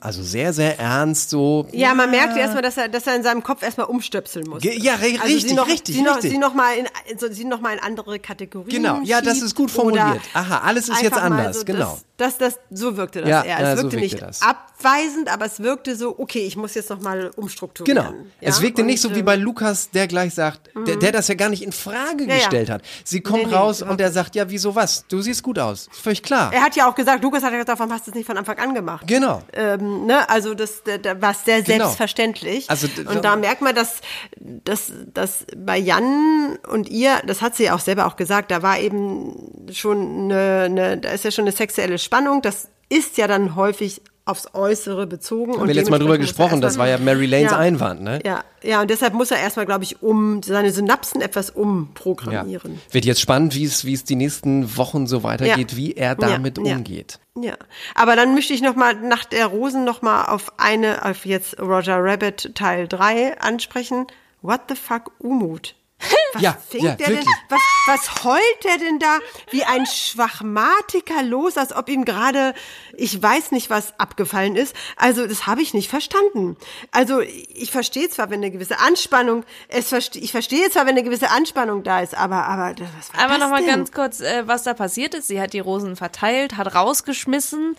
also 0.00 0.22
sehr, 0.22 0.52
sehr 0.52 0.78
ernst, 0.78 1.30
so. 1.30 1.66
Ja, 1.72 1.94
man 1.94 2.10
merkt 2.10 2.36
erstmal, 2.36 2.62
dass 2.62 2.76
er, 2.76 2.88
dass 2.88 3.06
er 3.06 3.16
in 3.16 3.22
seinem 3.22 3.42
Kopf 3.42 3.62
erstmal 3.62 3.86
umstöpseln 3.86 4.48
muss. 4.48 4.62
Ge- 4.62 4.78
ja, 4.80 4.94
also 4.94 5.04
richtig, 5.24 5.48
sie 5.48 5.54
noch, 5.54 5.68
richtig, 5.68 5.94
sie 5.96 6.02
noch, 6.02 6.14
richtig. 6.16 6.30
Sie 6.32 6.38
noch 6.38 6.54
mal 6.54 6.74
in, 6.76 6.86
so, 7.18 7.30
sie 7.30 7.44
noch 7.44 7.60
mal 7.60 7.72
in 7.74 7.80
andere 7.80 8.18
Kategorien. 8.18 8.70
Genau, 8.70 9.00
ja, 9.04 9.20
das 9.20 9.42
ist 9.42 9.54
gut 9.54 9.70
formuliert. 9.70 10.20
Aha, 10.34 10.58
alles 10.64 10.88
ist 10.88 11.02
jetzt 11.02 11.16
anders, 11.16 11.58
so, 11.60 11.64
genau. 11.64 11.98
Das, 12.16 12.36
das, 12.36 12.54
das, 12.54 12.78
so 12.78 12.96
wirkte 12.96 13.20
das 13.20 13.28
Ja, 13.30 13.42
eher. 13.42 13.58
Es 13.60 13.78
so 13.80 13.84
wirkte 13.84 13.98
wirkte 14.00 14.16
nicht 14.16 14.22
das. 14.22 14.42
abweisend, 14.42 15.32
aber 15.32 15.46
es 15.46 15.60
wirkte 15.60 15.96
so, 15.96 16.18
okay, 16.18 16.40
ich 16.40 16.56
muss 16.56 16.74
jetzt 16.74 16.90
noch 16.90 17.00
mal 17.00 17.30
umstrukturieren. 17.36 17.96
Genau. 18.04 18.14
Ja? 18.40 18.48
Es 18.48 18.60
wirkte 18.60 18.82
nicht 18.82 19.02
Und, 19.04 19.12
so 19.12 19.16
wie 19.16 19.22
bei 19.22 19.36
Lukas, 19.36 19.90
der 19.90 20.06
gleich 20.06 20.34
sagt, 20.34 20.70
der, 20.86 20.96
der 20.96 21.12
das 21.12 21.28
ja 21.28 21.34
gar 21.34 21.48
nicht 21.48 21.62
in 21.62 21.72
Frage 21.72 22.26
gestellt 22.26 22.68
hat. 22.68 22.82
Sie 23.04 23.20
kommt 23.22 23.44
Nee, 23.44 23.48
nee, 23.48 23.54
raus 23.54 23.78
überhaupt 23.80 23.92
und 24.00 24.00
er 24.04 24.12
sagt, 24.12 24.34
ja, 24.34 24.50
wieso 24.50 24.74
was? 24.74 25.06
Du 25.08 25.22
siehst 25.22 25.42
gut 25.42 25.58
aus. 25.58 25.88
Ist 25.90 26.00
völlig 26.00 26.22
klar. 26.22 26.52
Er 26.52 26.60
hat 26.62 26.76
ja 26.76 26.90
auch 26.90 26.94
gesagt, 26.94 27.22
Lukas 27.24 27.42
hat 27.42 27.52
ja 27.52 27.58
gesagt, 27.58 27.78
warum 27.78 27.92
hast 27.92 28.06
du 28.06 28.10
es 28.10 28.14
nicht 28.14 28.26
von 28.26 28.36
Anfang 28.36 28.58
an 28.60 28.74
gemacht? 28.74 29.06
Genau. 29.06 29.42
Ähm, 29.52 30.06
ne? 30.06 30.28
Also 30.28 30.54
das, 30.54 30.82
da, 30.84 30.98
da 30.98 31.20
war 31.20 31.32
es 31.32 31.44
sehr 31.44 31.62
Genau. 31.62 31.84
selbstverständlich. 31.84 32.68
Also, 32.70 32.86
und 33.08 33.24
da 33.24 33.36
merkt 33.36 33.62
man, 33.62 33.74
dass, 33.74 34.00
dass, 34.38 34.92
dass 35.12 35.46
bei 35.56 35.78
Jan 35.78 36.58
und 36.70 36.88
ihr, 36.88 37.20
das 37.26 37.42
hat 37.42 37.56
sie 37.56 37.64
ja 37.64 37.74
auch 37.74 37.80
selber 37.80 38.06
auch 38.06 38.16
gesagt, 38.16 38.50
da 38.50 38.62
war 38.62 38.78
eben 38.78 39.68
schon 39.72 40.30
eine, 40.32 40.62
eine, 40.66 40.98
da 40.98 41.10
ist 41.10 41.24
ja 41.24 41.30
schon 41.30 41.44
eine 41.44 41.52
sexuelle 41.52 41.98
Spannung. 41.98 42.42
Das 42.42 42.68
ist 42.88 43.16
ja 43.18 43.26
dann 43.26 43.54
häufig 43.56 44.02
aufs 44.26 44.48
Äußere 44.54 45.06
bezogen. 45.08 45.54
Haben 45.58 45.66
wir 45.66 45.74
letztes 45.74 45.90
Mal 45.90 45.98
drüber 45.98 46.18
gesprochen, 46.18 46.60
das 46.60 46.78
war 46.78 46.86
ja 46.86 46.98
Mary 46.98 47.26
Lanes 47.26 47.50
Ja. 47.52 47.58
Einwand, 47.58 48.02
ne? 48.02 48.20
Ja, 48.24 48.44
ja, 48.62 48.80
und 48.82 48.88
deshalb 48.90 49.14
muss 49.14 49.30
er 49.32 49.38
erstmal, 49.38 49.66
glaube 49.66 49.82
ich, 49.82 50.02
um 50.02 50.42
seine 50.42 50.70
Synapsen 50.70 51.20
etwas 51.20 51.50
umprogrammieren. 51.50 52.80
Wird 52.92 53.04
jetzt 53.06 53.20
spannend, 53.20 53.54
wie 53.54 53.64
es, 53.64 53.84
wie 53.84 53.94
es 53.94 54.04
die 54.04 54.14
nächsten 54.16 54.76
Wochen 54.76 55.06
so 55.06 55.22
weitergeht, 55.22 55.72
Ja. 55.72 55.76
wie 55.76 55.92
er 55.94 56.14
damit 56.14 56.58
Ja, 56.58 56.64
ja. 56.64 56.76
umgeht. 56.76 57.18
Ja, 57.42 57.56
aber 57.94 58.16
dann 58.16 58.34
möchte 58.34 58.52
ich 58.52 58.60
noch 58.60 58.74
mal 58.74 58.94
nach 58.94 59.24
der 59.24 59.46
Rosen 59.46 59.84
noch 59.84 60.02
mal 60.02 60.26
auf 60.26 60.58
eine, 60.58 61.04
auf 61.04 61.24
jetzt 61.24 61.58
Roger 61.58 61.96
Rabbit 61.98 62.54
Teil 62.54 62.86
3 62.86 63.40
ansprechen. 63.40 64.06
What 64.42 64.62
the 64.68 64.74
fuck, 64.74 65.12
Umut? 65.18 65.74
Was 66.34 66.42
Ja, 66.42 66.56
fängt 66.68 66.84
ja, 66.84 66.94
der 66.94 67.08
denn, 67.08 67.24
was, 67.48 67.60
was 67.86 68.24
heult 68.24 68.64
der 68.64 68.78
denn 68.78 68.98
da 69.00 69.18
wie 69.50 69.64
ein 69.64 69.84
Schwachmatiker 69.84 71.22
los, 71.24 71.56
als 71.56 71.74
ob 71.74 71.88
ihm 71.88 72.04
gerade, 72.04 72.54
ich 72.96 73.20
weiß 73.20 73.50
nicht, 73.50 73.68
was 73.70 73.98
abgefallen 73.98 74.54
ist. 74.56 74.74
Also, 74.96 75.26
das 75.26 75.46
habe 75.46 75.60
ich 75.62 75.74
nicht 75.74 75.90
verstanden. 75.90 76.56
Also, 76.92 77.20
ich 77.20 77.70
verstehe 77.72 78.08
zwar, 78.08 78.30
wenn 78.30 78.40
eine 78.40 78.50
gewisse 78.50 78.78
Anspannung, 78.78 79.44
es 79.68 79.88
verste, 79.88 80.18
ich 80.20 80.30
verstehe 80.30 80.70
zwar, 80.70 80.82
wenn 80.86 80.90
eine 80.96 81.02
gewisse 81.02 81.30
Anspannung 81.30 81.82
da 81.82 82.00
ist, 82.00 82.14
aber, 82.16 82.46
aber, 82.46 82.74
das- 82.74 82.88
was 82.96 83.12
war 83.12 83.24
Aber 83.24 83.32
das 83.34 83.40
nochmal 83.42 83.60
denn? 83.62 83.70
ganz 83.70 83.92
kurz, 83.92 84.20
äh, 84.20 84.46
was 84.46 84.62
da 84.62 84.74
passiert 84.74 85.14
ist. 85.14 85.26
Sie 85.28 85.40
hat 85.40 85.52
die 85.52 85.60
Rosen 85.60 85.96
verteilt, 85.96 86.56
hat 86.56 86.74
rausgeschmissen. 86.74 87.76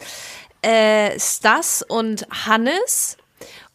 Äh, 0.62 1.18
Stas 1.20 1.84
und 1.88 2.28
Hannes. 2.46 3.18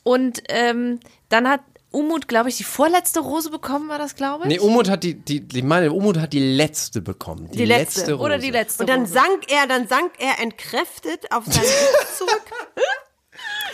Und 0.04 0.42
ähm, 0.50 1.00
dann 1.30 1.48
hat 1.48 1.61
Umut, 1.96 2.28
glaube 2.28 2.50
ich, 2.50 2.59
die 2.59 2.64
vorletzte 2.64 3.20
Rose 3.20 3.50
bekommen, 3.50 3.88
war 3.88 3.98
das, 3.98 4.16
glaube 4.16 4.44
ich? 4.44 4.48
Nee, 4.48 4.59
Umut 4.59 4.90
hat 4.90 5.02
die, 5.02 5.14
die, 5.14 5.40
die 5.40 5.62
meine, 5.62 5.92
Umut 5.92 6.18
hat 6.18 6.35
die 6.35 6.54
letzte 6.56 7.00
bekommen. 7.00 7.48
Die, 7.50 7.56
Die 7.56 7.64
letzte. 7.64 8.12
Rose. 8.12 8.22
Oder 8.24 8.38
die 8.38 8.50
letzte 8.50 8.82
Und 8.82 8.90
dann 8.90 9.00
Rose. 9.00 9.14
sank 9.14 9.50
er, 9.50 9.66
dann 9.66 9.88
sank 9.88 10.12
er 10.18 10.38
entkräftet 10.38 11.32
auf 11.32 11.46
seinen 11.46 11.64
Sitz 11.64 12.18
zurück. 12.18 12.42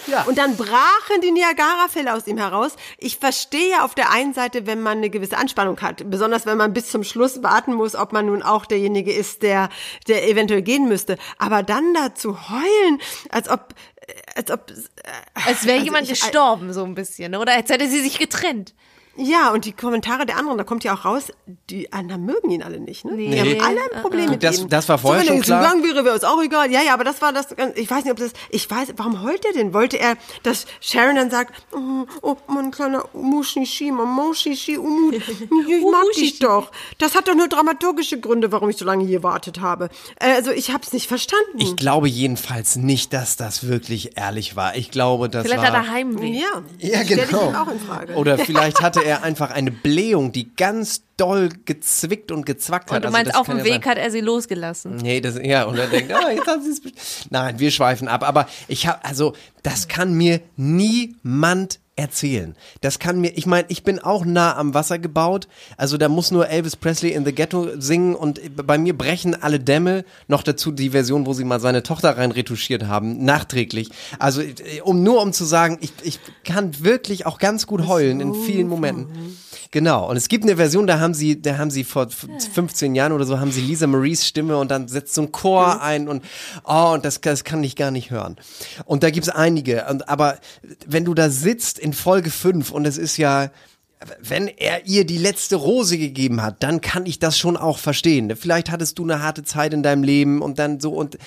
Ja. 0.07 0.23
Und 0.23 0.37
dann 0.37 0.57
brachen 0.57 1.21
die 1.23 1.31
Niagara-Fälle 1.31 2.13
aus 2.15 2.27
ihm 2.27 2.37
heraus. 2.39 2.73
Ich 2.99 3.19
verstehe 3.19 3.71
ja 3.71 3.85
auf 3.85 3.95
der 3.95 4.11
einen 4.11 4.35
Seite, 4.35 4.67
wenn 4.67 4.83
man 4.83 4.99
eine 4.99 5.11
gewisse 5.11 5.37
Anspannung 5.37 5.81
hat, 5.81 6.09
besonders 6.11 6.45
wenn 6.45 6.59
man 6.59 6.73
bis 6.73 6.91
zum 6.91 7.05
Schluss 7.05 7.43
warten 7.43 7.75
muss, 7.75 7.95
ob 7.95 8.13
man 8.13 8.27
nun 8.27 8.43
auch 8.43 8.67
derjenige 8.67 9.13
ist, 9.13 9.43
der, 9.43 9.69
der 10.09 10.29
eventuell 10.29 10.63
gehen 10.63 10.89
müsste. 10.89 11.19
Aber 11.39 11.63
dann 11.63 11.95
da 11.95 12.15
zu 12.15 12.51
heulen, 12.51 13.01
als 13.31 13.49
ob, 13.49 13.75
als 14.35 14.51
ob, 14.51 14.71
äh, 14.71 14.75
Als 15.47 15.65
wäre 15.65 15.75
also 15.75 15.85
jemand 15.85 16.05
ich- 16.05 16.21
gestorben, 16.21 16.73
so 16.73 16.85
ein 16.85 16.95
bisschen. 16.95 17.35
Oder 17.37 17.55
als 17.55 17.71
hätte 17.71 17.89
sie 17.89 18.01
sich 18.03 18.19
getrennt. 18.19 18.75
Ja, 19.17 19.51
und 19.53 19.65
die 19.65 19.73
Kommentare 19.73 20.27
der 20.27 20.37
anderen, 20.39 20.59
da 20.59 20.65
kommt 20.65 20.85
ja 20.85 20.95
auch 20.95 21.05
raus, 21.05 21.25
die 21.71 21.93
anderen 21.93 22.25
mögen 22.25 22.51
ihn 22.51 22.63
alle 22.63 22.81
nicht, 22.81 23.05
ne? 23.05 23.17
Die 23.17 23.29
Nee. 23.29 23.39
haben 23.59 23.61
alle 23.61 23.81
ein 23.95 24.03
Problem 24.03 24.31
mit 24.31 24.43
Das- 24.43 24.61
ihm. 24.61 24.69
das 24.69 24.89
war 24.89 24.99
vorher 24.99 25.23
so, 25.23 25.29
schon 25.29 25.37
wenn 25.37 25.43
er 25.43 25.45
klar. 25.45 25.63
gegangen 25.63 25.85
wäre, 25.85 26.05
wäre 26.05 26.17
es 26.17 26.25
auch 26.25 26.43
egal. 26.43 26.71
Ja, 26.71 26.81
ja, 26.83 26.95
aber 26.95 27.05
das 27.05 27.21
war 27.23 27.33
das, 27.33 27.49
ich 27.75 27.91
weiß 27.91 28.05
nicht, 28.05 28.13
ob 28.13 28.19
das, 28.19 28.33
ich 28.51 28.71
weiß, 28.71 28.95
warum 28.97 29.23
heult 29.23 29.45
er 29.45 29.53
denn? 29.53 29.75
Wollte 29.75 29.99
er, 29.99 30.17
dass 30.43 30.67
Sharon 30.81 31.17
dann 31.17 31.31
sagt, 31.31 31.53
oh, 31.73 32.07
oh 32.23 32.37
mein 32.49 32.71
kleiner 32.71 33.05
Mushishi, 33.13 33.91
Maman 33.91 34.35
Shishi, 34.35 34.79
Umut, 34.79 35.15
ich 35.69 35.85
mag 35.91 36.05
dich 36.17 36.39
doch. 36.39 36.71
Das 36.99 37.15
hat 37.15 37.29
doch 37.29 37.35
nur 37.35 37.49
dramaturgische 37.49 38.19
Gründe, 38.21 38.51
warum 38.53 38.71
ich 38.71 38.77
so 38.77 38.85
lange 38.85 39.05
hier 39.05 39.19
gewartet 39.19 39.61
habe. 39.61 39.89
Äh, 40.21 40.33
Also, 40.33 40.51
ich 40.51 40.73
hab's 40.73 40.93
nicht 40.93 41.07
verstanden. 41.09 41.59
Ich 41.59 41.77
glaube 41.77 42.09
jedenfalls 42.09 42.77
nicht, 42.77 43.13
dass 43.13 43.37
das 43.37 43.67
wirklich 43.69 44.17
ehrlich 44.17 44.57
war. 44.57 44.75
Ich 44.77 44.91
glaube, 44.91 45.29
das 45.29 45.43
Vielleicht 45.47 45.63
war. 45.63 45.69
hat 45.79 45.87
er 45.87 45.91
Heimweh. 45.93 46.29
ja, 46.41 46.47
Ja, 46.79 47.05
stell 47.05 47.19
ich 47.19 47.29
genau. 47.29 47.51
ihm 47.51 47.55
auch 47.57 47.69
in 47.69 47.79
Frage. 47.81 48.15
Oder 48.15 48.39
vielleicht 48.39 48.81
hatte 48.83 49.02
er 49.05 49.23
einfach 49.23 49.51
eine 49.51 49.71
Blähung, 49.71 50.33
die 50.33 50.55
ganz 50.57 51.03
doll 51.17 51.51
gezwickt 51.65 52.33
und 52.33 52.47
gezwackt 52.47 52.91
hat. 52.91 52.97
Und 52.97 53.03
du 53.03 53.09
Also 53.09 53.17
meinst, 53.17 53.29
das 53.33 53.37
auf 53.41 53.47
dem 53.47 53.65
Weg 53.65 53.85
sein. 53.85 53.93
hat 53.93 53.99
er 53.99 54.11
sie 54.11 54.21
losgelassen. 54.21 54.97
Nee, 54.97 55.21
das, 55.21 55.39
ja, 55.43 55.65
und 55.65 55.79
er 55.79 55.87
denkt, 55.87 56.13
ah, 56.13 56.31
jetzt 56.31 56.47
haben 56.47 56.63
sie 56.63 56.71
es. 56.71 57.27
Nein, 57.31 57.59
wir 57.59 57.71
schweifen 57.71 58.09
ab. 58.09 58.23
Aber 58.27 58.49
ich 58.69 58.87
habe, 58.87 59.05
also, 59.05 59.35
das 59.63 59.89
kann 59.89 60.15
mir 60.15 60.41
niemand 60.57 61.79
erzählen. 61.95 62.57
Das 62.81 62.99
kann 62.99 63.21
mir, 63.21 63.37
ich 63.37 63.47
meine, 63.47 63.67
ich 63.69 63.83
bin 63.85 63.99
auch 63.99 64.25
nah 64.25 64.57
am 64.57 64.73
Wasser 64.73 64.99
gebaut, 64.99 65.47
also 65.77 65.99
da 65.99 66.09
muss 66.09 66.31
nur 66.31 66.49
Elvis 66.49 66.75
Presley 66.77 67.13
in 67.13 67.25
The 67.25 67.35
Ghetto 67.35 67.69
singen 67.79 68.15
und 68.15 68.41
bei 68.57 68.79
mir 68.79 68.97
brechen 68.97 69.41
alle 69.41 69.61
Dämme, 69.61 70.05
noch 70.27 70.43
dazu 70.43 70.71
die 70.73 70.91
Version, 70.91 71.27
wo 71.27 71.35
sie 71.35 71.45
mal 71.45 71.61
seine 71.61 71.83
Tochter 71.83 72.17
rein 72.17 72.31
retuschiert 72.31 72.85
haben, 72.85 73.25
nachträglich. 73.25 73.91
Also 74.19 74.41
äh, 74.41 74.81
um 74.83 75.03
nur 75.03 75.21
um 75.21 75.33
zu 75.33 75.45
sagen, 75.45 75.79
ich, 75.81 75.93
ich 76.03 76.19
kann 76.45 76.83
wirklich 76.83 77.27
auch 77.27 77.39
ganz 77.39 77.67
gut 77.67 77.87
heulen 77.87 78.21
in 78.21 78.35
vielen 78.35 78.69
Momenten. 78.69 79.37
Genau, 79.73 80.11
und 80.11 80.19
es 80.19 80.29
gibt 80.29 80.45
eine 80.45 80.57
Version, 80.57 80.87
da 80.87 81.01
haben 81.01 81.15
sie, 81.15 81.41
da 81.41 81.57
haben 81.57 81.71
sie 81.71 81.83
vor 81.83 82.07
15 82.11 82.95
Jahren 82.95 83.13
oder 83.13 83.25
so, 83.25 83.41
haben 83.41 83.51
sie 83.51 83.63
Lisa 83.63 83.87
Maries 83.87 84.27
Stimme 84.27 84.59
und 84.59 84.71
dann 84.71 84.87
setzt 84.87 85.15
so 85.15 85.23
ein 85.23 85.33
Chor 85.33 85.81
ein 85.81 86.09
und 86.09 86.23
oh, 86.65 86.91
und 86.93 87.07
das, 87.07 87.23
das 87.23 87.43
kann 87.43 87.65
ich 87.65 87.75
gar 87.75 87.91
nicht 87.91 88.11
hören. 88.11 88.37
Und 88.85 89.03
da 89.03 89.09
gibt's 89.09 89.31
einige, 89.31 89.87
und, 89.87 90.11
aber 90.11 90.39
wenn 90.87 91.07
du 91.07 91.15
da 91.15 91.31
sitzt 91.31 91.79
in 91.79 91.95
Folge 91.95 92.29
5 92.29 92.71
und 92.71 92.87
es 92.87 92.99
ist 92.99 93.17
ja, 93.17 93.51
wenn 94.21 94.49
er 94.49 94.87
ihr 94.87 95.05
die 95.05 95.19
letzte 95.19 95.57
Rose 95.57 95.99
gegeben 95.99 96.43
hat, 96.43 96.63
dann 96.63 96.81
kann 96.81 97.07
ich 97.07 97.19
das 97.19 97.39
schon 97.39 97.57
auch 97.57 97.79
verstehen. 97.79 98.35
Vielleicht 98.37 98.71
hattest 98.71 98.99
du 98.99 99.05
eine 99.05 99.23
harte 99.23 99.45
Zeit 99.45 99.73
in 99.75 99.83
deinem 99.83 100.03
Leben 100.03 100.43
und 100.43 100.59
dann 100.59 100.81
so 100.81 100.93
und 100.93 101.19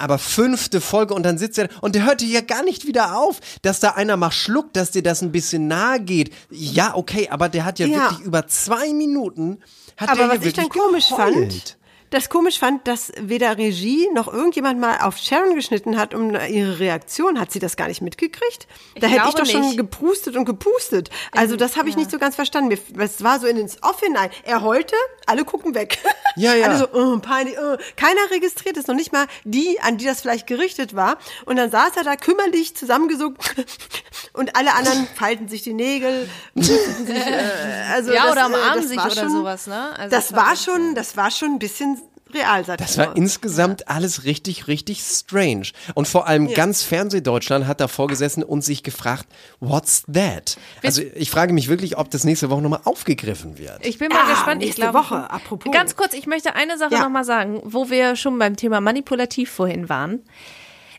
aber 0.00 0.18
fünfte 0.18 0.80
Folge 0.80 1.12
und 1.14 1.24
dann 1.24 1.38
sitzt 1.38 1.58
er 1.58 1.68
und 1.80 1.96
der 1.96 2.06
hörte 2.06 2.24
ja 2.24 2.40
gar 2.40 2.62
nicht 2.62 2.86
wieder 2.86 3.18
auf, 3.18 3.40
dass 3.62 3.80
da 3.80 3.90
einer 3.90 4.16
mal 4.16 4.30
schluckt, 4.30 4.76
dass 4.76 4.92
dir 4.92 5.02
das 5.02 5.22
ein 5.22 5.32
bisschen 5.32 5.66
nahe 5.66 6.00
geht. 6.00 6.32
Ja, 6.50 6.94
okay, 6.94 7.28
aber 7.30 7.48
der 7.48 7.64
hat 7.64 7.80
ja, 7.80 7.86
Ja. 7.88 8.10
wirklich 8.10 8.20
über 8.26 8.46
zwei 8.46 8.92
Minuten 8.92 9.58
hat 9.96 10.10
Aber 10.10 10.28
der 10.28 10.38
was 10.38 10.46
ich 10.46 10.52
dann 10.54 10.68
komisch 10.68 11.08
geheult. 11.08 11.34
fand, 11.34 11.77
das 12.10 12.28
komisch 12.30 12.58
fand, 12.58 12.86
dass 12.88 13.12
weder 13.20 13.58
Regie 13.58 14.08
noch 14.14 14.32
irgendjemand 14.32 14.80
mal 14.80 14.98
auf 15.00 15.16
Sharon 15.18 15.54
geschnitten 15.54 15.98
hat, 15.98 16.14
um 16.14 16.34
ihre 16.34 16.78
Reaktion. 16.78 17.38
Hat 17.38 17.52
sie 17.52 17.58
das 17.58 17.76
gar 17.76 17.88
nicht 17.88 18.00
mitgekriegt? 18.00 18.66
Da 19.00 19.06
Ich 19.06 19.12
hätte 19.12 19.28
ich 19.28 19.34
doch 19.34 19.46
schon 19.46 19.60
nicht. 19.60 19.76
gepustet 19.76 20.36
und 20.36 20.44
gepustet. 20.44 21.10
Also 21.32 21.56
das 21.56 21.76
habe 21.76 21.88
ich 21.88 21.96
nicht 21.96 22.10
so 22.10 22.18
ganz 22.18 22.34
verstanden. 22.34 22.76
Es 22.98 23.22
war 23.22 23.38
so 23.40 23.46
in 23.46 23.56
ins 23.56 23.82
Off 23.82 24.00
hinein. 24.00 24.30
Er 24.44 24.62
heulte, 24.62 24.94
alle 25.26 25.44
gucken 25.44 25.74
weg. 25.74 25.98
Ja, 26.36 26.54
ja. 26.54 26.66
Alle 26.68 26.78
so, 26.78 26.88
oh, 26.92 27.18
peinlich, 27.18 27.56
oh. 27.58 27.76
Keiner 27.96 28.20
registriert 28.30 28.76
es, 28.76 28.86
noch 28.86 28.94
nicht 28.94 29.12
mal 29.12 29.26
die, 29.44 29.80
an 29.80 29.96
die 29.98 30.04
das 30.04 30.20
vielleicht 30.20 30.46
gerichtet 30.46 30.94
war. 30.94 31.18
Und 31.46 31.56
dann 31.56 31.70
saß 31.70 31.96
er 31.96 32.04
da 32.04 32.16
kümmerlich 32.16 32.76
zusammengesuckt 32.76 33.56
und 34.34 34.54
alle 34.56 34.74
anderen 34.74 35.06
falten 35.14 35.48
sich 35.48 35.62
die 35.62 35.74
Nägel. 35.74 36.28
sich, 36.54 36.70
äh, 37.08 37.92
also 37.92 38.12
Ja, 38.12 38.24
das, 38.24 38.32
oder 38.32 38.42
äh, 38.42 38.46
umarmen 38.46 38.76
das 38.82 38.88
sich 38.88 38.96
war 38.98 39.06
oder 39.06 39.14
schon, 39.14 39.30
sowas, 39.30 39.66
ne? 39.66 39.98
Also 39.98 40.10
das 40.10 40.28
das 40.28 40.36
war 40.36 40.46
war 40.48 40.56
schon, 40.56 40.94
das 40.94 41.16
war 41.16 41.30
schon 41.30 41.52
ein 41.52 41.58
bisschen 41.58 41.97
real, 42.34 42.64
sag 42.64 42.78
Das 42.78 42.92
ich 42.92 42.98
war 42.98 43.16
insgesamt 43.16 43.88
alles 43.88 44.24
richtig, 44.24 44.66
richtig 44.68 45.00
strange. 45.02 45.68
Und 45.94 46.06
vor 46.08 46.26
allem 46.26 46.52
ganz 46.52 46.82
Fernsehdeutschland 46.82 47.66
hat 47.66 47.80
davor 47.80 48.06
gesessen 48.08 48.42
und 48.42 48.62
sich 48.62 48.82
gefragt, 48.82 49.26
what's 49.60 50.02
that? 50.12 50.56
Also 50.84 51.02
ich 51.14 51.30
frage 51.30 51.52
mich 51.52 51.68
wirklich, 51.68 51.96
ob 51.98 52.10
das 52.10 52.24
nächste 52.24 52.50
Woche 52.50 52.62
nochmal 52.62 52.80
aufgegriffen 52.84 53.58
wird. 53.58 53.84
Ich 53.86 53.98
bin 53.98 54.08
mal 54.08 54.22
Ah, 54.24 54.30
gespannt. 54.30 54.62
Ich 54.62 54.68
nächste 54.76 54.82
glaube, 54.82 54.98
Woche, 54.98 55.30
apropos. 55.30 55.72
Ganz 55.72 55.96
kurz, 55.96 56.14
ich 56.14 56.26
möchte 56.26 56.54
eine 56.54 56.78
Sache 56.78 56.94
Ja. 56.94 57.00
noch 57.02 57.10
mal 57.10 57.24
sagen, 57.24 57.60
wo 57.64 57.90
wir 57.90 58.16
schon 58.16 58.38
beim 58.38 58.56
Thema 58.56 58.80
manipulativ 58.80 59.50
vorhin 59.50 59.88
waren. 59.88 60.22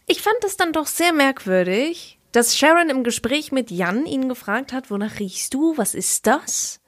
Ich 0.08 0.22
fand 0.22 0.38
es 0.46 0.58
dann 0.58 0.74
doch 0.74 0.88
sehr 0.88 1.14
merkwürdig, 1.14 2.18
dass 2.32 2.58
Sharon 2.58 2.90
im 2.90 3.04
Gespräch 3.04 3.52
mit 3.52 3.72
Jan 3.72 4.06
ihn 4.06 4.30
gefragt 4.30 4.74
hat, 4.74 4.90
wonach 4.92 5.20
riechst 5.20 5.54
du? 5.54 5.78
Was 5.78 5.94
ist 5.96 6.28
das? 6.28 6.80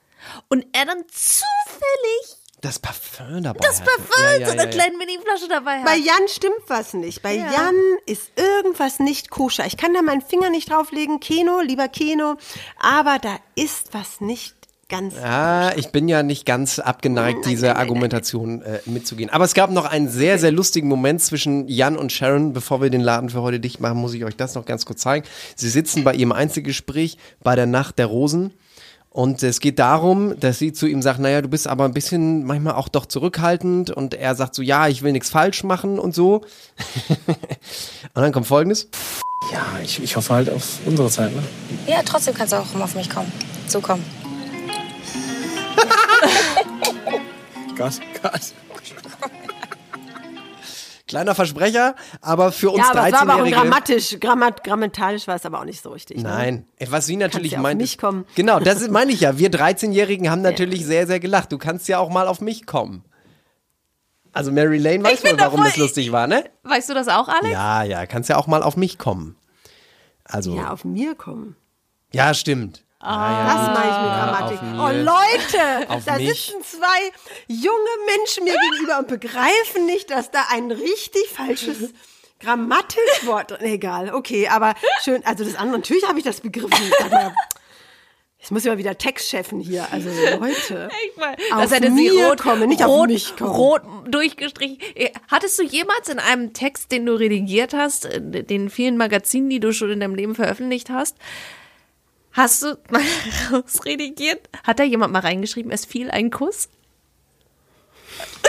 Und 0.50 0.66
er 0.74 0.86
dann 0.86 1.04
zufällig 1.08 2.38
Das 2.62 2.78
Parfum 2.78 3.42
dabei 3.42 3.60
das 3.60 3.82
hatte. 3.82 3.90
Parfum 3.90 4.24
Ja, 4.24 4.38
ja, 4.38 4.46
so 4.46 4.52
einer 4.52 4.64
ja, 4.64 4.70
ja. 4.70 4.72
kleinen 4.72 4.98
Mini-Flasche 5.00 5.48
dabei 5.50 5.80
hat. 5.80 5.86
Bei 5.86 5.98
Jan 5.98 6.28
stimmt 6.28 6.62
was 6.68 6.94
nicht. 6.94 7.24
Bei 7.24 7.36
Jan 7.36 7.76
ist 8.06 8.32
irgendwas 8.36 9.00
nicht 9.00 9.32
koscher. 9.32 9.66
Ich 9.66 9.78
kann 9.78 9.94
da 9.96 10.04
meinen 10.04 10.22
Finger 10.22 10.52
nicht 10.52 10.70
drauflegen. 10.70 11.20
Keno, 11.20 11.62
lieber 11.62 11.88
Keno. 11.88 12.36
Aber 12.80 13.18
da 13.20 13.38
ist 13.56 13.94
was 13.94 14.22
nicht 14.22 14.56
ganz. 14.90 15.16
Ah, 15.18 15.72
ich 15.76 15.90
bin 15.90 16.08
ja 16.08 16.22
nicht 16.22 16.46
ganz 16.46 16.78
abgeneigt, 16.78 17.48
diese 17.48 17.78
Argumentation 17.78 18.62
äh, 18.62 18.80
mitzugehen. 18.86 19.32
Aber 19.32 19.46
es 19.46 19.56
gab 19.56 19.72
noch 19.72 19.86
einen 19.86 20.10
sehr, 20.10 20.38
sehr 20.38 20.52
lustigen 20.52 20.88
Moment 20.88 21.22
zwischen 21.22 21.68
Jan 21.68 21.98
und 21.98 22.12
Sharon. 22.12 22.54
Bevor 22.54 22.82
wir 22.82 22.92
den 22.92 23.02
Laden 23.02 23.30
für 23.30 23.42
heute 23.42 23.60
dicht 23.60 23.80
machen, 23.80 23.98
muss 23.98 24.14
ich 24.14 24.24
euch 24.24 24.36
das 24.36 24.54
noch 24.54 24.66
ganz 24.66 24.86
kurz 24.86 25.02
zeigen. 25.02 25.26
Sie 25.56 25.70
sitzen 25.70 26.04
bei 26.04 26.14
ihrem 26.14 26.32
Einzelgespräch 26.32 27.18
bei 27.42 27.56
der 27.56 27.66
Nacht 27.66 27.98
der 27.98 28.06
Rosen. 28.06 28.54
Und 29.14 29.44
es 29.44 29.60
geht 29.60 29.78
darum, 29.78 30.40
dass 30.40 30.58
sie 30.58 30.72
zu 30.72 30.88
ihm 30.88 31.02
sagt, 31.02 31.20
naja, 31.20 31.42
du 31.42 31.50
bist 31.50 31.68
aber 31.68 31.84
ein 31.84 31.94
bisschen 31.94 32.46
manchmal 32.46 32.76
auch 32.76 32.88
doch 32.88 33.06
zurückhaltend. 33.06 33.92
Und 33.92 34.14
er 34.14 34.36
sagt 34.36 34.56
so, 34.56 34.62
ja, 34.62 34.88
ich 34.88 35.02
will 35.02 35.12
nichts 35.12 35.30
falsch 35.30 35.66
machen 35.66 36.00
und 36.00 36.16
so. 36.16 36.36
und 37.18 37.36
dann 38.14 38.32
kommt 38.32 38.48
folgendes. 38.48 38.88
Ja, 39.52 39.66
ich, 39.84 40.02
ich 40.02 40.16
hoffe 40.16 40.34
halt 40.34 40.50
auf 40.50 40.80
unsere 40.86 41.10
Zeit. 41.10 41.36
Ne? 41.36 41.44
Ja, 41.88 42.02
trotzdem 42.06 42.34
kannst 42.34 42.54
du 42.54 42.58
auch 42.58 42.74
immer 42.74 42.86
auf 42.86 42.96
mich 42.96 43.10
kommen. 43.10 43.30
So 43.68 43.82
kommen. 43.82 44.06
Gott, 47.78 48.00
Gott. 48.24 48.42
Kleiner 51.12 51.36
Versprecher, 51.36 51.96
aber 52.22 52.52
für 52.52 52.72
uns 52.72 52.80
Ja, 52.80 52.92
aber 52.92 53.08
es 53.08 53.14
war 53.14 53.22
aber 53.22 53.34
auch 53.36 53.38
13-Jährige. 53.40 53.56
grammatisch, 53.56 54.20
grammat, 54.20 54.64
grammatalisch 54.64 55.28
war 55.28 55.36
es 55.36 55.46
aber 55.46 55.60
auch 55.60 55.66
nicht 55.66 55.82
so 55.84 55.90
richtig. 55.92 56.18
Ne? 56.18 56.24
Nein, 56.24 56.66
was 56.90 57.06
sie 57.06 57.16
natürlich 57.18 57.52
ja 57.54 57.58
auf 57.60 57.64
meint. 57.64 57.80
mich 57.80 57.98
kommen. 57.98 58.26
Genau, 58.36 58.60
das 58.60 58.82
ist- 58.82 58.92
meine 58.92 59.12
ich 59.12 59.22
ja. 59.22 59.38
Wir 59.38 59.50
13-Jährigen 59.52 60.30
haben 60.32 60.42
natürlich 60.42 60.86
sehr, 60.86 61.06
sehr 61.08 61.20
gelacht. 61.20 61.52
Du 61.52 61.58
kannst 61.58 61.88
ja 61.88 62.00
auch 62.00 62.10
mal 62.10 62.28
auf 62.28 62.42
mich 62.42 62.66
kommen. 62.66 63.04
Also 64.34 64.52
Mary 64.52 64.78
Lane 64.78 65.04
weiß 65.04 65.24
wohl, 65.24 65.38
warum 65.38 65.60
voll- 65.60 65.68
das 65.68 65.78
lustig 65.78 66.12
war, 66.12 66.26
ne? 66.28 66.46
weißt 66.64 66.90
du 66.90 66.94
das 66.94 67.08
auch, 67.10 67.28
Alex? 67.28 67.50
Ja, 67.52 67.84
ja, 67.84 68.06
kannst 68.06 68.30
ja 68.30 68.38
auch 68.38 68.48
mal 68.48 68.64
auf 68.64 68.78
mich 68.78 68.98
kommen. 68.98 69.36
Also, 70.24 70.56
Ja, 70.56 70.62
ja, 70.64 70.72
auf 70.72 70.86
mir 70.86 71.16
kommen. 71.16 71.58
stimmt. 72.34 72.86
Das 73.02 73.68
meine 73.68 73.90
ich 73.90 74.02
mit 74.02 74.12
Grammatik. 74.12 74.60
auf 74.60 74.90
Oh. 74.92 74.92
Leute, 74.94 75.90
Auf 75.90 76.06
da 76.06 76.16
mich. 76.18 76.46
sitzen 76.46 76.62
zwei 76.64 77.12
junge 77.48 77.96
Menschen 78.06 78.44
mir 78.44 78.56
gegenüber 78.72 79.00
und 79.00 79.08
begreifen 79.08 79.86
nicht, 79.88 80.10
dass 80.12 80.30
da 80.32 80.46
ein 80.52 80.70
richtig 80.72 81.30
falsches 81.36 81.94
Grammatikwort 82.40 83.52
drin 83.52 83.62
Egal, 83.66 84.14
okay, 84.14 84.48
aber 84.48 84.76
schön. 85.04 85.24
Also 85.26 85.44
das 85.44 85.56
andere, 85.56 85.78
natürlich 85.80 86.08
habe 86.08 86.20
ich 86.20 86.26
das 86.26 86.42
begriffen. 86.42 86.70
Mal, 87.10 87.34
Jetzt 88.40 88.52
muss 88.52 88.64
ich 88.66 88.70
mal 88.72 88.78
wieder 88.80 88.98
Textchefen 88.98 89.60
hier. 89.60 89.88
Also 89.92 90.10
Leute. 90.40 90.90
Ich 91.12 91.18
meine, 91.18 91.38
Auf 91.54 91.62
das 91.62 91.72
hätte 91.72 91.92
sie 91.94 92.10
mir 92.10 92.28
rot, 92.28 92.40
kommen, 92.40 92.68
nicht 92.70 92.84
auf 92.84 92.90
rot, 92.90 93.08
mich 93.10 93.36
kommen. 93.36 93.52
rot 93.52 93.82
durchgestrichen. 94.08 94.80
Äh, 94.96 95.12
Hattest 95.30 95.60
du 95.60 95.64
jemals 95.64 96.10
in 96.10 96.18
einem 96.18 96.52
Text, 96.54 96.92
den 96.92 97.06
du 97.06 97.14
redigiert 97.14 97.74
hast, 97.76 98.06
äh, 98.06 98.44
den 98.44 98.72
vielen 98.72 98.98
Magazinen, 98.98 99.50
die 99.52 99.60
du 99.60 99.72
schon 99.74 99.92
in 99.92 100.00
deinem 100.00 100.16
Leben 100.16 100.34
veröffentlicht 100.34 100.90
hast, 100.90 101.18
hast 102.32 102.64
du 102.64 102.78
mal 102.90 103.02
rausredigiert? 103.52 104.50
Hat 104.64 104.80
da 104.80 104.84
jemand 104.84 105.14
mal 105.14 105.20
reingeschrieben, 105.20 105.72
es 105.72 105.86
fiel 105.86 106.12
ein 106.12 106.32
Kuss? 106.32 106.70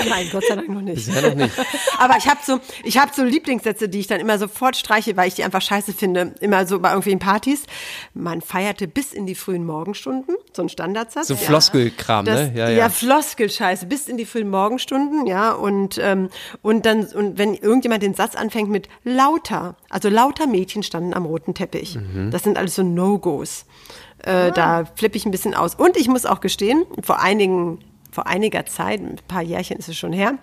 Nein, 0.09 0.29
Gott 0.33 0.45
sei 0.49 0.57
Dank 0.57 0.69
noch 0.69 0.81
nicht. 0.81 1.07
Bisher 1.07 1.29
noch 1.29 1.35
nicht. 1.37 1.53
Aber 1.99 2.17
ich 2.17 2.27
habe 2.29 2.41
so, 2.45 2.59
ich 2.83 2.99
habe 2.99 3.13
so 3.15 3.23
Lieblingssätze, 3.23 3.89
die 3.89 4.01
ich 4.01 4.07
dann 4.07 4.21
immer 4.21 4.39
sofort 4.39 4.77
streiche, 4.77 5.17
weil 5.17 5.29
ich 5.29 5.35
die 5.35 5.45
einfach 5.45 5.63
scheiße 5.63 5.93
finde. 5.93 6.35
Immer 6.41 6.67
so 6.67 6.81
bei 6.81 6.89
irgendwelchen 6.89 7.21
Partys. 7.21 7.63
Man 8.15 8.41
feierte 8.41 8.89
bis 8.89 9.13
in 9.13 9.27
die 9.27 9.35
frühen 9.35 9.65
Morgenstunden, 9.65 10.35
so 10.53 10.63
ein 10.63 10.69
Standardsatz. 10.69 11.29
So 11.29 11.35
ja. 11.35 11.41
Floskelkram, 11.41 12.25
Das, 12.25 12.51
ne? 12.51 12.53
ja, 12.57 12.69
ja. 12.69 12.89
Floskelscheiße, 12.89 13.87
bis 13.87 14.09
in 14.09 14.17
die 14.17 14.27
frühen 14.27 14.51
Morgenstunden, 14.51 15.27
ja, 15.27 15.53
und, 15.53 15.99
ähm, 16.03 16.29
und 16.63 16.85
dann, 16.87 17.05
und 17.07 17.39
wenn 17.39 17.55
irgendjemand 17.55 18.03
den 18.03 18.15
Satz 18.15 18.35
anfängt 18.35 18.71
mit 18.71 18.89
lauter, 19.05 19.77
also 19.89 20.09
lauter 20.09 20.47
Mädchen 20.47 20.83
standen 20.83 21.15
am 21.15 21.25
roten 21.27 21.55
Teppich. 21.55 21.97
Mhm. 21.97 22.31
Das 22.31 22.43
sind 22.43 22.59
alles 22.59 22.75
so 22.75 22.83
No-Gos. 22.83 23.67
Äh, 24.25 24.51
Da 24.53 24.85
flippe 24.95 25.17
ich 25.17 25.25
ein 25.27 25.31
bisschen 25.31 25.55
aus. 25.55 25.75
Und 25.75 25.97
ich 25.97 26.09
muss 26.09 26.27
auch 26.27 26.41
gestehen, 26.41 26.85
vor 27.03 27.21
einigen, 27.21 27.79
vor 28.13 28.27
einiger 28.29 28.65
Zeit, 28.67 29.01
ein 29.01 29.19
paar 29.27 29.43
Jährchen 29.43 29.79
ist 29.79 29.89
es 29.89 29.97
schon 29.99 30.13
her, 30.13 30.39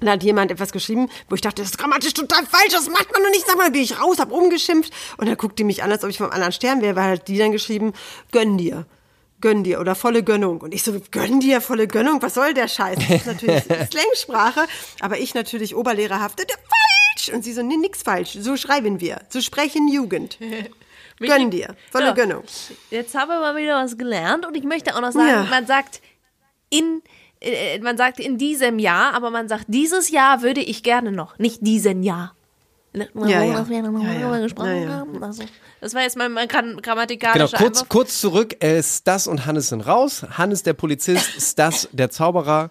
da 0.00 0.12
hat 0.12 0.22
jemand 0.22 0.50
etwas 0.50 0.72
geschrieben, 0.72 1.08
wo 1.28 1.34
ich 1.34 1.40
dachte, 1.42 1.62
das 1.62 1.70
ist 1.72 1.78
grammatisch 1.78 2.14
total 2.14 2.44
falsch, 2.46 2.72
das 2.72 2.88
macht 2.88 3.12
man 3.12 3.22
doch 3.22 3.30
nicht. 3.30 3.46
Sag 3.46 3.56
mal, 3.56 3.70
bin 3.70 3.82
ich 3.82 4.00
raus, 4.00 4.18
hab 4.18 4.30
rumgeschimpft. 4.32 4.92
Und 5.18 5.26
dann 5.28 5.36
guckte 5.36 5.56
die 5.56 5.64
mich 5.64 5.82
an, 5.82 5.90
als 5.92 6.02
ob 6.04 6.10
ich 6.10 6.18
vom 6.18 6.30
anderen 6.30 6.52
Stern 6.52 6.80
wäre, 6.82 6.96
weil 6.96 7.12
hat 7.12 7.28
die 7.28 7.38
dann 7.38 7.52
geschrieben, 7.52 7.92
gönn 8.32 8.56
dir. 8.58 8.86
Gönn 9.40 9.62
dir 9.62 9.80
oder 9.80 9.94
volle 9.94 10.22
Gönnung. 10.22 10.60
Und 10.62 10.72
ich 10.74 10.82
so, 10.82 11.00
gönn 11.10 11.40
dir, 11.40 11.60
volle 11.60 11.86
Gönnung, 11.86 12.20
was 12.22 12.34
soll 12.34 12.54
der 12.54 12.66
Scheiß? 12.68 12.98
Das 12.98 13.10
ist 13.10 13.26
natürlich 13.26 13.62
Slangsprache, 13.90 14.66
aber 15.00 15.18
ich 15.18 15.34
natürlich 15.34 15.74
oberlehrerhaft, 15.74 16.38
"Der- 16.38 16.46
falsch. 16.48 17.34
Und 17.34 17.42
sie 17.44 17.52
so, 17.52 17.62
nee, 17.62 17.76
nix 17.76 18.02
falsch, 18.02 18.36
so 18.40 18.56
schreiben 18.56 19.00
wir, 19.00 19.20
so 19.28 19.40
sprechen 19.40 19.88
Jugend. 19.88 20.38
Gönn 21.18 21.50
dir, 21.50 21.76
volle 21.92 22.08
So. 22.08 22.14
Gönnung. 22.14 22.42
Jetzt 22.90 23.14
haben 23.14 23.28
wir 23.28 23.38
mal 23.38 23.56
wieder 23.56 23.82
was 23.82 23.96
gelernt 23.96 24.44
und 24.46 24.56
ich 24.56 24.64
möchte 24.64 24.96
auch 24.96 25.00
noch 25.00 25.12
sagen, 25.12 25.28
Ja. 25.28 25.44
man 25.44 25.66
sagt 25.66 26.00
in 26.78 27.02
äh, 27.40 27.78
man 27.80 27.96
sagt 27.96 28.20
in 28.20 28.38
diesem 28.38 28.78
Jahr, 28.78 29.14
aber 29.14 29.30
man 29.30 29.48
sagt 29.48 29.66
dieses 29.68 30.10
Jahr 30.10 30.42
würde 30.42 30.60
ich 30.60 30.82
gerne 30.82 31.12
noch, 31.12 31.38
nicht 31.38 31.66
diesen 31.66 32.02
Jahr. 32.02 32.34
Ja, 32.96 33.04
Ja, 33.26 33.42
ja. 33.42 33.68
wir 33.68 33.82
nochmal 33.82 34.06
Ja, 34.14 34.30
ja. 34.36 34.38
gesprochen 34.42 34.68
Ja, 34.68 34.74
ja. 34.74 34.88
haben. 34.90 35.22
Also, 35.22 35.42
das 35.80 35.94
war 35.94 36.02
jetzt 36.02 36.16
mal 36.16 36.28
mein 36.28 36.48
gram 36.48 36.64
Genau, 36.66 36.80
grammatikalischer 36.80 37.56
kurz, 37.58 37.88
kurz 37.88 38.20
zurück. 38.20 38.62
Äh, 38.62 38.82
Stas 38.82 39.26
und 39.26 39.46
Hannes 39.46 39.68
sind 39.68 39.80
raus. 39.82 40.24
Hannes 40.30 40.62
der 40.62 40.72
Polizist, 40.74 41.28
Stas 41.40 41.88
der 41.92 42.10
Zauberer. 42.10 42.70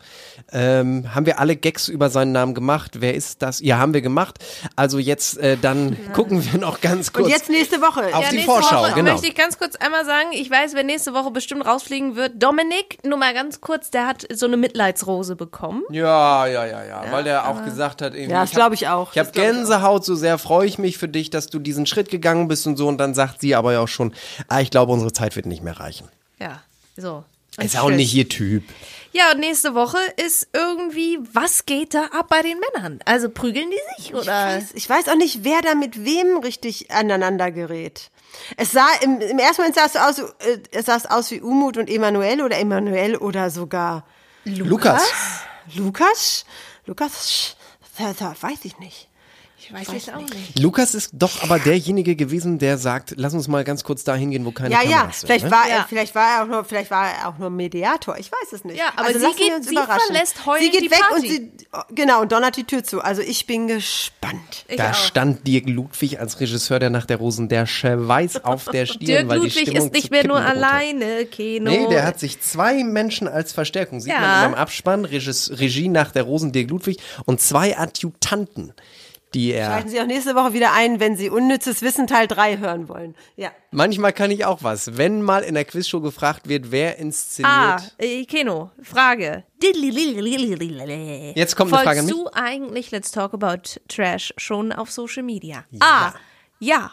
Ähm, 0.51 1.13
haben 1.13 1.25
wir 1.25 1.39
alle 1.39 1.55
Gags 1.55 1.87
über 1.89 2.09
seinen 2.09 2.31
Namen 2.31 2.53
gemacht? 2.53 3.01
Wer 3.01 3.13
ist 3.15 3.41
das? 3.41 3.59
Ja, 3.59 3.77
haben 3.77 3.93
wir 3.93 4.01
gemacht. 4.01 4.39
Also 4.75 4.97
jetzt 4.97 5.37
äh, 5.37 5.57
dann 5.61 5.97
gucken 6.13 6.43
wir 6.51 6.59
noch 6.59 6.81
ganz 6.81 7.11
kurz 7.13 7.25
Und 7.25 7.31
jetzt 7.31 7.49
nächste 7.49 7.81
Woche. 7.81 8.05
auf 8.15 8.23
Ja, 8.23 8.29
die 8.29 8.35
nächste 8.37 8.51
Vorschau. 8.51 8.81
Woche 8.83 8.93
genau. 8.93 9.11
möchte 9.11 9.27
ich 9.27 9.35
ganz 9.35 9.57
kurz 9.57 9.75
einmal 9.75 10.05
sagen, 10.05 10.29
ich 10.31 10.49
weiß, 10.49 10.73
wer 10.73 10.83
nächste 10.83 11.13
Woche 11.13 11.31
bestimmt 11.31 11.65
rausfliegen 11.65 12.15
wird. 12.15 12.41
Dominik, 12.41 12.97
nur 13.05 13.17
mal 13.17 13.33
ganz 13.33 13.61
kurz, 13.61 13.91
der 13.91 14.07
hat 14.07 14.25
so 14.33 14.45
eine 14.45 14.57
Mitleidsrose 14.57 15.35
bekommen. 15.35 15.83
Ja, 15.91 16.45
ja, 16.47 16.65
ja, 16.65 16.83
ja, 16.83 17.03
weil 17.11 17.23
der 17.23 17.47
auch 17.47 17.63
gesagt 17.63 18.01
hat, 18.01 18.13
irgendwie, 18.15 18.31
Ja, 18.31 18.41
das 18.41 18.51
glaube 18.51 18.75
ich 18.75 18.87
auch. 18.87 19.11
Ich 19.11 19.19
habe 19.19 19.31
Gänsehaut, 19.31 20.05
so 20.05 20.12
sehr 20.15 20.37
freue 20.37 20.67
ich 20.67 20.77
mich 20.77 20.97
für 20.97 21.07
dich, 21.07 21.29
dass 21.29 21.47
du 21.47 21.59
diesen 21.59 21.85
Schritt 21.85 22.09
gegangen 22.09 22.47
bist 22.47 22.67
und 22.67 22.77
so. 22.77 22.87
Und 22.87 22.97
dann 22.97 23.13
sagt 23.13 23.41
sie 23.41 23.55
aber 23.55 23.73
ja 23.73 23.79
auch 23.81 23.87
schon, 23.87 24.13
ah, 24.47 24.61
ich 24.61 24.71
glaube, 24.71 24.91
unsere 24.91 25.13
Zeit 25.13 25.35
wird 25.35 25.45
nicht 25.45 25.63
mehr 25.63 25.79
reichen. 25.79 26.07
Ja, 26.39 26.61
so. 26.97 27.23
Ist 27.57 27.77
auch 27.77 27.91
nicht 27.91 28.13
ihr 28.13 28.27
Typ. 28.27 28.63
Ja, 29.11 29.31
und 29.31 29.39
nächste 29.39 29.75
Woche 29.75 29.99
ist 30.25 30.47
irgendwie, 30.53 31.19
was 31.33 31.67
geht 31.67 31.93
da 31.93 32.05
ab 32.05 32.29
bei 32.29 32.41
den 32.41 32.57
Männern? 32.59 32.99
Also 33.05 33.29
prügeln 33.29 33.69
die 33.69 34.03
sich 34.03 34.15
oder? 34.15 34.25
weiß, 34.25 34.71
ich 34.73 34.89
weiß 34.89 35.07
auch 35.09 35.15
nicht, 35.15 35.43
wer 35.43 35.61
da 35.61 35.75
mit 35.75 36.03
wem 36.03 36.37
richtig 36.37 36.89
aneinander 36.89 37.51
gerät. 37.51 38.09
Es 38.57 38.71
sah 38.71 38.87
im, 39.01 39.21
im 39.21 39.37
ersten 39.37 39.61
Moment 39.61 39.75
sah 39.75 39.85
es 39.85 39.93
so 39.93 39.99
aus, 39.99 40.31
äh, 40.39 40.57
es 40.71 40.87
sah 40.87 40.95
es 40.95 41.05
aus 41.05 41.29
wie 41.29 41.41
Umut 41.41 41.77
und 41.77 41.91
Emanuel 41.91 42.41
oder 42.41 42.57
Emanuel 42.57 43.15
oder 43.15 43.51
sogar 43.51 44.03
Lukas. 44.45 45.03
Lukas. 45.75 46.45
Lukas, 46.87 47.55
da 47.97 48.35
weiß 48.41 48.65
ich 48.65 48.79
nicht. 48.79 49.09
Ich 49.65 49.71
weiß 49.73 49.87
es 49.95 50.09
auch 50.09 50.19
nicht. 50.19 50.59
Lukas 50.59 50.93
ist 50.93 51.11
doch 51.13 51.41
aber 51.41 51.57
derjenige 51.57 52.15
gewesen, 52.17 52.59
der 52.59 52.77
sagt, 52.77 53.13
lass 53.15 53.33
uns 53.33 53.47
mal 53.47 53.63
ganz 53.63 53.83
kurz 53.85 54.03
dahin 54.03 54.31
gehen, 54.31 54.43
wo 54.45 54.51
keine 54.51 54.73
Ja, 54.73 54.81
ja, 54.83 54.97
Kameras 54.97 55.19
sind. 55.21 55.27
vielleicht 55.27 55.45
ne? 55.45 55.51
war 55.51 55.67
Ja. 55.69 55.75
er, 55.77 55.85
vielleicht 55.87 56.15
war 56.15 56.27
er 56.37 56.43
auch 56.43 56.47
nur, 56.47 56.63
vielleicht 56.65 56.91
war 56.91 57.07
er 57.07 57.29
auch 57.29 57.37
nur 57.37 57.49
Mediator. 57.49 58.17
Ich 58.17 58.29
weiß 58.31 58.51
es 58.51 58.65
nicht. 58.65 58.77
Ja, 58.77 58.87
aber 58.95 59.07
also 59.07 59.19
sie 59.19 59.25
geht- 59.37 59.53
uns 59.55 59.67
sie 59.69 59.75
verlässt 59.75 60.45
heulend 60.45 60.63
Sie 60.65 60.69
geht 60.71 60.81
die 60.81 60.91
weg 60.91 60.99
Party. 60.99 61.15
und 61.15 61.27
sie, 61.29 61.51
genau, 61.95 62.21
und 62.21 62.31
donnert 62.31 62.57
die 62.57 62.65
Tür 62.65 62.83
zu. 62.83 62.99
Also 63.01 63.21
ich 63.21 63.47
bin 63.47 63.67
gespannt. 63.67 64.65
Ich 64.67 64.75
Da 64.77 64.91
auch. 64.91 64.95
stand 64.95 65.47
Dirk 65.47 65.67
Ludwig 65.69 66.19
als 66.19 66.39
Regisseur 66.39 66.79
der 66.79 66.89
Nacht 66.89 67.09
der 67.09 67.17
Rosen, 67.17 67.47
der 67.47 67.65
Schweiß 67.65 68.43
auf 68.43 68.65
der 68.65 68.85
Stirn, 68.85 69.05
Dirk 69.05 69.27
weil 69.29 69.39
die 69.39 69.45
Ludwig 69.47 69.61
Stimmung 69.69 69.85
ist 69.87 69.93
nicht 69.93 70.07
zu 70.07 70.11
mehr 70.11 70.27
nur 70.27 70.37
kippen 70.41 70.53
drohte. 70.53 70.67
alleine, 70.67 71.25
Kino. 71.25 71.71
Nee, 71.71 71.87
der 71.89 72.05
hat 72.05 72.19
sich 72.19 72.41
zwei 72.41 72.83
Menschen 72.83 73.27
als 73.29 73.53
Verstärkung. 73.53 74.01
Sieht 74.01 74.11
Ja. 74.11 74.19
man 74.19 74.29
in 74.29 74.35
einem 74.45 74.53
Abspann, 74.55 75.05
Regis, 75.05 75.51
Regie 75.57 75.87
nach 75.87 76.11
der 76.11 76.23
Rosen 76.23 76.51
Dirk 76.51 76.69
Ludwig 76.69 76.97
und 77.25 77.39
zwei 77.39 77.77
Adjutanten, 77.77 78.73
die 79.33 79.51
er. 79.51 79.67
Schalten 79.67 79.89
Sie 79.89 79.99
auch 80.01 80.05
nächste 80.05 80.35
Woche 80.35 80.53
wieder 80.53 80.73
ein, 80.73 80.99
wenn 80.99 81.15
Sie 81.15 81.29
unnützes 81.29 81.81
Wissen 81.81 82.07
Teil 82.07 82.27
3 82.27 82.57
hören 82.57 82.89
wollen. 82.89 83.15
Ja. 83.35 83.51
Manchmal 83.71 84.13
kann 84.13 84.31
ich 84.31 84.45
auch 84.45 84.63
was. 84.63 84.97
Wenn 84.97 85.21
mal 85.21 85.43
in 85.43 85.55
der 85.55 85.65
Quizshow 85.65 86.01
gefragt 86.01 86.47
wird, 86.47 86.71
wer 86.71 86.97
inszeniert. 86.97 87.51
Ah, 87.51 87.79
äh, 87.97 88.25
Keno, 88.25 88.71
Frage. 88.81 89.43
Jetzt 91.35 91.55
kommt 91.55 91.73
eine 91.73 91.83
Frage 91.83 91.99
an 92.01 92.07
Folgst 92.07 92.23
mich. 92.23 92.25
du 92.25 92.29
eigentlich 92.33 92.91
Let's 92.91 93.11
Talk 93.11 93.33
About 93.33 93.79
Trash 93.87 94.33
schon 94.37 94.71
auf 94.71 94.91
Social 94.91 95.23
Media? 95.23 95.63
A. 95.79 96.13
Ja. 96.59 96.91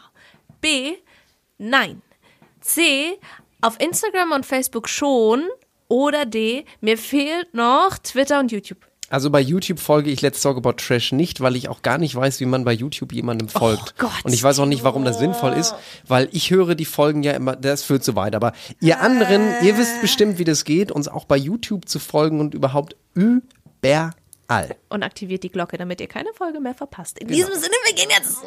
B. 0.61 0.95
Nein. 1.59 2.03
C. 2.61 3.19
Auf 3.61 3.79
Instagram 3.81 4.33
und 4.33 4.47
Facebook 4.47 4.89
schon. 4.89 5.49
Oder 5.89 6.25
D. 6.25 6.65
Mir 6.81 6.97
fehlt 6.97 7.53
noch 7.53 7.99
Twitter 7.99 8.39
und 8.39 8.53
YouTube. 8.53 8.90
Also 9.11 9.29
bei 9.29 9.41
YouTube 9.41 9.81
folge 9.81 10.09
ich 10.11 10.23
Let's 10.23 10.41
Talk 10.41 10.57
About 10.57 10.75
Trash 10.75 11.11
nicht, 11.11 11.41
weil 11.41 11.57
ich 11.57 11.69
auch 11.69 11.83
gar 11.83 11.99
nicht 11.99 12.15
weiß, 12.15 12.39
wie 12.39 12.47
man 12.47 12.65
bei 12.65 12.73
YouTube 12.73 13.13
jemandem 13.13 13.49
folgt. 13.49 13.99
Gott. 13.99 14.13
Und 14.23 14.33
ich 14.33 14.43
weiß 14.43 14.61
auch 14.61 14.67
nicht, 14.67 14.85
warum 14.85 15.05
das 15.05 15.19
sinnvoll 15.19 15.55
ist, 15.55 15.75
weil 16.07 16.29
ich 16.31 16.51
höre 16.51 16.77
die 16.77 16.85
Folgen 16.85 17.25
ja 17.25 17.33
immer, 17.33 17.57
das 17.57 17.83
führt 17.83 18.05
zu 18.05 18.15
weit. 18.15 18.37
Aber 18.37 18.53
ihr 18.81 19.01
anderen, 19.01 19.43
ihr 19.65 19.77
wisst 19.77 20.01
bestimmt, 20.01 20.39
wie 20.39 20.45
das 20.45 20.65
geht, 20.65 20.93
uns 20.93 21.09
auch 21.09 21.25
bei 21.25 21.37
YouTube 21.37 21.89
zu 21.89 21.99
folgen 21.99 22.39
und 22.39 22.55
überhaupt 22.55 22.95
überall. 24.51 24.77
Und 24.89 25.03
aktiviert 25.03 25.43
die 25.43 25.51
Glocke, 25.51 25.79
damit 25.79 26.01
ihr 26.01 26.09
keine 26.09 26.33
Folge 26.35 26.61
mehr 26.61 26.75
verpasst. 26.75 27.17
Genau. 27.19 27.31
In 27.31 27.37
diesem 27.37 27.53
Sinne, 27.55 27.75
wir 27.87 27.95
gehen 27.95 28.11
jetzt 28.11 28.39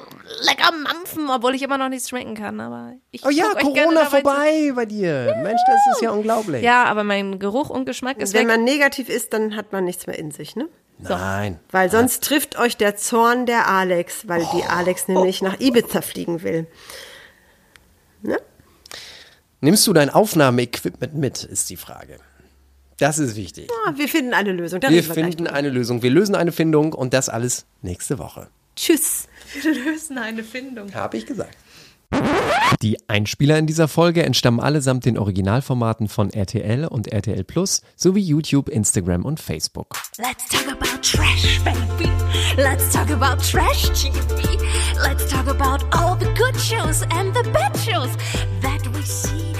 lecker 0.46 0.72
mampfen, 0.72 1.30
obwohl 1.30 1.56
ich 1.56 1.62
immer 1.62 1.78
noch 1.78 1.90
nichts 1.90 2.10
schmecken 2.10 2.36
kann. 2.36 2.60
Aber 2.60 2.94
ich 3.12 3.26
Oh 3.26 3.30
ja, 3.30 3.46
guck 3.54 3.56
euch 3.68 3.74
gerne 3.74 3.94
Corona 3.94 4.04
dabei 4.04 4.22
zu. 4.22 4.24
vorbei 4.24 4.72
bei 4.76 4.86
dir. 4.86 5.36
Mensch, 5.44 5.62
das 5.66 5.96
ist 5.96 6.02
ja 6.02 6.12
unglaublich. 6.12 6.64
Ja, 6.64 6.86
aber 6.86 7.04
mein 7.04 7.40
Geruch 7.40 7.70
und 7.70 7.86
Geschmack 7.86 8.18
ist 8.18 8.34
Wenn 8.34 8.48
weg. 8.48 8.56
man 8.58 8.64
negativ 8.64 9.10
ist, 9.10 9.34
dann 9.34 9.56
hat 9.56 9.72
man 9.72 9.84
nichts 9.86 10.08
mehr 10.08 10.18
in 10.18 10.32
sich, 10.32 10.56
ne? 10.56 10.68
Nein. 11.00 11.60
Weil 11.72 11.90
sonst 11.90 12.24
trifft 12.24 12.58
euch 12.58 12.78
der 12.78 12.96
Zorn 12.96 13.46
der 13.46 13.68
Alex, 13.68 14.28
weil 14.28 14.48
die 14.56 14.64
Alex 14.64 15.08
nämlich 15.08 15.42
nach 15.42 15.60
Ibiza 15.60 16.02
fliegen 16.02 16.44
will. 16.44 16.68
Ne? 18.22 18.38
Nimmst 19.60 19.86
du 19.88 19.92
dein 19.94 20.10
Aufnahmeequipment 20.10 21.16
mit, 21.16 21.44
ist 21.44 21.70
die 21.70 21.78
Frage. 21.78 22.20
Das 22.98 23.20
ist 23.20 23.36
wichtig. 23.36 23.70
Ah, 23.86 23.94
wir 23.96 24.08
finden 24.08 24.34
eine 24.34 24.52
Lösung. 24.52 24.80
Da 24.80 24.90
Wir 24.90 25.04
finden 25.04 25.48
eine 25.48 25.70
Lösung. 25.70 26.02
Wir 26.02 26.12
lösen 26.12 26.36
eine 26.36 26.52
Findung 26.52 26.94
und 26.94 27.14
das 27.14 27.30
alles 27.30 27.66
nächste 27.82 28.20
Woche. 28.20 28.48
Tschüss. 28.76 29.28
Wir 29.62 29.74
lösen 29.74 30.18
eine 30.18 30.44
Findung. 30.44 30.94
Habe 30.94 31.18
ich 31.18 31.26
gesagt. 31.26 31.56
Die 32.82 32.98
Einspieler 33.10 33.58
in 33.58 33.66
dieser 33.66 33.88
Folge 33.88 34.24
entstammen 34.24 34.60
allesamt 34.60 35.06
den 35.06 35.18
Originalformaten 35.18 36.08
von 36.08 36.30
RTL 36.30 36.86
und 36.86 37.08
RTL 37.08 37.44
Plus 37.44 37.82
sowie 37.96 38.22
YouTube, 38.22 38.70
Instagram 38.70 39.26
und 39.26 39.40
Facebook. 39.40 39.96
Let's 40.18 40.48
talk 40.50 40.68
about 40.72 41.02
trash, 41.02 41.60
baby. 41.64 42.12
Let's 42.58 42.92
talk 42.92 43.10
about 43.10 43.42
trash 43.44 43.90
TV. 43.92 44.60
Let's 45.02 45.28
talk 45.28 45.48
about 45.48 45.86
all 45.96 46.18
the 46.20 46.28
good 46.38 46.56
shows 46.60 47.02
and 47.18 47.34
the 47.36 47.50
bad 47.52 47.76
shows 47.78 48.10
that 48.62 48.86
we 48.96 49.02
see. 49.02 49.53